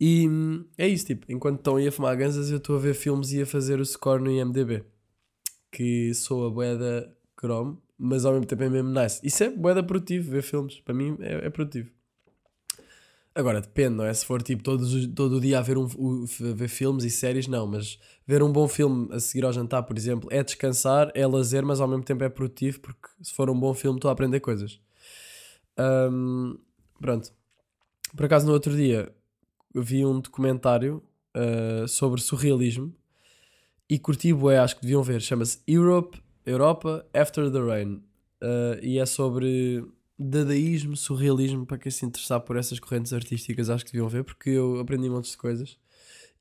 E 0.00 0.28
é 0.76 0.88
isso, 0.88 1.06
tipo, 1.06 1.26
enquanto 1.30 1.58
estão 1.58 1.76
aí 1.76 1.86
a 1.86 1.92
fumar 1.92 2.16
ganzas, 2.16 2.50
eu 2.50 2.56
estou 2.58 2.76
a 2.76 2.78
ver 2.78 2.94
filmes 2.94 3.32
e 3.32 3.42
a 3.42 3.46
fazer 3.46 3.80
o 3.80 3.86
score 3.86 4.20
no 4.20 4.30
IMDB. 4.30 4.84
Que 5.72 6.14
sou 6.14 6.46
a 6.46 6.50
boeda 6.50 7.12
Chrome, 7.40 7.78
mas 7.98 8.24
ao 8.24 8.32
mesmo 8.32 8.46
tempo 8.46 8.62
é 8.62 8.68
mesmo 8.68 8.90
nice. 8.90 9.20
Isso 9.24 9.42
é 9.42 9.50
boeda 9.50 9.82
produtivo, 9.82 10.30
ver 10.30 10.42
filmes. 10.42 10.78
Para 10.80 10.94
mim 10.94 11.16
é, 11.20 11.46
é 11.46 11.50
produtivo. 11.50 11.90
Agora, 13.34 13.62
depende, 13.62 13.96
não 13.96 14.04
é? 14.04 14.12
Se 14.12 14.26
for 14.26 14.42
tipo 14.42 14.62
todos, 14.62 15.06
todo 15.14 15.36
o 15.36 15.40
dia 15.40 15.58
a 15.58 15.62
ver, 15.62 15.78
um, 15.78 16.26
ver 16.26 16.68
filmes 16.68 17.02
e 17.04 17.10
séries, 17.10 17.46
não. 17.46 17.66
Mas 17.66 17.98
ver 18.26 18.42
um 18.42 18.52
bom 18.52 18.68
filme 18.68 19.08
a 19.10 19.18
seguir 19.18 19.44
ao 19.44 19.52
jantar, 19.52 19.82
por 19.84 19.96
exemplo, 19.96 20.28
é 20.30 20.42
descansar, 20.42 21.10
é 21.14 21.26
lazer, 21.26 21.64
mas 21.64 21.80
ao 21.80 21.88
mesmo 21.88 22.04
tempo 22.04 22.22
é 22.22 22.28
produtivo, 22.28 22.80
porque 22.80 23.08
se 23.22 23.32
for 23.32 23.48
um 23.48 23.58
bom 23.58 23.72
filme 23.72 23.96
estou 23.96 24.10
a 24.10 24.12
aprender 24.12 24.40
coisas. 24.40 24.78
Um, 25.78 26.58
pronto. 27.00 27.32
Por 28.14 28.26
acaso, 28.26 28.46
no 28.46 28.52
outro 28.52 28.76
dia, 28.76 29.10
vi 29.74 30.04
um 30.04 30.20
documentário 30.20 31.02
uh, 31.34 31.88
sobre 31.88 32.20
surrealismo 32.20 32.94
e 33.88 33.98
curti 33.98 34.32
bué, 34.32 34.58
acho 34.58 34.76
que 34.76 34.82
deviam 34.82 35.02
ver. 35.02 35.20
Chama-se 35.20 35.58
Europe, 35.66 36.20
Europa 36.46 37.06
After 37.14 37.50
the 37.50 37.60
Rain. 37.60 38.02
Uh, 38.42 38.82
e 38.82 38.98
é 38.98 39.06
sobre 39.06 39.84
dadaísmo, 40.18 40.96
surrealismo, 40.96 41.66
para 41.66 41.78
quem 41.78 41.90
se 41.90 42.04
interessar 42.04 42.40
por 42.40 42.56
essas 42.56 42.78
correntes 42.78 43.12
artísticas, 43.12 43.70
acho 43.70 43.84
que 43.84 43.92
deviam 43.92 44.08
ver, 44.08 44.24
porque 44.24 44.50
eu 44.50 44.80
aprendi 44.80 45.08
montes 45.08 45.32
de 45.32 45.36
coisas. 45.36 45.78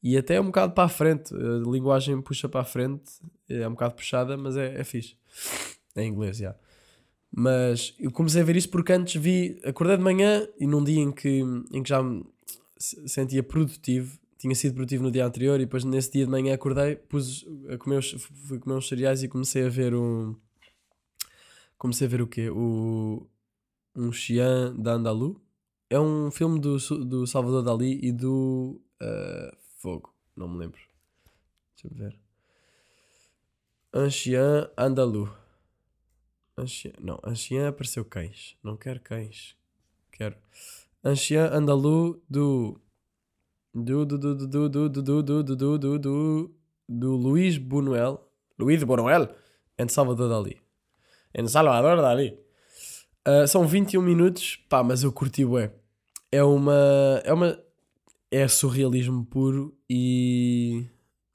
E 0.03 0.17
até 0.17 0.35
é 0.35 0.41
um 0.41 0.45
bocado 0.45 0.73
para 0.73 0.85
a 0.85 0.89
frente, 0.89 1.33
a 1.33 1.69
linguagem 1.69 2.19
puxa 2.21 2.49
para 2.49 2.61
a 2.61 2.65
frente, 2.65 3.03
é 3.47 3.67
um 3.67 3.71
bocado 3.71 3.93
puxada, 3.93 4.35
mas 4.35 4.57
é, 4.57 4.79
é 4.79 4.83
fixe. 4.83 5.15
É 5.95 6.03
em 6.03 6.09
inglês, 6.09 6.37
já. 6.37 6.55
Mas 7.31 7.93
eu 7.99 8.11
comecei 8.11 8.41
a 8.41 8.45
ver 8.45 8.55
isso 8.55 8.69
porque 8.69 8.91
antes 8.91 9.21
vi, 9.21 9.59
acordei 9.63 9.97
de 9.97 10.03
manhã 10.03 10.47
e 10.59 10.67
num 10.67 10.83
dia 10.83 10.99
em 11.01 11.11
que, 11.11 11.41
em 11.71 11.83
que 11.83 11.89
já 11.89 12.01
me 12.01 12.25
se- 12.77 13.07
sentia 13.07 13.43
produtivo, 13.43 14.19
tinha 14.41 14.55
sido 14.55 14.73
produtivo 14.73 15.03
no 15.03 15.11
dia 15.11 15.25
anterior 15.25 15.59
e 15.59 15.65
depois 15.65 15.83
nesse 15.83 16.11
dia 16.11 16.25
de 16.25 16.31
manhã 16.31 16.55
acordei, 16.55 16.95
pus 16.95 17.45
a 17.69 17.77
comer 17.77 17.97
os, 17.97 18.11
fui 18.47 18.59
comer 18.59 18.75
uns 18.75 18.87
cereais 18.87 19.21
e 19.21 19.27
comecei 19.27 19.65
a 19.65 19.69
ver 19.69 19.93
um. 19.93 20.35
Comecei 21.77 22.07
a 22.07 22.09
ver 22.09 22.21
o 22.21 22.27
quê? 22.27 22.49
O, 22.49 23.27
um 23.95 24.11
Xian 24.11 24.75
da 24.75 24.93
Andalu. 24.93 25.39
É 25.89 25.99
um 25.99 26.31
filme 26.31 26.59
do, 26.59 26.77
do 27.05 27.27
Salvador 27.27 27.63
Dali 27.63 27.99
e 28.01 28.11
do 28.11 28.81
ah, 28.99 29.55
Fogo, 29.77 30.13
não 30.35 30.47
me 30.47 30.59
lembro. 30.59 30.79
Deixa 31.75 31.87
eu 31.87 31.97
ver. 31.97 32.19
Ancien 33.93 34.69
Andalu. 34.77 35.31
Ancien, 36.57 36.93
não, 36.99 37.19
Ancien 37.23 37.65
apareceu 37.65 38.05
cães. 38.05 38.55
Não 38.63 38.77
quero 38.77 39.01
cães. 39.01 39.55
Quero. 40.11 40.35
Ancien 41.03 41.41
Andalu 41.41 42.21
do. 42.29 42.79
Do. 43.73 44.05
Do. 44.05 44.17
Do. 44.17 44.35
Do. 44.35 44.47
Do. 44.69 44.69
Do. 44.69 44.89
Do. 44.89 45.23
Do. 45.23 45.43
Do. 45.43 45.55
Do. 45.55 45.77
Do. 45.77 45.99
Do. 45.99 46.55
Do 46.89 47.15
Luís 47.15 47.57
Buñuel. 47.57 48.19
Luís 48.59 48.83
Buñuel. 48.83 49.29
Em 49.77 49.87
Salvador 49.87 50.29
Dali. 50.29 50.61
Em 51.33 51.47
Salvador 51.47 52.01
Dali. 52.01 52.37
Ah, 53.25 53.45
são 53.47 53.67
21 53.67 54.01
minutos. 54.01 54.57
Pá, 54.67 54.83
mas 54.83 55.03
eu 55.03 55.11
curti 55.11 55.45
bué. 55.45 55.71
É 56.31 56.43
uma. 56.43 57.21
É 57.23 57.33
uma. 57.33 57.59
É 58.29 58.47
surrealismo 58.47 59.25
puro 59.25 59.77
e. 59.89 60.85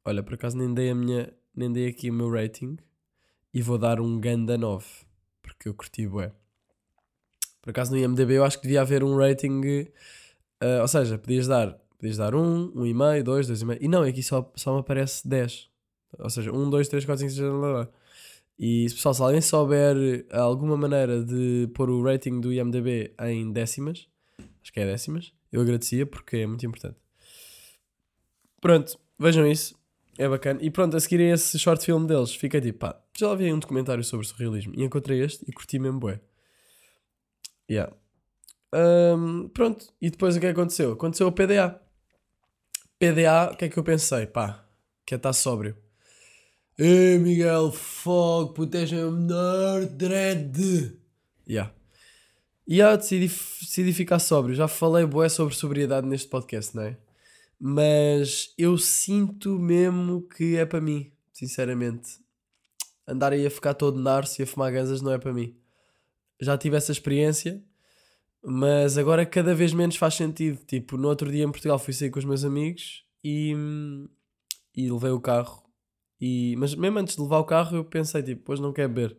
Olha, 0.05 0.23
por 0.23 0.35
acaso 0.35 0.57
nem 0.57 0.73
dei 0.73 0.91
a 0.91 0.95
minha. 0.95 1.33
Nem 1.55 1.73
dei 1.73 1.89
aqui 1.89 2.11
o 2.11 2.15
meu 2.15 2.31
rating. 2.31 2.77
E 3.55 3.63
vou 3.63 3.79
dar 3.79 4.01
um 4.01 4.21
ganda 4.21 4.59
9. 4.59 4.85
Porque 5.43 5.69
eu 5.69 5.75
curti 5.75 6.07
bué. 6.07 6.33
Por 7.63 7.71
acaso 7.71 7.93
no 7.93 7.99
IMDB 7.99 8.35
eu 8.35 8.45
acho 8.45 8.59
que 8.59 8.65
devia 8.65 8.83
haver 8.83 9.03
um 9.03 9.17
rating. 9.17 9.89
ah, 10.61 10.83
ou 10.83 10.89
seja, 10.89 11.19
podias 11.19 11.47
dar. 11.47 11.79
Podias 11.99 12.17
dar 12.17 12.35
1, 12.35 12.73
1,5, 12.75 13.23
2, 13.23 13.51
2,5. 13.51 13.79
E 13.81 13.89
não, 13.89 14.03
aqui 14.03 14.23
só, 14.23 14.51
só 14.55 14.75
me 14.75 14.81
aparece 14.81 15.27
10. 15.27 15.69
Ou 16.19 16.31
seja, 16.31 16.53
1, 16.53 16.71
2, 16.71 16.89
3, 16.89 17.05
4, 17.05 17.21
5, 17.21 17.31
6, 17.31 17.47
7, 17.47 17.57
8. 17.57 17.93
E 18.59 18.87
pessoal, 18.91 19.15
se 19.15 19.23
alguém 19.23 19.41
souber 19.41 20.27
alguma 20.33 20.77
maneira 20.77 21.23
de 21.23 21.69
pôr 21.75 21.91
o 21.91 22.03
rating 22.03 22.41
do 22.41 22.53
IMDB 22.53 23.15
em 23.21 23.53
décimas, 23.53 24.09
acho 24.63 24.73
que 24.73 24.81
é 24.81 24.87
décimas, 24.87 25.33
eu 25.53 25.61
agradecia 25.61 26.07
porque 26.07 26.39
é 26.39 26.47
muito 26.47 26.65
importante. 26.65 26.97
Pronto, 28.61 28.99
vejam 29.19 29.47
isso, 29.47 29.79
é 30.17 30.27
bacana. 30.27 30.59
E 30.63 30.71
pronto, 30.71 30.97
a 30.97 31.01
seguir 31.01 31.21
a 31.21 31.35
esse 31.35 31.59
short 31.59 31.85
film 31.85 32.07
deles, 32.07 32.35
fiquei 32.35 32.61
tipo, 32.61 32.79
pá, 32.79 32.99
já 33.17 33.35
vi 33.35 33.53
um 33.53 33.59
documentário 33.59 34.03
sobre 34.03 34.27
surrealismo 34.27 34.73
e 34.75 34.85
encontrei 34.85 35.23
este 35.23 35.45
e 35.47 35.53
curti 35.53 35.79
mesmo 35.79 36.01
bué. 36.01 36.21
Yeah. 37.71 37.93
Ahm, 38.73 39.49
pronto, 39.49 39.93
e 40.01 40.11
depois 40.11 40.37
o 40.37 40.41
que 40.41 40.47
é 40.47 40.53
que 40.53 40.59
aconteceu? 40.59 40.93
Aconteceu 40.93 41.27
o 41.27 41.33
PDA. 41.33 41.81
PDA, 42.99 43.51
o 43.53 43.57
que 43.57 43.67
é 43.67 43.69
que 43.69 43.79
eu 43.79 43.85
pensei? 43.85 44.27
Pá, 44.27 44.65
quer 45.05 45.17
estar 45.17 45.33
sóbrio. 45.35 45.77
Ei 46.79 47.19
Miguel, 47.19 47.71
fogo, 47.71 48.69
és 48.75 48.91
o 48.93 49.11
menor 49.11 49.85
dread. 49.85 50.99
Yeah. 51.49 51.75
E 52.67 52.77
yeah, 52.77 52.97
decidi, 52.97 53.29
decidi 53.29 53.93
ficar 53.93 54.19
sóbrio. 54.19 54.55
Já 54.55 54.67
falei 54.67 55.05
bué 55.05 55.29
sobre 55.29 55.55
sobriedade 55.55 56.07
neste 56.07 56.29
podcast, 56.29 56.75
não 56.75 56.85
é? 56.85 56.97
Mas 57.61 58.55
eu 58.57 58.79
sinto 58.79 59.59
mesmo 59.59 60.23
que 60.29 60.57
é 60.57 60.65
para 60.65 60.81
mim, 60.81 61.13
sinceramente. 61.33 62.19
Andar 63.07 63.33
aí 63.33 63.47
a 63.47 63.51
ficar 63.51 63.75
todo 63.75 64.01
narce 64.01 64.41
e 64.41 64.45
a 64.45 64.47
fumar 64.47 64.73
ganzas 64.73 65.03
não 65.03 65.13
é 65.13 65.19
para 65.19 65.33
mim. 65.35 65.55
Já 66.41 66.57
tive 66.59 66.77
essa 66.77 66.93
experiência, 66.93 67.63
mas 68.45 68.97
agora 68.99 69.27
cada 69.27 69.55
vez 69.55 69.73
menos 69.73 69.97
faz 69.97 70.15
sentido. 70.15 70.59
Tipo, 70.67 70.97
no 70.97 71.09
outro 71.09 71.31
dia 71.31 71.45
em 71.45 71.51
Portugal 71.51 71.79
fui 71.79 71.93
sair 71.93 72.11
com 72.11 72.19
os 72.19 72.25
meus 72.25 72.45
amigos 72.45 73.05
e, 73.23 73.55
e 74.75 74.91
levei 74.91 75.11
o 75.11 75.21
carro. 75.21 75.65
E, 76.21 76.55
mas 76.57 76.75
mesmo 76.75 76.99
antes 76.99 77.17
de 77.17 77.23
levar 77.23 77.39
o 77.39 77.45
carro 77.45 77.77
eu 77.77 77.85
pensei, 77.85 78.23
tipo, 78.23 78.53
hoje 78.53 78.63
não 78.63 78.73
quero 78.73 78.89
beber. 78.89 79.17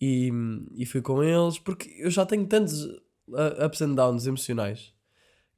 E, 0.00 0.30
e 0.76 0.86
fui 0.86 1.02
com 1.02 1.22
eles, 1.22 1.58
porque 1.58 1.92
eu 1.98 2.10
já 2.10 2.24
tenho 2.24 2.46
tantos 2.46 2.84
uh, 2.84 3.66
ups 3.66 3.82
and 3.82 3.94
downs 3.94 4.26
emocionais 4.26 4.94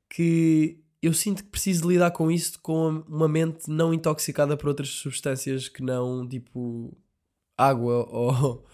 que 0.09 0.83
eu 1.01 1.15
sinto 1.15 1.45
que 1.45 1.51
preciso 1.51 1.89
lidar 1.89 2.11
com 2.11 2.31
isso 2.31 2.59
com 2.61 3.03
uma 3.09 3.29
mente 3.29 3.71
não 3.71 3.95
intoxicada 3.95 4.57
por 4.57 4.69
outras 4.69 4.89
substâncias 4.89 5.69
que 5.69 5.83
não, 5.83 6.29
tipo, 6.29 6.97
água 7.57 8.07
ou. 8.11 8.67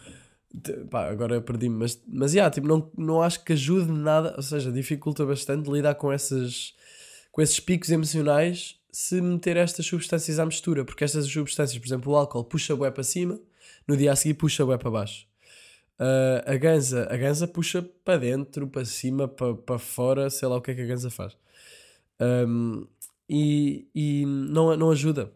Pá, 0.91 1.09
agora 1.09 1.41
perdi-me, 1.41 1.77
mas, 1.77 2.03
mas 2.07 2.33
yeah, 2.33 2.53
tipo, 2.53 2.67
não, 2.67 2.91
não 2.97 3.23
acho 3.23 3.45
que 3.45 3.53
ajude 3.53 3.91
nada, 3.91 4.35
ou 4.37 4.43
seja, 4.43 4.73
dificulta 4.73 5.25
bastante 5.27 5.71
lidar 5.71 5.95
com, 5.97 6.11
essas, 6.11 6.75
com 7.31 7.43
esses 7.43 7.61
picos 7.61 7.91
emocionais 7.91 8.79
se 8.91 9.21
meter 9.21 9.59
estas 9.59 9.85
substâncias 9.85 10.39
à 10.39 10.47
mistura, 10.47 10.83
porque 10.83 11.05
estas 11.05 11.27
substâncias, 11.27 11.79
por 11.79 11.87
exemplo, 11.87 12.13
o 12.13 12.17
álcool 12.17 12.45
puxa 12.45 12.75
bué 12.75 12.91
para 12.91 13.03
cima, 13.03 13.39
no 13.87 13.95
dia 13.95 14.13
a 14.13 14.17
seguir 14.17 14.35
puxa 14.35 14.65
bué 14.65 14.79
para 14.79 14.91
baixo. 14.91 15.27
Uh, 15.99 16.41
a 16.47 16.57
ganza, 16.57 17.07
a 17.11 17.17
ganza 17.17 17.47
puxa 17.47 17.83
para 18.05 18.19
dentro, 18.19 18.67
para 18.67 18.87
cima, 18.87 19.29
para, 19.29 19.55
para 19.55 19.79
fora, 19.79 20.31
sei 20.31 20.49
lá 20.49 20.57
o 20.57 20.63
que 20.63 20.71
é 20.71 20.75
que 20.75 20.81
a 20.81 20.87
ganza 20.87 21.11
faz. 21.11 21.37
Um, 22.19 22.87
e 23.29 23.87
e 23.95 24.25
não, 24.25 24.75
não 24.77 24.91
ajuda. 24.91 25.31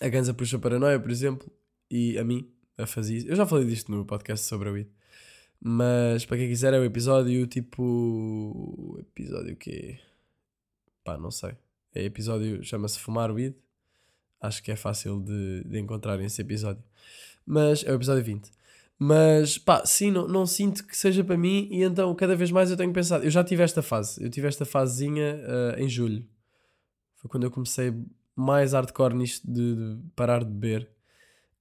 A 0.00 0.08
ganza 0.08 0.34
puxa 0.34 0.58
paranoia, 0.58 1.00
por 1.00 1.10
exemplo, 1.10 1.50
e 1.90 2.18
a 2.18 2.24
mim 2.24 2.53
a 2.78 2.86
fazer 2.86 3.16
isso. 3.16 3.28
Eu 3.28 3.36
já 3.36 3.46
falei 3.46 3.66
disto 3.66 3.90
no 3.90 4.04
podcast 4.04 4.46
sobre 4.46 4.68
a 4.68 4.72
weed. 4.72 4.88
Mas 5.60 6.26
para 6.26 6.36
quem 6.36 6.48
quiser 6.48 6.74
é 6.74 6.78
o 6.78 6.84
episódio 6.84 7.46
tipo. 7.46 8.98
Episódio 9.00 9.56
que 9.56 9.98
Pá, 11.04 11.18
não 11.18 11.30
sei. 11.30 11.52
É 11.94 12.02
episódio, 12.02 12.64
chama-se 12.64 12.98
Fumar 12.98 13.30
Weed. 13.30 13.54
Acho 14.40 14.62
que 14.62 14.72
é 14.72 14.76
fácil 14.76 15.20
de, 15.20 15.62
de 15.64 15.78
encontrar 15.78 16.18
esse 16.20 16.40
episódio. 16.40 16.82
Mas 17.46 17.84
é 17.84 17.92
o 17.92 17.94
episódio 17.94 18.24
20. 18.24 18.50
Mas 18.98 19.58
pá, 19.58 19.84
sim, 19.84 20.10
não, 20.10 20.26
não 20.26 20.46
sinto 20.46 20.86
que 20.86 20.96
seja 20.96 21.22
para 21.22 21.36
mim 21.36 21.68
e 21.70 21.82
então 21.82 22.14
cada 22.14 22.34
vez 22.34 22.50
mais 22.50 22.70
eu 22.70 22.76
tenho 22.76 22.92
pensado. 22.92 23.22
Eu 23.22 23.30
já 23.30 23.44
tive 23.44 23.62
esta 23.62 23.82
fase. 23.82 24.22
Eu 24.24 24.30
tive 24.30 24.48
esta 24.48 24.64
fasezinha 24.64 25.36
uh, 25.36 25.80
em 25.80 25.88
julho. 25.88 26.26
Foi 27.16 27.28
quando 27.30 27.44
eu 27.44 27.50
comecei 27.50 27.92
mais 28.34 28.72
hardcore 28.72 29.14
nisto 29.14 29.46
de, 29.46 29.74
de 29.76 29.98
parar 30.16 30.42
de 30.42 30.50
beber. 30.50 30.88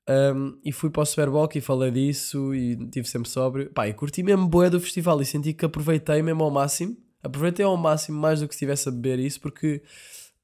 Um, 0.10 0.60
e 0.66 0.72
fui 0.72 0.90
para 0.90 1.02
o 1.02 1.06
Superboc 1.06 1.56
e 1.56 1.62
falei 1.62 1.90
disso 1.90 2.54
e 2.54 2.76
tive 2.90 3.08
sempre 3.08 3.30
sóbrio. 3.30 3.72
Pá, 3.72 3.88
e 3.88 3.94
curti 3.94 4.22
mesmo 4.22 4.48
boé 4.48 4.70
do 4.70 4.80
festival 4.80 5.22
e 5.22 5.26
senti 5.26 5.54
que 5.54 5.66
aproveitei 5.66 6.22
mesmo 6.22 6.44
ao 6.44 6.52
máximo. 6.52 6.98
Aproveitei 7.22 7.66
ao 7.66 7.78
máximo 7.78 8.20
mais 8.20 8.42
do 8.42 8.48
que 8.48 8.54
se 8.54 8.58
estivesse 8.58 8.90
a 8.90 8.92
beber 8.92 9.20
isso 9.20 9.40
porque 9.40 9.82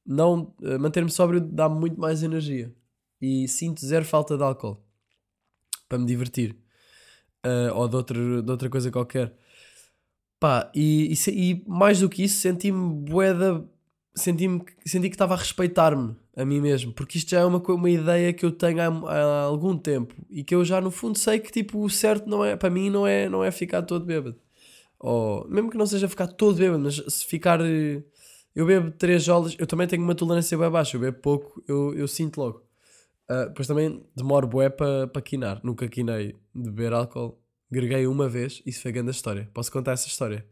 não 0.05 0.55
uh, 0.61 0.79
manter-me 0.79 1.11
sóbrio 1.11 1.41
dá-me 1.41 1.79
muito 1.79 1.99
mais 1.99 2.23
energia. 2.23 2.73
E 3.21 3.47
sinto 3.47 3.85
zero 3.85 4.05
falta 4.05 4.37
de 4.37 4.43
álcool 4.43 4.81
para 5.89 5.97
me 5.97 6.05
divertir. 6.05 6.55
Uh, 7.45 7.73
ou 7.75 7.87
de 7.87 7.95
outra, 7.95 8.41
de 8.41 8.51
outra 8.51 8.69
coisa 8.69 8.91
qualquer. 8.91 9.35
Pá, 10.39 10.71
e, 10.73 11.13
e, 11.13 11.31
e 11.51 11.63
mais 11.67 11.99
do 11.99 12.09
que 12.09 12.23
isso, 12.23 12.39
senti-me 12.39 12.93
boeda. 13.09 13.67
Senti, 14.15 14.47
senti 14.85 15.07
que 15.09 15.15
estava 15.15 15.33
a 15.33 15.37
respeitar-me 15.37 16.15
a 16.39 16.45
mim 16.45 16.61
mesmo, 16.61 16.93
porque 16.93 17.17
isto 17.17 17.31
já 17.31 17.41
é 17.41 17.45
uma, 17.45 17.59
uma 17.59 17.89
ideia 17.89 18.31
que 18.31 18.45
eu 18.45 18.51
tenho 18.51 18.79
há, 18.81 18.85
há, 18.85 19.41
algum 19.41 19.77
tempo 19.77 20.15
e 20.29 20.41
que 20.41 20.55
eu 20.55 20.63
já 20.63 20.79
no 20.79 20.89
fundo 20.89 21.17
sei 21.17 21.37
que 21.37 21.51
tipo 21.51 21.83
o 21.83 21.89
certo 21.89 22.29
não 22.29 22.45
é 22.45 22.55
para 22.55 22.69
mim 22.69 22.89
não 22.89 23.05
é 23.05 23.27
não 23.27 23.43
é 23.43 23.51
ficar 23.51 23.81
todo 23.81 24.05
bêbado. 24.05 24.37
Ou 24.97 25.45
mesmo 25.49 25.69
que 25.69 25.77
não 25.77 25.85
seja 25.85 26.07
ficar 26.07 26.27
todo 26.27 26.57
bêbado 26.57 26.81
mas 26.81 26.95
se 27.09 27.25
ficar 27.25 27.59
eu 28.55 28.65
bebo 28.65 28.89
3 28.91 29.21
jolas 29.21 29.53
eu 29.59 29.67
também 29.67 29.85
tenho 29.85 30.01
uma 30.01 30.15
tolerância 30.15 30.57
bem 30.57 30.69
baixa 30.69 30.95
eu 30.95 31.01
bebo 31.01 31.17
pouco 31.19 31.61
eu, 31.67 31.93
eu 31.93 32.07
sinto 32.07 32.39
logo. 32.39 32.63
Uh, 33.29 33.47
depois 33.49 33.67
também 33.67 34.01
demoro 34.15 34.47
bué 34.47 34.69
para 34.69 35.07
pa 35.07 35.21
quinar 35.21 35.59
nunca 35.61 35.89
quinei 35.89 36.37
de 36.55 36.71
beber 36.71 36.93
álcool 36.93 37.37
greguei 37.69 38.07
uma 38.07 38.29
vez 38.29 38.61
isso 38.65 38.81
foi 38.81 38.93
grande 38.93 39.11
história 39.11 39.49
posso 39.53 39.69
contar 39.71 39.91
essa 39.91 40.07
história. 40.07 40.45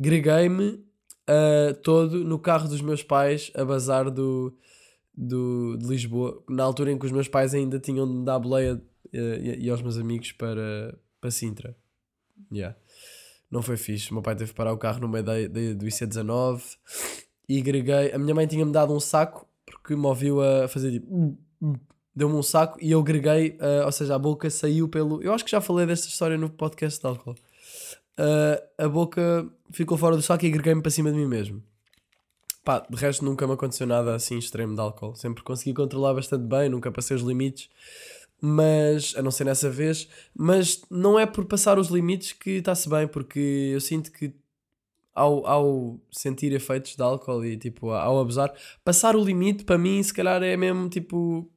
Greguei-me 0.00 0.82
uh, 1.28 1.74
todo 1.82 2.24
no 2.24 2.38
carro 2.38 2.68
dos 2.68 2.80
meus 2.80 3.02
pais 3.02 3.50
a 3.54 3.64
bazar 3.64 4.10
do 4.10 4.56
do, 5.16 5.78
de 5.78 5.86
Lisboa, 5.86 6.42
na 6.48 6.62
altura 6.62 6.92
em 6.92 6.98
que 6.98 7.06
os 7.06 7.12
meus 7.12 7.26
pais 7.26 7.54
ainda 7.54 7.78
tinham 7.78 8.06
de 8.06 8.12
me 8.12 8.24
dar 8.24 8.38
boleia 8.38 8.74
uh, 8.74 9.16
e, 9.16 9.64
e, 9.64 9.70
aos 9.70 9.80
meus 9.80 9.96
amigos 9.96 10.32
para, 10.32 10.96
para 11.20 11.30
Sintra. 11.30 11.74
Yeah. 12.52 12.76
Não 13.50 13.62
foi 13.62 13.76
fixe. 13.76 14.10
O 14.10 14.14
meu 14.14 14.22
pai 14.22 14.36
teve 14.36 14.50
que 14.50 14.56
parar 14.56 14.72
o 14.72 14.78
carro 14.78 15.00
no 15.00 15.08
meio 15.08 15.24
da, 15.24 15.32
da, 15.32 15.72
do 15.74 15.86
IC19 15.86 16.62
e 17.48 17.62
greguei. 17.62 18.12
A 18.12 18.18
minha 18.18 18.34
mãe 18.34 18.46
tinha-me 18.46 18.72
dado 18.72 18.92
um 18.92 19.00
saco 19.00 19.48
porque 19.64 19.96
me 19.96 20.06
ouviu 20.06 20.42
a 20.42 20.68
fazer 20.68 20.92
tipo. 20.92 21.38
Deu-me 22.14 22.34
um 22.34 22.42
saco 22.42 22.78
e 22.80 22.90
eu 22.90 23.02
greguei, 23.02 23.58
uh, 23.60 23.84
ou 23.84 23.92
seja, 23.92 24.14
a 24.14 24.18
boca 24.18 24.48
saiu 24.48 24.88
pelo. 24.88 25.22
Eu 25.22 25.34
acho 25.34 25.44
que 25.44 25.50
já 25.50 25.60
falei 25.60 25.86
desta 25.86 26.08
história 26.08 26.38
no 26.38 26.48
podcast 26.48 26.98
de 26.98 27.06
álcool. 27.06 27.34
Uh, 28.18 28.84
a 28.84 28.88
boca 28.88 29.48
ficou 29.70 29.96
fora 29.96 30.16
do 30.16 30.22
saco 30.22 30.44
e 30.44 30.48
agreguei-me 30.48 30.82
para 30.82 30.90
cima 30.90 31.10
de 31.10 31.16
mim 31.16 31.26
mesmo. 31.26 31.62
Pá, 32.64 32.84
de 32.90 32.96
resto 32.96 33.24
nunca 33.24 33.46
me 33.46 33.52
aconteceu 33.52 33.86
nada 33.86 34.14
assim 34.14 34.38
extremo 34.38 34.74
de 34.74 34.80
álcool. 34.80 35.14
Sempre 35.14 35.42
consegui 35.42 35.72
controlar 35.74 36.14
bastante 36.14 36.44
bem, 36.44 36.68
nunca 36.68 36.90
passei 36.90 37.16
os 37.16 37.22
limites. 37.22 37.68
Mas, 38.40 39.14
a 39.16 39.22
não 39.22 39.30
ser 39.30 39.44
nessa 39.44 39.70
vez, 39.70 40.08
mas 40.34 40.82
não 40.90 41.18
é 41.18 41.24
por 41.24 41.46
passar 41.46 41.78
os 41.78 41.88
limites 41.88 42.32
que 42.32 42.58
está-se 42.58 42.88
bem, 42.88 43.08
porque 43.08 43.70
eu 43.72 43.80
sinto 43.80 44.12
que 44.12 44.34
ao, 45.14 45.46
ao 45.46 46.00
sentir 46.12 46.52
efeitos 46.52 46.94
de 46.94 47.02
álcool 47.02 47.44
e 47.44 47.56
tipo 47.56 47.90
ao 47.90 48.20
abusar, 48.20 48.52
passar 48.84 49.16
o 49.16 49.24
limite 49.24 49.64
para 49.64 49.78
mim 49.78 50.02
se 50.02 50.12
calhar 50.12 50.42
é 50.42 50.56
mesmo 50.56 50.90
tipo 50.90 51.48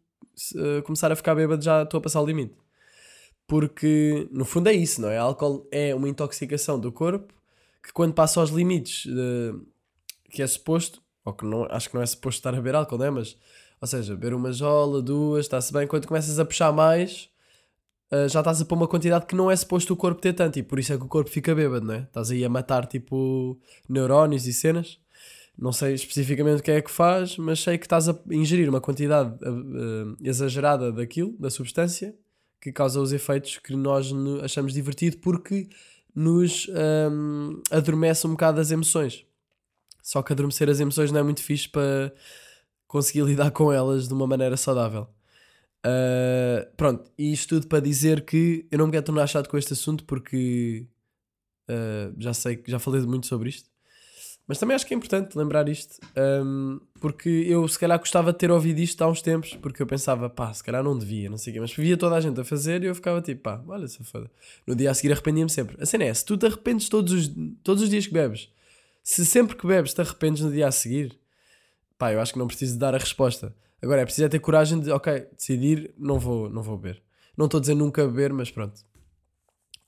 uh, 0.55 0.81
começar 0.83 1.11
a 1.11 1.15
ficar 1.15 1.35
bêbado 1.35 1.61
já 1.61 1.83
estou 1.83 1.97
a 1.97 2.01
passar 2.01 2.21
o 2.21 2.25
limite. 2.25 2.55
Porque 3.49 4.27
no 4.31 4.45
fundo 4.45 4.69
é 4.69 4.73
isso, 4.73 5.01
não 5.01 5.09
é? 5.09 5.17
Álcool 5.17 5.67
é 5.71 5.93
uma 5.95 6.07
intoxicação 6.07 6.79
do 6.79 6.91
corpo 6.91 7.33
que 7.81 7.91
quando 7.91 8.13
passa 8.13 8.39
aos 8.39 8.51
limites 8.51 9.05
uh, 9.05 9.65
que 10.29 10.43
é 10.43 10.47
suposto, 10.47 11.01
ou 11.25 11.33
que 11.33 11.43
não, 11.43 11.63
acho 11.71 11.89
que 11.89 11.95
não 11.95 12.01
é 12.03 12.05
suposto 12.05 12.37
estar 12.39 12.51
a 12.51 12.57
beber 12.57 12.75
álcool, 12.75 12.99
não 12.99 13.05
é? 13.05 13.09
Mas, 13.09 13.35
ou 13.81 13.87
seja, 13.87 14.13
beber 14.13 14.35
uma 14.35 14.53
jola, 14.53 15.01
duas, 15.01 15.45
está-se 15.45 15.73
bem. 15.73 15.87
Quando 15.87 16.07
começas 16.07 16.37
a 16.37 16.45
puxar 16.45 16.71
mais, 16.71 17.27
uh, 18.11 18.29
já 18.29 18.41
estás 18.41 18.61
a 18.61 18.65
pôr 18.65 18.75
uma 18.75 18.87
quantidade 18.87 19.25
que 19.25 19.35
não 19.35 19.49
é 19.49 19.55
suposto 19.55 19.95
o 19.95 19.97
corpo 19.97 20.21
ter 20.21 20.33
tanto, 20.33 20.59
e 20.59 20.63
por 20.63 20.77
isso 20.77 20.93
é 20.93 20.97
que 20.97 21.03
o 21.03 21.07
corpo 21.07 21.31
fica 21.31 21.55
bêbado, 21.55 21.87
não 21.87 21.95
é? 21.95 22.01
Estás 22.03 22.29
aí 22.29 22.45
a 22.45 22.49
matar 22.49 22.85
tipo 22.85 23.59
neurónios 23.89 24.45
e 24.45 24.53
cenas. 24.53 24.99
Não 25.57 25.73
sei 25.73 25.95
especificamente 25.95 26.59
o 26.59 26.63
que 26.63 26.69
é 26.69 26.81
que 26.83 26.91
faz, 26.91 27.35
mas 27.35 27.59
sei 27.61 27.79
que 27.79 27.85
estás 27.87 28.07
a 28.07 28.15
ingerir 28.29 28.69
uma 28.69 28.79
quantidade 28.79 29.33
uh, 29.43 30.15
exagerada 30.21 30.91
daquilo, 30.91 31.35
da 31.39 31.49
substância, 31.49 32.15
que 32.61 32.71
causa 32.71 32.99
os 32.99 33.13
efeitos 33.13 33.57
que 33.57 33.75
nós 33.75 34.11
achamos 34.43 34.73
divertido 34.73 35.17
porque 35.17 35.69
nos 36.13 36.67
um, 37.11 37.61
adormece 37.71 38.27
um 38.27 38.31
bocado 38.31 38.59
as 38.59 38.71
emoções. 38.71 39.25
Só 40.01 40.21
que 40.21 40.33
adormecer 40.33 40.69
as 40.69 40.79
emoções 40.79 41.11
não 41.11 41.19
é 41.19 41.23
muito 41.23 41.43
fixe 41.43 41.69
para 41.69 42.13
conseguir 42.87 43.23
lidar 43.25 43.51
com 43.51 43.71
elas 43.71 44.07
de 44.07 44.13
uma 44.13 44.27
maneira 44.27 44.57
saudável. 44.57 45.07
Uh, 45.85 46.75
pronto, 46.75 47.09
e 47.17 47.31
isto 47.31 47.55
tudo 47.55 47.67
para 47.67 47.79
dizer 47.79 48.25
que 48.25 48.67
eu 48.69 48.77
não 48.77 48.87
me 48.87 48.91
quero 48.91 49.05
tornar 49.05 49.27
chato 49.27 49.49
com 49.49 49.57
este 49.57 49.71
assunto 49.71 50.03
porque 50.03 50.85
uh, 51.69 52.13
já 52.17 52.33
sei 52.33 52.57
que 52.57 52.69
já 52.69 52.79
falei 52.79 53.01
muito 53.01 53.27
sobre 53.27 53.49
isto. 53.49 53.69
Mas 54.49 54.57
também 54.57 54.73
acho 54.73 54.83
que 54.87 54.95
é 54.95 54.97
importante 54.97 55.37
lembrar 55.37 55.69
isto, 55.69 55.99
um, 56.43 56.79
porque 56.99 57.29
eu 57.29 57.67
se 57.67 57.77
calhar 57.77 57.99
gostava 57.99 58.33
de 58.33 58.39
ter 58.39 58.49
ouvido 58.49 58.79
isto 58.79 58.99
há 59.03 59.07
uns 59.07 59.21
tempos, 59.21 59.53
porque 59.53 59.79
eu 59.79 59.85
pensava, 59.85 60.27
pá, 60.27 60.51
se 60.51 60.63
calhar 60.63 60.83
não 60.83 60.97
devia, 60.97 61.29
não 61.29 61.37
sei 61.37 61.51
o 61.51 61.53
quê, 61.53 61.59
mas 61.59 61.71
via 61.71 61.95
toda 61.95 62.15
a 62.15 62.19
gente 62.19 62.41
a 62.41 62.43
fazer 62.43 62.81
e 62.81 62.87
eu 62.87 62.95
ficava 62.95 63.21
tipo, 63.21 63.43
pá, 63.43 63.63
olha 63.67 63.85
essa 63.85 64.03
foda. 64.03 64.27
No 64.65 64.75
dia 64.75 64.89
a 64.89 64.93
seguir 64.95 65.11
arrependia-me 65.13 65.51
sempre. 65.51 65.77
A 65.79 65.85
cena 65.85 66.05
é, 66.05 66.11
se 66.11 66.25
tu 66.25 66.35
te 66.35 66.47
arrependes 66.47 66.89
todos 66.89 67.13
os, 67.13 67.31
todos 67.63 67.83
os 67.83 67.91
dias 67.91 68.07
que 68.07 68.13
bebes, 68.13 68.49
se 69.03 69.23
sempre 69.23 69.55
que 69.55 69.67
bebes 69.67 69.93
te 69.93 70.01
arrependes 70.01 70.41
no 70.41 70.51
dia 70.51 70.67
a 70.67 70.71
seguir, 70.71 71.15
pá, 71.95 72.11
eu 72.11 72.19
acho 72.19 72.33
que 72.33 72.39
não 72.39 72.47
preciso 72.47 72.79
dar 72.79 72.95
a 72.95 72.97
resposta. 72.97 73.55
Agora 73.79 74.01
é 74.01 74.03
preciso 74.03 74.25
é 74.25 74.29
ter 74.29 74.39
coragem 74.39 74.79
de, 74.79 74.89
ok, 74.89 75.27
decidir, 75.37 75.93
não 75.95 76.17
vou, 76.17 76.49
não 76.49 76.63
vou 76.63 76.75
beber. 76.75 77.03
Não 77.37 77.45
estou 77.45 77.59
a 77.59 77.61
dizer 77.61 77.75
nunca 77.75 78.03
beber, 78.03 78.33
mas 78.33 78.49
pronto 78.49 78.83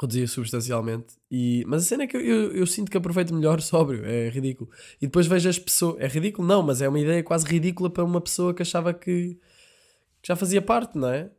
reduzia 0.01 0.27
substancialmente. 0.27 1.15
E, 1.29 1.63
mas 1.67 1.83
a 1.83 1.85
cena 1.85 2.03
é 2.03 2.07
que 2.07 2.17
eu, 2.17 2.21
eu, 2.21 2.51
eu, 2.53 2.67
sinto 2.67 2.89
que 2.89 2.97
aproveito 2.97 3.33
melhor 3.33 3.61
sóbrio, 3.61 4.03
é 4.05 4.29
ridículo. 4.29 4.69
E 5.01 5.05
depois 5.05 5.27
vejo 5.27 5.47
as 5.47 5.59
pessoas. 5.59 6.01
É 6.01 6.07
ridículo? 6.07 6.47
Não, 6.47 6.63
mas 6.63 6.81
é 6.81 6.89
uma 6.89 6.99
ideia 6.99 7.23
quase 7.23 7.45
ridícula 7.45 7.89
para 7.89 8.03
uma 8.03 8.19
pessoa 8.19 8.53
que 8.53 8.61
achava 8.61 8.93
que, 8.93 9.37
que 10.21 10.27
já 10.27 10.35
fazia 10.35 10.61
parte, 10.61 10.97
não 10.97 11.09
é? 11.09 11.29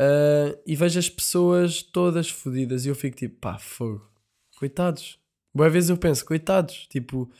Uh, 0.00 0.58
e 0.66 0.74
vejo 0.74 0.98
as 0.98 1.08
pessoas 1.08 1.82
todas 1.82 2.28
fodidas 2.28 2.84
e 2.84 2.88
eu 2.88 2.94
fico 2.96 3.16
tipo, 3.16 3.38
pá, 3.38 3.58
fogo, 3.58 4.04
coitados. 4.56 5.20
Boa 5.54 5.70
vez 5.70 5.88
eu 5.88 5.96
penso, 5.96 6.24
coitados, 6.24 6.88
tipo, 6.88 7.30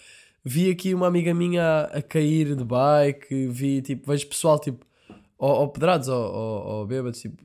vi 0.45 0.71
aqui 0.71 0.95
uma 0.95 1.09
amiga 1.09 1.35
minha 1.35 1.63
a, 1.63 1.99
a 1.99 2.03
cair 2.03 2.55
de 2.55 2.65
bike, 2.65 3.49
vi, 3.49 3.83
tipo, 3.83 4.09
vejo 4.09 4.29
pessoal, 4.29 4.61
tipo, 4.61 4.87
ou, 5.37 5.69
pedrados 5.69 6.07
ou, 6.07 6.33
ou 6.33 6.87
bêbados, 6.87 7.21
tipo, 7.21 7.43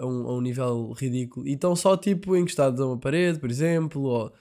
a 0.00 0.06
um, 0.06 0.28
a 0.28 0.34
um 0.34 0.40
nível 0.40 0.92
ridículo 0.92 1.46
e 1.46 1.52
estão 1.52 1.76
só 1.76 1.96
tipo 1.96 2.36
encostados 2.36 2.80
a 2.80 2.86
uma 2.86 2.98
parede, 2.98 3.38
por 3.38 3.50
exemplo, 3.50 4.02
ou 4.02 4.32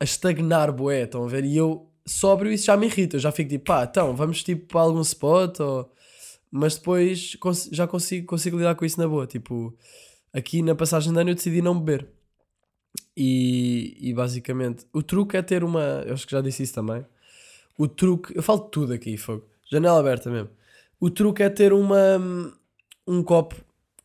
a 0.00 0.04
estagnar 0.04 0.72
boé, 0.72 1.04
estão 1.04 1.24
a 1.24 1.28
ver? 1.28 1.44
E 1.44 1.56
eu 1.56 1.88
sóbrio 2.04 2.52
isso 2.52 2.66
já 2.66 2.76
me 2.76 2.86
irrita, 2.86 3.16
eu 3.16 3.20
já 3.20 3.32
fico 3.32 3.50
tipo, 3.50 3.66
pá, 3.66 3.84
então 3.84 4.14
vamos 4.16 4.42
tipo 4.42 4.66
para 4.66 4.80
algum 4.80 5.00
spot, 5.00 5.60
ou... 5.60 5.90
mas 6.50 6.76
depois 6.76 7.36
cons 7.36 7.68
já 7.72 7.86
consigo, 7.86 8.26
consigo 8.26 8.56
lidar 8.58 8.74
com 8.74 8.84
isso 8.84 9.00
na 9.00 9.08
boa. 9.08 9.26
Tipo, 9.26 9.76
aqui 10.32 10.62
na 10.62 10.74
passagem 10.74 11.12
de 11.12 11.20
ano 11.20 11.30
eu 11.30 11.34
decidi 11.34 11.62
não 11.62 11.78
beber. 11.78 12.08
E, 13.16 13.96
e 14.00 14.14
basicamente, 14.14 14.86
o 14.92 15.02
truque 15.02 15.36
é 15.36 15.42
ter 15.42 15.62
uma. 15.64 16.02
Eu 16.06 16.14
acho 16.14 16.26
que 16.26 16.32
já 16.32 16.40
disse 16.40 16.62
isso 16.62 16.74
também. 16.74 17.04
O 17.78 17.88
truque, 17.88 18.36
eu 18.36 18.42
falo 18.42 18.60
tudo 18.60 18.92
aqui, 18.92 19.16
fogo. 19.16 19.44
Janela 19.70 20.00
aberta 20.00 20.30
mesmo. 20.30 20.50
O 21.00 21.10
truque 21.10 21.42
é 21.42 21.50
ter 21.50 21.72
uma, 21.72 22.18
um 23.06 23.22
copo 23.22 23.56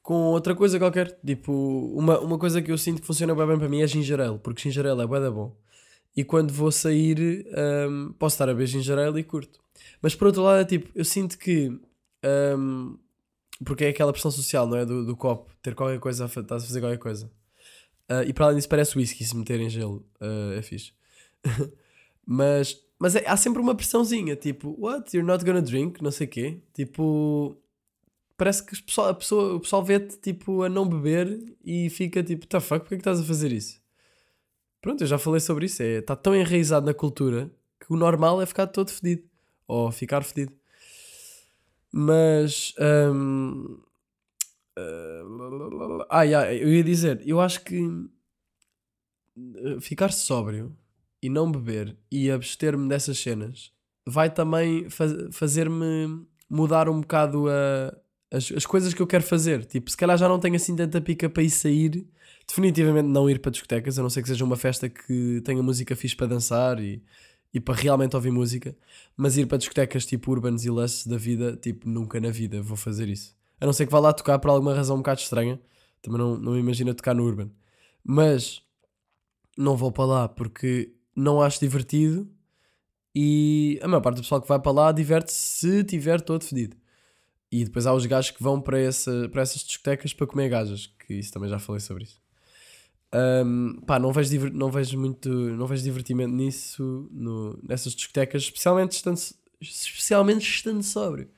com 0.07 0.31
outra 0.31 0.55
coisa 0.55 0.79
qualquer. 0.79 1.19
Tipo, 1.19 1.51
uma, 1.93 2.17
uma 2.21 2.39
coisa 2.39 2.61
que 2.61 2.71
eu 2.71 2.77
sinto 2.77 3.01
que 3.01 3.05
funciona 3.05 3.35
bem 3.35 3.57
para 3.57 3.67
mim 3.67 3.81
é 3.81 3.87
gingerel, 3.87 4.39
porque 4.39 4.61
gingerel 4.61 5.01
é 5.01 5.05
bué 5.05 5.19
da 5.19 5.29
bom. 5.29 5.53
E 6.15 6.23
quando 6.23 6.53
vou 6.53 6.71
sair, 6.71 7.45
um, 7.89 8.13
posso 8.13 8.35
estar 8.35 8.47
a 8.47 8.53
ver 8.53 8.67
gingerel 8.67 9.19
e 9.19 9.23
curto. 9.25 9.59
Mas 10.01 10.15
por 10.15 10.27
outro 10.27 10.43
lado, 10.43 10.61
é 10.61 10.63
tipo, 10.63 10.89
eu 10.95 11.03
sinto 11.03 11.37
que. 11.37 11.77
Um, 12.57 12.97
porque 13.65 13.83
é 13.83 13.89
aquela 13.89 14.13
pressão 14.13 14.31
social, 14.31 14.65
não 14.65 14.77
é? 14.77 14.85
Do, 14.85 15.05
do 15.05 15.13
copo, 15.13 15.51
ter 15.61 15.75
qualquer 15.75 15.99
coisa, 15.99 16.23
estás 16.23 16.63
a 16.63 16.65
fazer 16.65 16.79
qualquer 16.79 16.99
coisa. 16.99 17.29
Uh, 18.09 18.23
e 18.25 18.31
para 18.31 18.45
além 18.45 18.55
disso, 18.55 18.69
parece 18.69 18.97
whisky 18.97 19.25
se 19.25 19.35
meter 19.35 19.59
em 19.59 19.69
gelo. 19.69 20.05
Uh, 20.21 20.53
é 20.57 20.61
fixe. 20.61 20.93
mas 22.25 22.81
mas 22.97 23.13
é, 23.17 23.27
há 23.27 23.35
sempre 23.35 23.61
uma 23.61 23.75
pressãozinha, 23.75 24.37
tipo, 24.37 24.73
what? 24.79 25.15
You're 25.15 25.29
not 25.29 25.43
gonna 25.43 25.61
drink? 25.61 26.01
Não 26.01 26.11
sei 26.11 26.27
o 26.27 26.29
quê. 26.29 26.61
Tipo, 26.73 27.57
parece 28.37 28.63
que 28.63 28.75
a 29.01 29.13
pessoa, 29.13 29.55
o 29.55 29.59
pessoal 29.59 29.83
vê-te 29.83 30.17
tipo 30.17 30.61
a 30.61 30.69
não 30.69 30.87
beber 30.87 31.55
e 31.65 31.89
fica 31.89 32.23
tipo, 32.23 32.45
tá 32.45 32.61
fuck, 32.61 32.81
porque 32.81 32.95
é 32.95 32.97
que 32.97 33.01
estás 33.01 33.19
a 33.19 33.23
fazer 33.23 33.51
isso? 33.51 33.81
Pronto, 34.79 35.03
eu 35.03 35.07
já 35.07 35.17
falei 35.17 35.39
sobre 35.39 35.65
isso. 35.65 35.81
Está 35.81 36.13
é, 36.13 36.15
tá 36.15 36.15
tão 36.15 36.35
enraizado 36.35 36.85
na 36.85 36.93
cultura 36.93 37.51
que 37.79 37.91
o 37.91 37.97
normal 37.97 38.41
é 38.41 38.45
ficar 38.45 38.67
todo 38.67 38.91
fedido. 38.91 39.23
Ou 39.67 39.91
ficar 39.91 40.23
fedido. 40.23 40.53
Mas. 41.91 42.73
Uh, 42.77 43.81
ah, 46.09 46.21
yeah, 46.21 46.53
eu 46.53 46.71
ia 46.71 46.83
dizer, 46.83 47.21
eu 47.25 47.41
acho 47.41 47.63
que 47.63 47.81
ficar 49.81 50.11
sóbrio 50.11 50.75
e 51.21 51.29
não 51.29 51.51
beber 51.51 51.97
e 52.11 52.29
abster-me 52.29 52.87
dessas 52.87 53.17
cenas 53.17 53.73
vai 54.05 54.29
também 54.29 54.89
faz, 54.89 55.13
fazer-me 55.31 56.25
mudar 56.49 56.87
um 56.87 57.01
bocado 57.01 57.49
a, 57.49 57.93
as, 58.31 58.51
as 58.51 58.65
coisas 58.65 58.93
que 58.93 59.01
eu 59.01 59.07
quero 59.07 59.23
fazer. 59.23 59.65
Tipo, 59.65 59.89
se 59.89 59.97
calhar 59.97 60.17
já 60.17 60.27
não 60.27 60.39
tenho 60.39 60.55
assim 60.55 60.75
tanta 60.75 61.01
pica 61.01 61.29
para 61.29 61.43
ir 61.43 61.49
sair. 61.49 62.07
Definitivamente 62.47 63.07
não 63.07 63.29
ir 63.29 63.39
para 63.39 63.51
discotecas, 63.51 63.99
a 63.99 64.01
não 64.01 64.09
ser 64.09 64.21
que 64.21 64.29
seja 64.29 64.45
uma 64.45 64.55
festa 64.55 64.87
que 64.87 65.41
tenha 65.43 65.61
música 65.61 65.95
fixe 65.95 66.15
para 66.15 66.27
dançar 66.27 66.79
e, 66.79 67.03
e 67.53 67.59
para 67.59 67.75
realmente 67.75 68.15
ouvir 68.15 68.31
música. 68.31 68.75
Mas 69.17 69.37
ir 69.37 69.45
para 69.47 69.57
discotecas 69.57 70.05
tipo 70.05 70.31
urbanos 70.31 70.63
e 70.63 70.69
lusts 70.69 71.07
da 71.07 71.17
vida, 71.17 71.57
tipo, 71.57 71.89
nunca 71.89 72.19
na 72.21 72.29
vida 72.29 72.61
vou 72.61 72.77
fazer 72.77 73.09
isso. 73.09 73.35
A 73.59 73.65
não 73.65 73.73
ser 73.73 73.85
que 73.85 73.91
vá 73.91 73.99
lá 73.99 74.13
tocar 74.13 74.39
por 74.39 74.49
alguma 74.49 74.73
razão 74.73 74.95
um 74.95 74.99
bocado 74.99 75.19
estranha. 75.19 75.59
Também 76.01 76.19
não, 76.19 76.37
não 76.37 76.53
me 76.53 76.59
imagino 76.59 76.93
tocar 76.93 77.13
no 77.13 77.23
urban. 77.23 77.49
Mas 78.03 78.61
não 79.57 79.75
vou 79.75 79.91
para 79.91 80.05
lá 80.05 80.29
porque 80.29 80.93
não 81.15 81.41
acho 81.41 81.59
divertido 81.59 82.29
e 83.13 83.79
a 83.81 83.87
maior 83.87 84.01
parte 84.01 84.17
do 84.17 84.21
pessoal 84.21 84.39
que 84.39 84.47
vai 84.47 84.59
para 84.59 84.71
lá 84.71 84.91
diverte-se 84.91 85.81
se 85.81 85.83
tiver 85.83 86.21
todo 86.21 86.43
fedido. 86.45 86.77
E 87.51 87.63
depois 87.63 87.87
há 87.87 87.93
os 87.93 88.05
gajos 88.05 88.31
que 88.31 88.43
vão 88.43 88.59
para, 88.59 88.79
essa, 88.79 89.29
para 89.29 89.41
essas 89.41 89.63
discotecas 89.63 90.13
para 90.13 90.27
comer 90.27 90.49
gajas, 90.49 90.87
que 91.05 91.13
isso 91.13 91.31
também 91.31 91.49
já 91.49 91.59
falei 91.59 91.79
sobre 91.79 92.03
isso. 92.03 92.19
Um, 93.13 93.79
pá, 93.85 93.97
não 93.97 94.11
vejo, 94.11 94.49
não 94.49 94.69
vejo 94.69 94.99
muito, 94.99 95.29
não 95.29 95.65
vejo 95.65 95.83
divertimento 95.83 96.33
nisso, 96.33 97.07
no, 97.09 97.57
nessas 97.63 97.93
discotecas, 97.93 98.43
especialmente 98.43 98.91
estando, 98.91 99.17
especialmente 99.61 100.41
estando 100.41 100.83
sóbrio. 100.83 101.29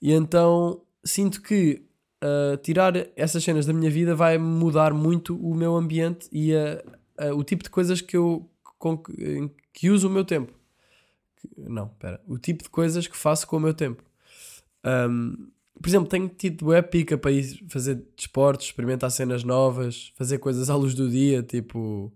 E 0.00 0.12
então 0.12 0.82
sinto 1.04 1.42
que 1.42 1.82
uh, 2.22 2.56
tirar 2.58 2.94
essas 3.16 3.42
cenas 3.42 3.66
da 3.66 3.72
minha 3.72 3.90
vida 3.90 4.14
vai 4.14 4.38
mudar 4.38 4.94
muito 4.94 5.36
o 5.36 5.54
meu 5.54 5.74
ambiente 5.74 6.28
e 6.32 6.54
a, 6.54 6.82
a, 7.26 7.34
o 7.34 7.42
tipo 7.42 7.64
de 7.64 7.70
coisas 7.70 8.00
que 8.00 8.16
eu 8.16 8.48
com, 8.78 8.96
que, 9.72 9.90
uso 9.90 10.08
o 10.08 10.10
meu 10.10 10.24
tempo. 10.24 10.52
Não, 11.56 11.86
espera. 11.86 12.20
O 12.26 12.38
tipo 12.38 12.62
de 12.62 12.70
coisas 12.70 13.06
que 13.06 13.16
faço 13.16 13.46
com 13.46 13.56
o 13.56 13.60
meu 13.60 13.74
tempo. 13.74 14.02
Um, 14.84 15.50
por 15.80 15.88
exemplo, 15.88 16.08
tenho 16.08 16.28
tido 16.28 16.66
web 16.66 16.88
pica 16.88 17.16
para 17.16 17.30
ir 17.30 17.64
fazer 17.68 18.02
desportos, 18.16 18.66
experimentar 18.66 19.10
cenas 19.10 19.42
novas, 19.42 20.12
fazer 20.14 20.38
coisas 20.38 20.68
à 20.68 20.76
luz 20.76 20.94
do 20.94 21.08
dia, 21.08 21.42
tipo. 21.42 22.12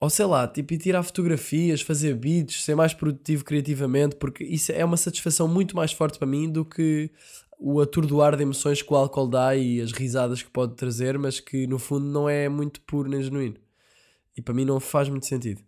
Ou 0.00 0.10
sei 0.10 0.26
lá, 0.26 0.46
tipo, 0.46 0.74
ir 0.74 0.78
tirar 0.78 1.02
fotografias, 1.02 1.80
fazer 1.82 2.14
beats, 2.14 2.64
ser 2.64 2.74
mais 2.74 2.94
produtivo 2.94 3.44
criativamente, 3.44 4.16
porque 4.16 4.44
isso 4.44 4.70
é 4.72 4.84
uma 4.84 4.96
satisfação 4.96 5.48
muito 5.48 5.74
mais 5.74 5.92
forte 5.92 6.18
para 6.18 6.26
mim 6.26 6.50
do 6.50 6.64
que 6.64 7.10
o 7.58 7.80
atordoar 7.80 8.36
de 8.36 8.42
emoções 8.42 8.80
que 8.80 8.92
o 8.92 8.96
álcool 8.96 9.26
dá 9.26 9.56
e 9.56 9.80
as 9.80 9.90
risadas 9.90 10.42
que 10.42 10.50
pode 10.50 10.76
trazer, 10.76 11.18
mas 11.18 11.40
que 11.40 11.66
no 11.66 11.78
fundo 11.78 12.06
não 12.06 12.28
é 12.28 12.48
muito 12.48 12.80
puro 12.82 13.08
nem 13.08 13.22
genuíno. 13.22 13.56
E 14.36 14.42
para 14.42 14.54
mim 14.54 14.64
não 14.64 14.78
faz 14.78 15.08
muito 15.08 15.26
sentido. 15.26 15.60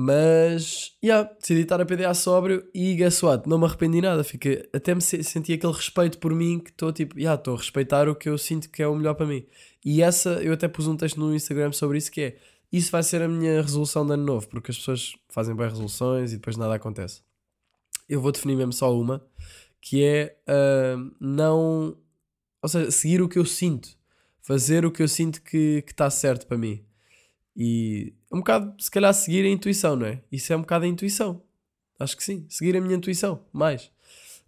Mas, 0.00 0.96
yeah, 1.02 1.28
decidi 1.40 1.62
estar 1.62 1.80
a 1.80 1.84
PDA 1.84 2.14
sóbrio 2.14 2.64
e 2.72 2.94
guess 2.94 3.20
what? 3.20 3.48
Não 3.48 3.58
me 3.58 3.64
arrependi 3.64 4.00
nada. 4.00 4.22
Fiquei, 4.22 4.68
até 4.72 4.94
me 4.94 5.00
se- 5.00 5.24
senti 5.24 5.52
aquele 5.52 5.72
respeito 5.72 6.18
por 6.18 6.32
mim 6.32 6.60
que 6.60 6.70
estou 6.70 6.92
tipo, 6.92 7.18
yeah, 7.18 7.36
estou 7.36 7.54
a 7.54 7.58
respeitar 7.58 8.08
o 8.08 8.14
que 8.14 8.28
eu 8.28 8.38
sinto 8.38 8.70
que 8.70 8.80
é 8.80 8.86
o 8.86 8.94
melhor 8.94 9.14
para 9.14 9.26
mim. 9.26 9.44
E 9.84 10.00
essa, 10.00 10.40
eu 10.40 10.52
até 10.52 10.68
pus 10.68 10.86
um 10.86 10.96
texto 10.96 11.18
no 11.18 11.34
Instagram 11.34 11.72
sobre 11.72 11.98
isso 11.98 12.12
que 12.12 12.20
é, 12.20 12.36
isso 12.72 12.92
vai 12.92 13.02
ser 13.02 13.22
a 13.22 13.28
minha 13.28 13.60
resolução 13.60 14.06
de 14.06 14.12
ano 14.12 14.24
novo, 14.24 14.46
porque 14.48 14.70
as 14.70 14.78
pessoas 14.78 15.16
fazem 15.30 15.56
bem 15.56 15.68
resoluções 15.68 16.32
e 16.32 16.36
depois 16.36 16.56
nada 16.56 16.74
acontece. 16.74 17.22
Eu 18.08 18.20
vou 18.20 18.30
definir 18.30 18.54
mesmo 18.54 18.72
só 18.72 18.96
uma, 18.96 19.20
que 19.80 20.04
é 20.04 20.38
ah, 20.46 20.96
não, 21.20 21.98
ou 22.62 22.68
seja, 22.68 22.88
seguir 22.92 23.20
o 23.20 23.28
que 23.28 23.38
eu 23.38 23.44
sinto, 23.44 23.88
fazer 24.40 24.86
o 24.86 24.92
que 24.92 25.02
eu 25.02 25.08
sinto 25.08 25.42
que 25.42 25.82
está 25.88 26.08
certo 26.08 26.46
para 26.46 26.56
mim. 26.56 26.84
E 27.58 28.14
é 28.30 28.36
um 28.36 28.38
bocado, 28.38 28.72
se 28.80 28.88
calhar, 28.88 29.12
seguir 29.12 29.44
a 29.44 29.48
intuição, 29.48 29.96
não 29.96 30.06
é? 30.06 30.22
Isso 30.30 30.52
é 30.52 30.56
um 30.56 30.60
bocado 30.60 30.84
a 30.84 30.88
intuição. 30.88 31.42
Acho 31.98 32.16
que 32.16 32.22
sim. 32.22 32.46
Seguir 32.48 32.76
a 32.76 32.80
minha 32.80 32.94
intuição, 32.94 33.40
mais. 33.52 33.90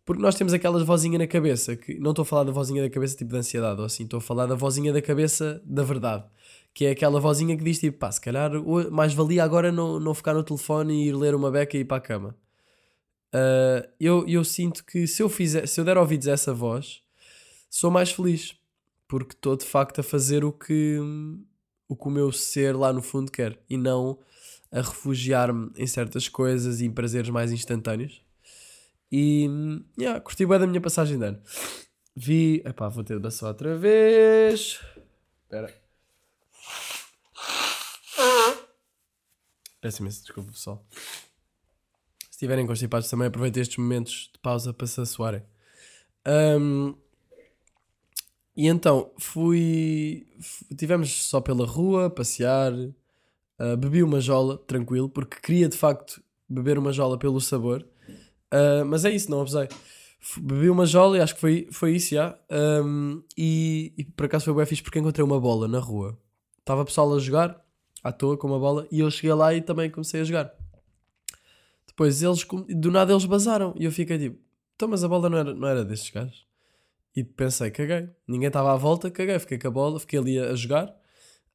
Porque 0.05 0.23
nós 0.23 0.37
temos 0.37 0.53
aquelas 0.53 0.85
vozinha 0.85 1.19
na 1.19 1.27
cabeça, 1.27 1.75
que 1.75 1.99
não 1.99 2.11
estou 2.13 2.23
a 2.23 2.27
falar 2.27 2.45
da 2.45 2.53
vozinha 2.53 2.83
da 2.83 2.89
cabeça 2.89 3.17
tipo 3.17 3.33
de 3.33 3.37
ansiedade 3.37 3.81
ou 3.81 3.87
assim, 3.87 4.05
estou 4.05 4.19
a 4.19 4.21
falar 4.21 4.47
da 4.47 4.55
vozinha 4.55 4.93
da 4.93 5.03
cabeça 5.03 5.61
da 5.65 5.83
verdade. 5.83 6.25
Que 6.73 6.87
é 6.87 6.91
aquela 6.93 7.19
vozinha 7.19 7.57
que 7.57 7.65
diz 7.65 7.81
tipo, 7.81 7.99
pá, 7.99 8.13
se 8.13 8.21
calhar 8.21 8.53
mais 8.93 9.13
valia 9.13 9.43
agora 9.43 9.73
não, 9.73 9.99
não 9.99 10.15
ficar 10.15 10.35
no 10.35 10.45
telefone 10.45 10.95
e 10.95 11.09
ir 11.09 11.13
ler 11.13 11.35
uma 11.35 11.51
beca 11.51 11.77
e 11.77 11.81
ir 11.81 11.85
para 11.85 11.97
a 11.97 12.01
cama. 12.01 12.37
Ah, 13.33 13.89
eu, 13.99 14.27
eu 14.29 14.45
sinto 14.45 14.85
que 14.85 15.07
se 15.07 15.23
eu, 15.23 15.29
fizer, 15.29 15.67
se 15.67 15.81
eu 15.81 15.85
der 15.85 15.99
ouvidos 15.99 16.29
a 16.29 16.33
essa 16.33 16.53
voz, 16.55 17.03
sou 17.69 17.91
mais 17.91 18.11
feliz. 18.13 18.57
Porque 19.09 19.33
estou 19.35 19.57
de 19.57 19.65
facto 19.65 20.01
a 20.01 20.03
fazer 20.05 20.45
o 20.45 20.53
que, 20.53 20.99
o 21.91 21.97
que 21.97 22.07
o 22.07 22.11
meu 22.11 22.31
ser 22.31 22.77
lá 22.77 22.93
no 22.93 23.03
fundo 23.03 23.33
quer 23.33 23.59
e 23.69 23.77
não 23.77 24.17
a 24.71 24.81
refugiar-me 24.81 25.73
em 25.77 25.89
certas 25.89 26.29
coisas 26.29 26.81
e 26.81 26.87
em 26.87 26.93
prazeres 26.93 27.29
mais 27.31 27.51
instantâneos. 27.51 28.23
E 29.11 29.51
yeah, 29.99 30.21
curti 30.21 30.47
bem 30.47 30.61
da 30.61 30.69
minha 30.69 30.81
passagem 30.81 31.19
de 31.19 31.25
ano. 31.25 31.43
Vi. 32.15 32.63
Epá, 32.65 32.89
vou 32.89 33.03
ter 33.03 33.17
de 33.17 33.23
passar 33.23 33.49
outra 33.49 33.77
vez. 33.77 34.79
Espera. 35.43 35.75
Peço 39.81 40.01
imenso 40.01 40.23
desculpa, 40.23 40.53
pessoal. 40.53 40.87
Se 42.21 42.31
estiverem 42.31 42.69
constipados 42.69 43.11
também, 43.11 43.27
aproveitem 43.27 43.63
estes 43.63 43.79
momentos 43.79 44.31
de 44.33 44.39
pausa 44.39 44.73
para 44.73 44.87
se 44.87 45.01
assoarem. 45.01 45.43
Ahm, 46.25 46.95
e 48.61 48.67
então, 48.69 49.11
fui. 49.17 50.27
Tivemos 50.77 51.25
só 51.25 51.41
pela 51.41 51.65
rua, 51.65 52.11
passear. 52.11 52.75
ah, 53.59 53.75
bebi 53.77 54.03
uma 54.03 54.21
jola, 54.21 54.59
tranquilo, 54.59 55.09
porque 55.09 55.41
queria 55.41 55.67
de 55.67 55.79
facto 55.79 56.23
beber 56.47 56.79
uma 56.79 56.93
jola 56.93 57.19
pelo 57.19 57.41
sabor. 57.41 57.87
Ah, 58.51 58.85
mas 58.85 59.07
é 59.07 59.11
isso, 59.11 59.31
não 59.31 59.41
abusei. 59.41 59.67
Bebi 60.39 60.69
uma 60.69 60.85
jola 60.85 61.17
e 61.17 61.21
acho 61.23 61.35
que 61.35 61.41
foi, 61.41 61.69
foi 61.73 61.93
isso, 61.97 62.15
já. 62.15 62.39
Ahm, 62.51 63.23
e, 63.37 63.95
e 63.97 64.05
por 64.05 64.27
acaso 64.27 64.45
foi 64.45 64.55
bem 64.55 64.67
fixe 64.67 64.83
porque 64.83 64.99
encontrei 64.99 65.25
uma 65.25 65.41
bola 65.41 65.67
na 65.67 65.79
rua. 65.79 66.19
Estava 66.59 66.85
pessoal 66.85 67.15
a 67.15 67.19
jogar, 67.19 67.65
à 68.05 68.13
toa, 68.13 68.37
com 68.37 68.47
uma 68.47 68.59
bola, 68.59 68.87
e 68.93 69.01
eu 69.01 69.11
cheguei 69.11 69.33
lá 69.33 69.55
e 69.55 69.63
também 69.63 69.91
comecei 69.91 70.21
a 70.21 70.25
jogar. 70.25 70.53
Depois 71.87 72.23
eles, 72.23 72.47
do 72.77 72.91
nada 72.91 73.13
eles 73.13 73.25
bazaram, 73.25 73.75
e 73.79 73.85
eu 73.87 73.93
fiquei 73.93 74.19
tipo, 74.19 74.39
então 74.77 74.89
mas 74.89 75.03
a 75.03 75.09
bola 75.09 75.31
não 75.31 75.39
era, 75.39 75.55
não 75.55 75.69
era 75.69 75.85
destes 75.85 76.11
gajos? 76.11 76.50
E 77.15 77.25
pensei, 77.25 77.71
caguei. 77.71 78.09
Ninguém 78.27 78.49
estava 78.49 78.73
à 78.73 78.77
volta, 78.77 79.11
caguei, 79.11 79.39
fiquei 79.39 79.59
com 79.59 79.69
a 79.69 79.71
bola, 79.71 79.99
fiquei 80.01 80.19
ali 80.19 80.39
a, 80.39 80.55
jogar. 80.55 80.95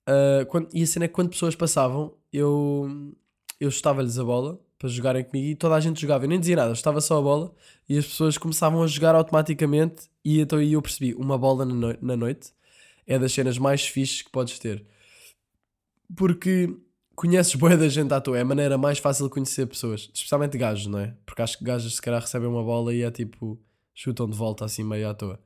Ah, 0.06 0.46
quando- 0.50 0.70
e 0.74 0.84
a 0.84 0.88
cena 0.88 1.06
é 1.06 1.08
que 1.08 1.14
quando 1.14 1.30
pessoas 1.30 1.56
passavam, 1.56 2.14
eu, 2.32 3.14
eu 3.60 3.72
chutava-lhes 3.72 4.18
a 4.20 4.24
bola 4.24 4.60
para 4.78 4.90
jogarem 4.90 5.24
comigo 5.24 5.48
e 5.50 5.56
toda 5.56 5.76
a 5.76 5.80
gente 5.80 6.02
jogava. 6.02 6.26
Eu 6.26 6.30
nem 6.30 6.40
dizia 6.40 6.56
nada, 6.58 6.70
eu 6.70 6.74
estava 6.74 7.00
só 7.02 7.18
a 7.20 7.22
bola 7.22 7.54
e 7.88 7.98
as 7.98 8.06
pessoas 8.06 8.38
começavam 8.38 8.84
a 8.84 8.88
jogar 8.88 9.16
automaticamente. 9.16 10.10
E 10.24 10.40
então 10.42 10.62
eu 10.62 10.82
percebi: 10.82 11.14
uma 11.16 11.38
bola 11.38 11.66
na, 11.66 11.74
noi- 11.74 11.98
na 12.02 12.18
noite 12.18 12.52
é 13.08 13.18
das 13.20 13.32
cenas 13.34 13.58
mais 13.58 13.86
fixes 13.88 14.22
que 14.24 14.30
podes 14.32 14.60
ter. 14.60 14.86
Porque 16.16 16.76
conheces 17.16 17.56
boa 17.56 17.76
da 17.78 17.88
gente 17.88 18.14
à 18.14 18.22
toa, 18.22 18.38
é 18.38 18.42
a 18.42 18.46
maneira 18.46 18.78
mais 18.78 19.00
fácil 19.00 19.26
de 19.26 19.32
conhecer 19.32 19.66
pessoas, 19.68 20.10
especialmente 20.14 20.58
gajos, 20.58 20.88
não 20.88 21.00
é? 21.00 21.16
Porque 21.26 21.42
acho 21.42 21.58
que 21.58 21.64
gajos 21.64 21.96
se 21.96 22.02
calhar 22.02 22.22
recebem 22.22 22.48
uma 22.48 22.64
bola 22.64 22.94
e 22.94 23.02
é 23.02 23.10
tipo 23.12 23.60
chutam 23.96 24.30
de 24.30 24.38
volta 24.38 24.66
assim 24.66 24.84
meio 24.84 25.10
à 25.10 25.14
toa, 25.14 25.40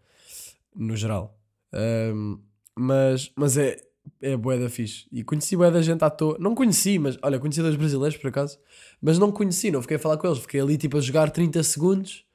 no 0.76 0.96
geral. 0.98 1.40
Ahm, 1.72 2.40
mas, 2.76 3.32
mas 3.36 3.56
é, 3.58 3.78
é 4.22 4.36
bué 4.36 4.58
da 4.58 4.70
fixe. 4.70 5.06
E 5.12 5.24
conheci 5.24 5.56
bué 5.56 5.70
da 5.72 5.82
gente 5.82 6.04
à 6.04 6.10
toa. 6.10 6.38
Não 6.40 6.56
conheci, 6.56 6.98
mas 6.98 7.18
olha, 7.22 7.40
conheci 7.40 7.62
dois 7.62 7.76
brasileiros 7.76 8.18
por 8.18 8.28
acaso. 8.30 8.58
Mas 9.02 9.20
não 9.20 9.32
conheci, 9.32 9.70
não 9.72 9.82
fiquei 9.82 9.98
a 9.98 10.00
falar 10.00 10.18
com 10.18 10.28
eles. 10.28 10.40
Fiquei 10.40 10.60
ali 10.60 10.78
tipo 10.78 10.98
a 10.98 11.02
jogar 11.02 11.30
30 11.30 11.62
segundos 11.64 12.26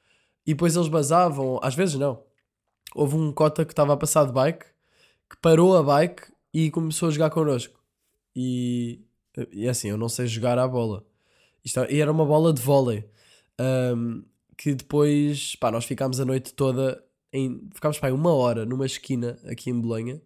e 0.47 0.53
depois 0.53 0.75
eles 0.75 0.87
basavam. 0.87 1.59
Às 1.61 1.75
vezes 1.75 1.95
não. 1.95 2.23
Houve 2.95 3.15
um 3.17 3.31
cota 3.31 3.65
que 3.65 3.73
estava 3.73 3.93
a 3.93 3.97
passar 3.97 4.25
de 4.25 4.31
bike 4.31 4.65
que 5.29 5.37
parou 5.41 5.75
a 5.75 5.83
bike 5.83 6.23
e 6.53 6.71
começou 6.71 7.09
a 7.09 7.11
jogar 7.11 7.29
connosco. 7.29 7.77
E, 8.35 9.01
e 9.51 9.67
assim, 9.67 9.89
eu 9.89 9.97
não 9.97 10.07
sei 10.07 10.27
jogar 10.27 10.57
à 10.57 10.67
bola. 10.67 11.03
Isto, 11.63 11.79
é- 11.81 11.93
e 11.93 11.99
era 11.99 12.11
uma 12.11 12.25
bola 12.25 12.53
de 12.53 12.61
vôlei. 12.61 13.03
Ahm, 13.59 14.21
que 14.57 14.73
depois, 14.73 15.55
pá, 15.57 15.71
nós 15.71 15.85
ficámos 15.85 16.19
a 16.19 16.25
noite 16.25 16.53
toda 16.53 17.03
em. 17.33 17.67
Ficámos, 17.73 17.99
pá, 17.99 18.09
uma 18.11 18.33
hora 18.33 18.65
numa 18.65 18.85
esquina 18.85 19.37
aqui 19.45 19.69
em 19.69 19.79
Belém 19.81 20.21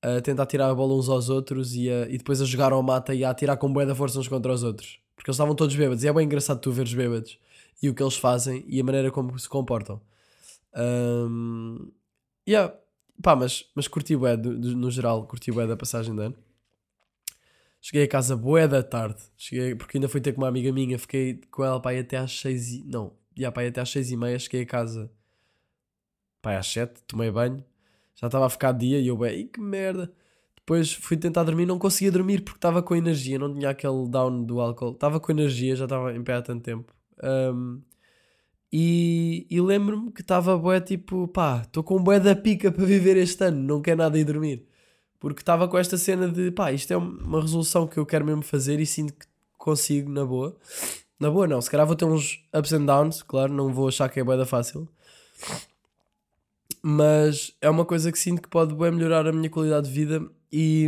a 0.00 0.20
tentar 0.20 0.46
tirar 0.46 0.70
a 0.70 0.74
bola 0.74 0.94
uns 0.94 1.08
aos 1.08 1.28
outros 1.28 1.74
e, 1.74 1.90
a- 1.90 2.08
e 2.08 2.18
depois 2.18 2.40
a 2.40 2.44
jogar 2.44 2.72
ao 2.72 2.82
mata 2.82 3.12
e 3.14 3.24
a 3.24 3.30
atirar 3.30 3.56
com 3.56 3.72
bué 3.72 3.84
da 3.84 3.94
força 3.96 4.18
uns 4.20 4.28
contra 4.28 4.52
os 4.52 4.62
outros. 4.62 5.00
Porque 5.16 5.28
eles 5.30 5.34
estavam 5.34 5.54
todos 5.56 5.74
bêbados. 5.74 6.04
E 6.04 6.08
é 6.08 6.12
bem 6.12 6.24
engraçado 6.24 6.60
tu 6.60 6.70
veres 6.70 6.94
bêbados 6.94 7.36
e 7.82 7.88
o 7.88 7.94
que 7.94 8.00
eles 8.02 8.16
fazem 8.16 8.64
e 8.68 8.80
a 8.80 8.84
maneira 8.84 9.10
como 9.10 9.36
se 9.38 9.48
comportam. 9.48 10.00
Ahm, 10.72 11.90
yeah. 12.48 12.72
Pá, 13.20 13.34
mas, 13.34 13.64
mas 13.74 13.88
curti 13.88 14.14
bué, 14.16 14.36
do- 14.36 14.56
do- 14.56 14.76
no 14.76 14.90
geral, 14.92 15.26
curti 15.26 15.50
bué 15.50 15.66
da 15.66 15.76
passagem 15.76 16.14
de 16.14 16.22
ano. 16.22 16.36
Cheguei 17.80 18.04
a 18.04 18.08
casa 18.08 18.36
bué 18.36 18.68
da 18.68 18.82
tarde. 18.82 19.20
Cheguei, 19.36 19.74
porque 19.74 19.96
ainda 19.96 20.08
fui 20.08 20.20
ter 20.20 20.32
com 20.32 20.40
uma 20.42 20.48
amiga 20.48 20.72
minha. 20.72 20.96
Fiquei 20.98 21.40
com 21.50 21.64
ela 21.64 21.80
pá, 21.80 21.92
até 21.92 22.16
às 22.16 22.38
seis 22.38 22.70
e... 22.72 22.84
Não, 22.86 23.12
yeah, 23.38 23.52
pá, 23.54 23.62
até 23.66 23.80
às 23.80 23.90
seis 23.90 24.10
e 24.10 24.16
meia. 24.16 24.38
Cheguei 24.38 24.62
a 24.62 24.66
casa 24.66 25.10
pá, 26.42 26.58
às 26.58 26.66
sete. 26.66 27.02
Tomei 27.06 27.30
banho. 27.30 27.64
Já 28.16 28.26
estava 28.26 28.46
a 28.46 28.50
ficar 28.50 28.72
dia 28.72 28.98
e 29.00 29.06
eu, 29.08 29.16
bem, 29.16 29.40
"Ih, 29.42 29.44
que 29.46 29.60
merda. 29.60 30.12
Depois 30.56 30.92
fui 30.92 31.16
tentar 31.16 31.44
dormir, 31.44 31.66
não 31.66 31.78
conseguia 31.78 32.12
dormir 32.12 32.42
porque 32.42 32.58
estava 32.58 32.82
com 32.82 32.94
energia, 32.94 33.38
não 33.38 33.54
tinha 33.54 33.70
aquele 33.70 34.06
down 34.08 34.44
do 34.44 34.60
álcool. 34.60 34.92
Estava 34.92 35.18
com 35.20 35.32
energia, 35.32 35.74
já 35.76 35.84
estava 35.84 36.14
em 36.14 36.22
pé 36.22 36.34
há 36.34 36.42
tanto 36.42 36.62
tempo. 36.62 36.92
Ahm, 37.22 37.80
e 38.72 39.46
e 39.50 39.60
lembro-me 39.60 40.12
que 40.12 40.20
estava 40.20 40.56
bué 40.58 40.80
tipo, 40.80 41.26
pá, 41.28 41.62
estou 41.64 41.82
com 41.82 42.02
bué 42.02 42.20
da 42.20 42.36
pica 42.36 42.70
para 42.70 42.84
viver 42.84 43.16
este 43.16 43.44
ano, 43.44 43.62
não 43.62 43.80
quero 43.82 43.98
nada 43.98 44.18
ir 44.18 44.24
dormir. 44.24 44.66
Porque 45.18 45.40
estava 45.42 45.66
com 45.68 45.78
esta 45.78 45.96
cena 45.98 46.28
de, 46.28 46.50
pá, 46.52 46.72
isto 46.72 46.92
é 46.92 46.96
uma 46.96 47.40
resolução 47.40 47.86
que 47.86 47.98
eu 47.98 48.06
quero 48.06 48.24
mesmo 48.26 48.42
fazer 48.42 48.78
e 48.80 48.86
sinto 48.86 49.14
que 49.14 49.26
consigo 49.56 50.10
na 50.10 50.24
boa. 50.24 50.56
Na 51.18 51.30
boa 51.30 51.46
não, 51.46 51.60
se 51.60 51.70
calhar 51.70 51.86
vou 51.86 51.96
ter 51.96 52.04
uns 52.04 52.44
ups 52.54 52.72
and 52.72 52.86
downs, 52.86 53.22
claro, 53.22 53.52
não 53.52 53.72
vou 53.72 53.88
achar 53.88 54.08
que 54.08 54.20
é 54.20 54.24
bué 54.24 54.36
da 54.36 54.46
fácil. 54.46 54.88
Mas 56.82 57.56
é 57.60 57.68
uma 57.68 57.84
coisa 57.84 58.12
que 58.12 58.18
sinto 58.18 58.42
que 58.42 58.48
pode 58.48 58.74
bué 58.74 58.90
melhorar 58.90 59.26
a 59.26 59.32
minha 59.32 59.50
qualidade 59.50 59.88
de 59.88 59.92
vida 59.92 60.24
e, 60.52 60.86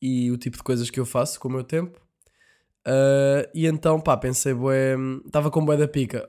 e 0.00 0.30
o 0.30 0.38
tipo 0.38 0.56
de 0.56 0.62
coisas 0.62 0.88
que 0.88 0.98
eu 0.98 1.04
faço 1.04 1.38
com 1.38 1.48
o 1.48 1.52
meu 1.52 1.64
tempo. 1.64 2.00
Ah, 2.84 3.48
e 3.54 3.66
então, 3.66 4.00
pá, 4.00 4.16
pensei, 4.16 4.54
bué, 4.54 4.96
estava 5.26 5.50
com 5.50 5.64
bué 5.64 5.76
da 5.76 5.88
pica. 5.88 6.26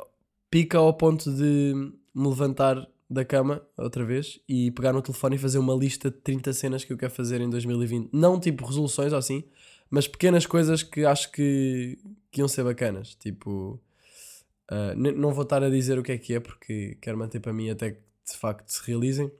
Pica 0.50 0.78
ao 0.78 0.94
ponto 0.94 1.32
de 1.32 1.74
me 2.14 2.28
levantar 2.28 2.88
da 3.10 3.24
cama 3.26 3.62
outra 3.78 4.04
vez 4.04 4.40
e 4.48 4.72
pegar 4.72 4.94
no 4.94 5.02
telefone 5.02 5.36
e 5.36 5.40
fazer 5.40 5.60
uma 5.60 5.76
lista 5.76 6.10
de 6.10 6.18
30 6.18 6.54
cenas 6.54 6.84
que 6.84 6.94
eu 6.94 6.98
quero 6.98 7.12
fazer 7.12 7.42
em 7.42 7.50
2020. 7.50 8.10
Não 8.14 8.40
tipo 8.40 8.66
resoluções 8.66 9.12
ou 9.12 9.20
assim, 9.20 9.44
mas 9.90 10.08
pequenas 10.08 10.46
coisas 10.46 10.82
que 10.82 11.06
acho 11.06 11.32
que, 11.32 12.00
que 12.36 12.42
iam 12.42 12.48
ser 12.50 12.66
bacanas. 12.66 13.16
Tipo, 13.16 13.80
ne- 14.98 15.14
não 15.14 15.34
vou 15.34 15.44
estar 15.44 15.64
a 15.64 15.70
dizer 15.70 15.98
o 15.98 16.04
que 16.04 16.12
é 16.12 16.18
que 16.18 16.34
é 16.34 16.40
porque 16.42 16.98
quero 17.02 17.18
manter 17.18 17.40
para 17.40 17.54
mim 17.54 17.70
até 17.70 17.92
que 17.92 18.00
de 18.30 18.38
facto 18.38 18.68
se 18.68 18.82
realizem. 18.86 19.32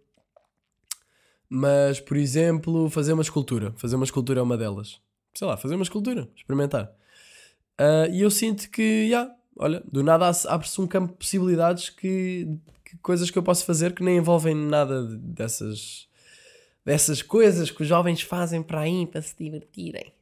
Mas, 1.50 2.00
por 2.00 2.16
exemplo, 2.18 2.90
fazer 2.90 3.12
uma 3.14 3.22
escultura. 3.22 3.74
Fazer 3.78 3.96
uma 3.98 4.06
escultura 4.06 4.40
é 4.40 4.44
uma 4.44 4.58
delas. 4.58 5.00
Sei 5.34 5.46
lá, 5.46 5.58
fazer 5.58 5.76
uma 5.76 5.84
escultura, 5.84 6.30
experimentar. 6.36 6.92
Ah, 7.78 8.08
e 8.10 8.22
eu 8.22 8.32
sinto 8.32 8.70
que, 8.70 9.10
já, 9.10 9.30
olha, 9.58 9.84
do 9.92 10.02
nada 10.02 10.28
abre- 10.30 10.48
abre-se 10.48 10.80
um 10.80 10.88
campo 10.88 11.12
de 11.12 11.18
possibilidades 11.18 11.90
que, 11.90 12.48
que 12.86 12.98
coisas 13.00 13.30
que 13.30 13.38
eu 13.38 13.44
posso 13.44 13.66
fazer 13.66 13.94
que 13.94 14.02
nem 14.04 14.18
envolvem 14.18 14.56
nada 14.56 15.06
de- 15.06 15.18
dessas, 15.18 16.08
dessas 16.86 17.22
coisas 17.22 17.70
que 17.70 17.82
os 17.82 17.88
jovens 17.88 18.22
fazem 18.22 18.64
para 18.64 18.80
aí 18.82 19.06
para 19.06 19.22
se 19.22 19.36
divertirem. 19.38 20.14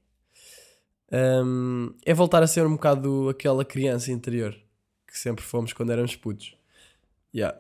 Ahm, 1.14 1.94
é 2.04 2.12
voltar 2.12 2.42
a 2.42 2.48
ser 2.48 2.66
um 2.66 2.72
bocado 2.72 3.30
aquela 3.30 3.64
criança 3.64 4.12
interior 4.12 4.60
que 5.06 5.16
sempre 5.16 5.46
fomos 5.46 5.72
quando 5.72 5.92
éramos 5.92 6.16
putos. 6.16 6.58
Yeah. 7.34 7.56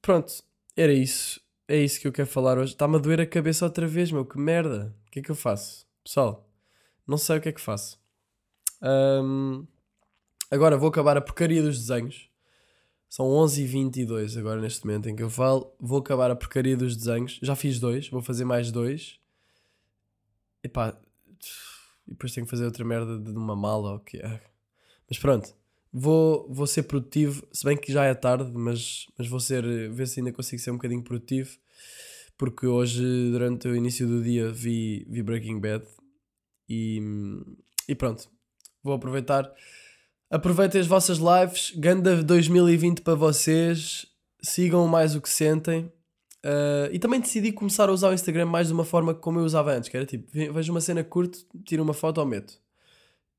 Pronto, 0.00 0.32
era 0.74 0.92
isso. 0.94 1.38
É 1.68 1.76
isso 1.76 2.00
que 2.00 2.08
eu 2.08 2.12
quero 2.12 2.28
falar 2.28 2.56
hoje. 2.56 2.72
Está-me 2.72 2.96
a 2.96 2.98
doer 2.98 3.20
a 3.20 3.26
cabeça 3.26 3.66
outra 3.66 3.86
vez, 3.86 4.10
meu. 4.10 4.24
Que 4.24 4.38
merda. 4.38 4.96
O 5.06 5.10
que 5.10 5.18
é 5.18 5.22
que 5.22 5.30
eu 5.30 5.34
faço? 5.34 5.86
Pessoal, 6.02 6.48
não 7.06 7.18
sei 7.18 7.36
o 7.36 7.40
que 7.40 7.50
é 7.50 7.52
que 7.52 7.60
faço. 7.60 8.00
Ahm, 8.80 9.66
agora 10.50 10.78
vou 10.78 10.88
acabar 10.88 11.18
a 11.18 11.20
porcaria 11.20 11.62
dos 11.62 11.78
desenhos. 11.78 12.30
São 13.10 13.26
11h22 13.26 14.38
agora 14.38 14.60
neste 14.60 14.86
momento 14.86 15.08
em 15.08 15.16
que 15.16 15.22
eu 15.22 15.30
falo. 15.30 15.70
Vou 15.78 15.98
acabar 15.98 16.30
a 16.30 16.36
porcaria 16.36 16.76
dos 16.76 16.96
desenhos. 16.96 17.38
Já 17.42 17.54
fiz 17.54 17.78
dois, 17.78 18.08
vou 18.08 18.22
fazer 18.22 18.46
mais 18.46 18.70
dois. 18.70 19.20
Epá, 20.62 20.98
e 22.06 22.10
depois 22.10 22.32
tenho 22.32 22.46
que 22.46 22.50
fazer 22.50 22.64
outra 22.64 22.84
merda 22.84 23.18
de 23.18 23.30
uma 23.30 23.56
mala 23.56 23.90
ou 23.90 23.96
o 23.96 24.00
que 24.00 24.18
é. 24.18 24.40
Mas 25.08 25.18
pronto, 25.18 25.54
vou, 25.92 26.46
vou 26.48 26.66
ser 26.66 26.84
produtivo. 26.84 27.46
Se 27.52 27.64
bem 27.64 27.76
que 27.76 27.92
já 27.92 28.04
é 28.04 28.14
tarde, 28.14 28.50
mas, 28.52 29.06
mas 29.18 29.28
vou 29.28 29.40
ser, 29.40 29.64
ver 29.90 30.06
se 30.06 30.20
ainda 30.20 30.32
consigo 30.32 30.60
ser 30.60 30.70
um 30.70 30.76
bocadinho 30.76 31.02
produtivo. 31.02 31.56
Porque 32.36 32.66
hoje, 32.66 33.02
durante 33.30 33.66
o 33.66 33.74
início 33.74 34.06
do 34.06 34.22
dia, 34.22 34.50
vi, 34.50 35.06
vi 35.08 35.22
Breaking 35.22 35.58
Bad. 35.58 35.84
E, 36.68 37.00
e 37.88 37.94
pronto, 37.94 38.28
vou 38.82 38.94
aproveitar. 38.94 39.50
Aproveitem 40.30 40.80
as 40.80 40.86
vossas 40.86 41.18
lives. 41.18 41.72
Ganda 41.76 42.22
2020 42.22 43.00
para 43.00 43.14
vocês. 43.14 44.06
Sigam 44.42 44.86
mais 44.86 45.14
o 45.14 45.20
que 45.20 45.30
sentem. 45.30 45.90
Uh, 46.46 46.88
e 46.92 46.98
também 47.00 47.20
decidi 47.20 47.50
começar 47.50 47.88
a 47.88 47.92
usar 47.92 48.10
o 48.10 48.14
Instagram 48.14 48.46
mais 48.46 48.68
de 48.68 48.72
uma 48.72 48.84
forma 48.84 49.12
como 49.12 49.40
eu 49.40 49.44
usava 49.44 49.72
antes, 49.72 49.88
que 49.88 49.96
era 49.96 50.06
tipo, 50.06 50.30
ve- 50.30 50.48
vejo 50.48 50.70
uma 50.70 50.80
cena 50.80 51.02
curto, 51.02 51.44
tiro 51.64 51.82
uma 51.82 51.92
foto 51.92 52.18
ou 52.18 52.26
meto. 52.26 52.60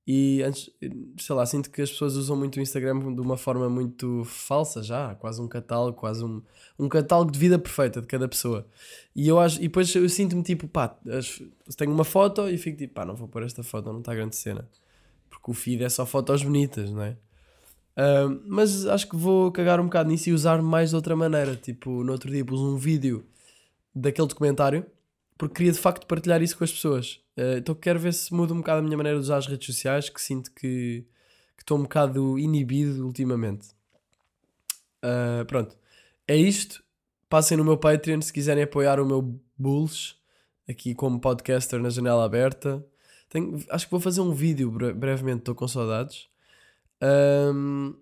E 0.05 0.41
antes, 0.43 0.70
sei 1.18 1.36
lá, 1.36 1.45
sinto 1.45 1.70
que 1.72 1.82
as 1.82 1.89
pessoas 1.89 2.16
usam 2.16 2.36
muito 2.36 2.58
o 2.58 2.62
Instagram 2.62 3.14
de 3.14 3.22
uma 3.22 3.38
forma 3.38 3.70
muito 3.70 4.24
falsa 4.26 4.84
já, 4.84 5.16
quase 5.16 5.41
um 5.41 5.47
catálogo, 5.47 5.97
quase 5.97 6.24
um, 6.24 6.41
um 6.78 6.89
catálogo 6.89 7.32
de 7.32 7.39
vida 7.39 7.58
perfeita 7.58 8.01
de 8.01 8.08
cada 8.08 8.28
pessoa. 8.28 8.68
E 9.16 9.26
eu 9.28 9.39
acho, 9.39 9.58
e 9.60 9.64
depois 9.64 9.93
eu 9.95 10.08
sinto-me 10.10 10.43
tipo, 10.43 10.68
pá, 10.68 10.97
tenho 11.78 11.91
uma 11.91 12.03
foto 12.03 12.49
e 12.49 12.58
fico 12.58 12.78
tipo, 12.78 12.93
pá, 12.93 13.05
não 13.05 13.16
vou 13.16 13.28
pôr 13.30 13.43
esta 13.43 13.64
foto, 13.64 13.91
não 13.91 13.99
está 13.99 14.14
grande 14.14 14.36
cena. 14.36 14.68
Porque 15.30 15.51
o 15.51 15.53
feed 15.53 15.84
é 15.84 15.89
só 15.89 16.05
fotos 16.05 16.43
bonitas, 16.43 16.91
não 16.91 17.03
é? 17.03 17.18
Ah, 17.97 18.27
mas 18.45 18.85
acho 18.85 19.09
que 19.09 19.15
vou 19.15 19.51
cagar 19.51 19.79
um 19.79 19.85
bocado 19.85 20.09
nisso 20.09 20.29
e 20.29 20.33
usar 20.33 20.61
mais 20.61 20.91
de 20.91 20.95
outra 20.95 21.15
maneira. 21.15 21.55
Tipo, 21.55 22.03
no 22.03 22.11
outro 22.11 22.31
dia 22.31 22.45
pus 22.45 22.59
um 22.61 22.77
vídeo 22.77 23.25
daquele 23.93 24.27
documentário 24.27 24.85
porque 25.37 25.55
queria 25.55 25.71
de 25.71 25.79
facto 25.79 26.05
partilhar 26.07 26.41
isso 26.41 26.57
com 26.57 26.63
as 26.63 26.71
pessoas. 26.71 27.19
Ah, 27.35 27.57
então 27.57 27.73
quero 27.75 27.99
ver 27.99 28.13
se 28.13 28.33
muda 28.33 28.53
um 28.53 28.57
bocado 28.57 28.79
a 28.79 28.83
minha 28.83 28.97
maneira 28.97 29.17
de 29.17 29.23
usar 29.23 29.37
as 29.37 29.47
redes 29.47 29.65
sociais, 29.65 30.09
que 30.09 30.21
sinto 30.21 30.51
que 30.51 31.03
estou 31.57 31.77
um 31.77 31.83
bocado 31.83 32.37
inibido 32.39 33.05
ultimamente. 33.05 33.67
Ah, 35.01 35.43
pronto, 35.47 35.75
é 36.27 36.35
isto. 36.35 36.83
Passem 37.29 37.57
no 37.57 37.63
meu 37.65 37.77
Patreon 37.77 38.21
se 38.21 38.31
quiserem 38.31 38.63
apoiar 38.63 38.99
o 38.99 39.05
meu 39.05 39.37
Bulls 39.57 40.15
aqui 40.69 40.93
como 40.95 41.19
podcaster 41.19 41.79
na 41.81 41.89
janela 41.89 42.23
aberta. 42.23 42.85
Tenho- 43.29 43.61
acho 43.69 43.85
que 43.85 43.91
vou 43.91 43.99
fazer 43.99 44.21
um 44.21 44.31
vídeo 44.33 44.71
bre- 44.71 44.93
brevemente, 44.93 45.39
estou 45.39 45.53
com 45.55 45.67
saudades. 45.67 46.27
Ahm, 47.01 47.93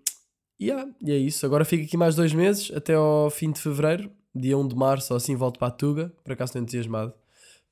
yeah, 0.60 0.90
e 1.00 1.12
é 1.12 1.16
isso. 1.16 1.44
Agora 1.46 1.64
fico 1.64 1.84
aqui 1.84 1.96
mais 1.96 2.14
dois 2.14 2.32
meses, 2.32 2.70
até 2.74 2.94
ao 2.94 3.30
fim 3.30 3.52
de 3.52 3.60
fevereiro, 3.60 4.10
dia 4.34 4.56
1 4.56 4.68
de 4.68 4.76
março, 4.76 5.12
ou 5.12 5.16
assim 5.16 5.36
volto 5.36 5.58
para 5.58 5.68
a 5.68 5.70
Tuga. 5.70 6.12
Por 6.24 6.32
acaso 6.32 6.50
estou 6.50 6.62
entusiasmado 6.62 7.14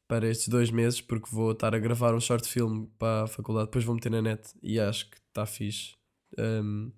para 0.06 0.28
estes 0.28 0.48
dois 0.48 0.70
meses, 0.70 1.00
porque 1.00 1.28
vou 1.30 1.52
estar 1.52 1.74
a 1.74 1.78
gravar 1.78 2.14
um 2.14 2.20
short 2.20 2.46
film 2.48 2.86
para 2.98 3.24
a 3.24 3.26
faculdade, 3.26 3.66
depois 3.66 3.84
vou 3.84 3.94
meter 3.94 4.10
na 4.10 4.22
net 4.22 4.50
e 4.62 4.78
acho 4.78 5.10
que 5.10 5.16
está 5.16 5.46
fixe. 5.46 5.94
Ahm, 6.38 6.90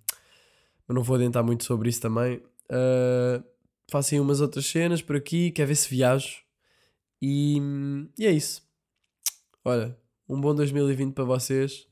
mas 0.88 0.94
não 0.94 1.02
vou 1.02 1.16
adentrar 1.16 1.44
muito 1.44 1.64
sobre 1.64 1.88
isso 1.88 2.00
também. 2.00 2.42
Ah, 2.70 3.42
faço 3.90 4.14
aí 4.14 4.20
umas 4.20 4.40
outras 4.40 4.66
cenas 4.66 5.02
por 5.02 5.16
aqui, 5.16 5.50
quer 5.50 5.66
ver 5.66 5.76
se 5.76 5.88
viajo. 5.88 6.42
E, 7.20 7.58
e 8.18 8.26
é 8.26 8.32
isso. 8.32 8.62
Olha, 9.64 9.96
um 10.28 10.40
bom 10.40 10.54
2020 10.54 11.14
para 11.14 11.24
vocês. 11.24 11.86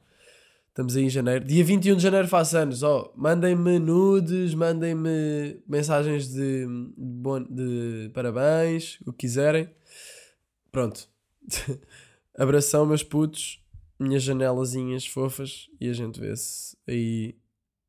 Estamos 0.75 0.97
aí 0.97 1.05
em 1.05 1.09
janeiro. 1.09 1.45
Dia 1.45 1.63
21 1.63 1.95
de 1.95 2.03
janeiro 2.03 2.27
faço 2.27 2.59
anos. 2.59 2.83
Oh, 2.83 3.09
mandem-me 3.15 3.79
nudes, 3.79 4.55
mandem-me 4.55 5.61
mensagens 5.69 6.27
de, 6.27 6.67
de, 6.67 7.45
de, 7.49 8.11
parabéns, 8.13 8.99
o 9.07 9.13
que 9.13 9.19
quiserem. 9.19 9.71
Pronto. 10.73 11.09
Abração, 12.37 12.85
meus 12.85 13.05
putos, 13.05 13.63
minhas 14.01 14.25
janelazinhas 14.25 15.07
fofas 15.07 15.69
e 15.81 15.89
a 15.89 15.93
gente 15.93 16.19
vê-se 16.19 16.77
aí 16.89 17.37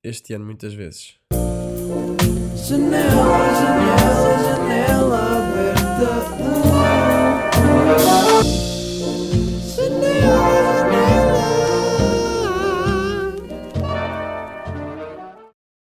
este 0.04 0.36
ano 0.36 0.46
muitas 0.46 0.76
vezes. 0.76 1.16
Janela, 2.68 3.16
janela, 3.56 4.44
janela 4.44 5.38
aberta. 5.38 6.36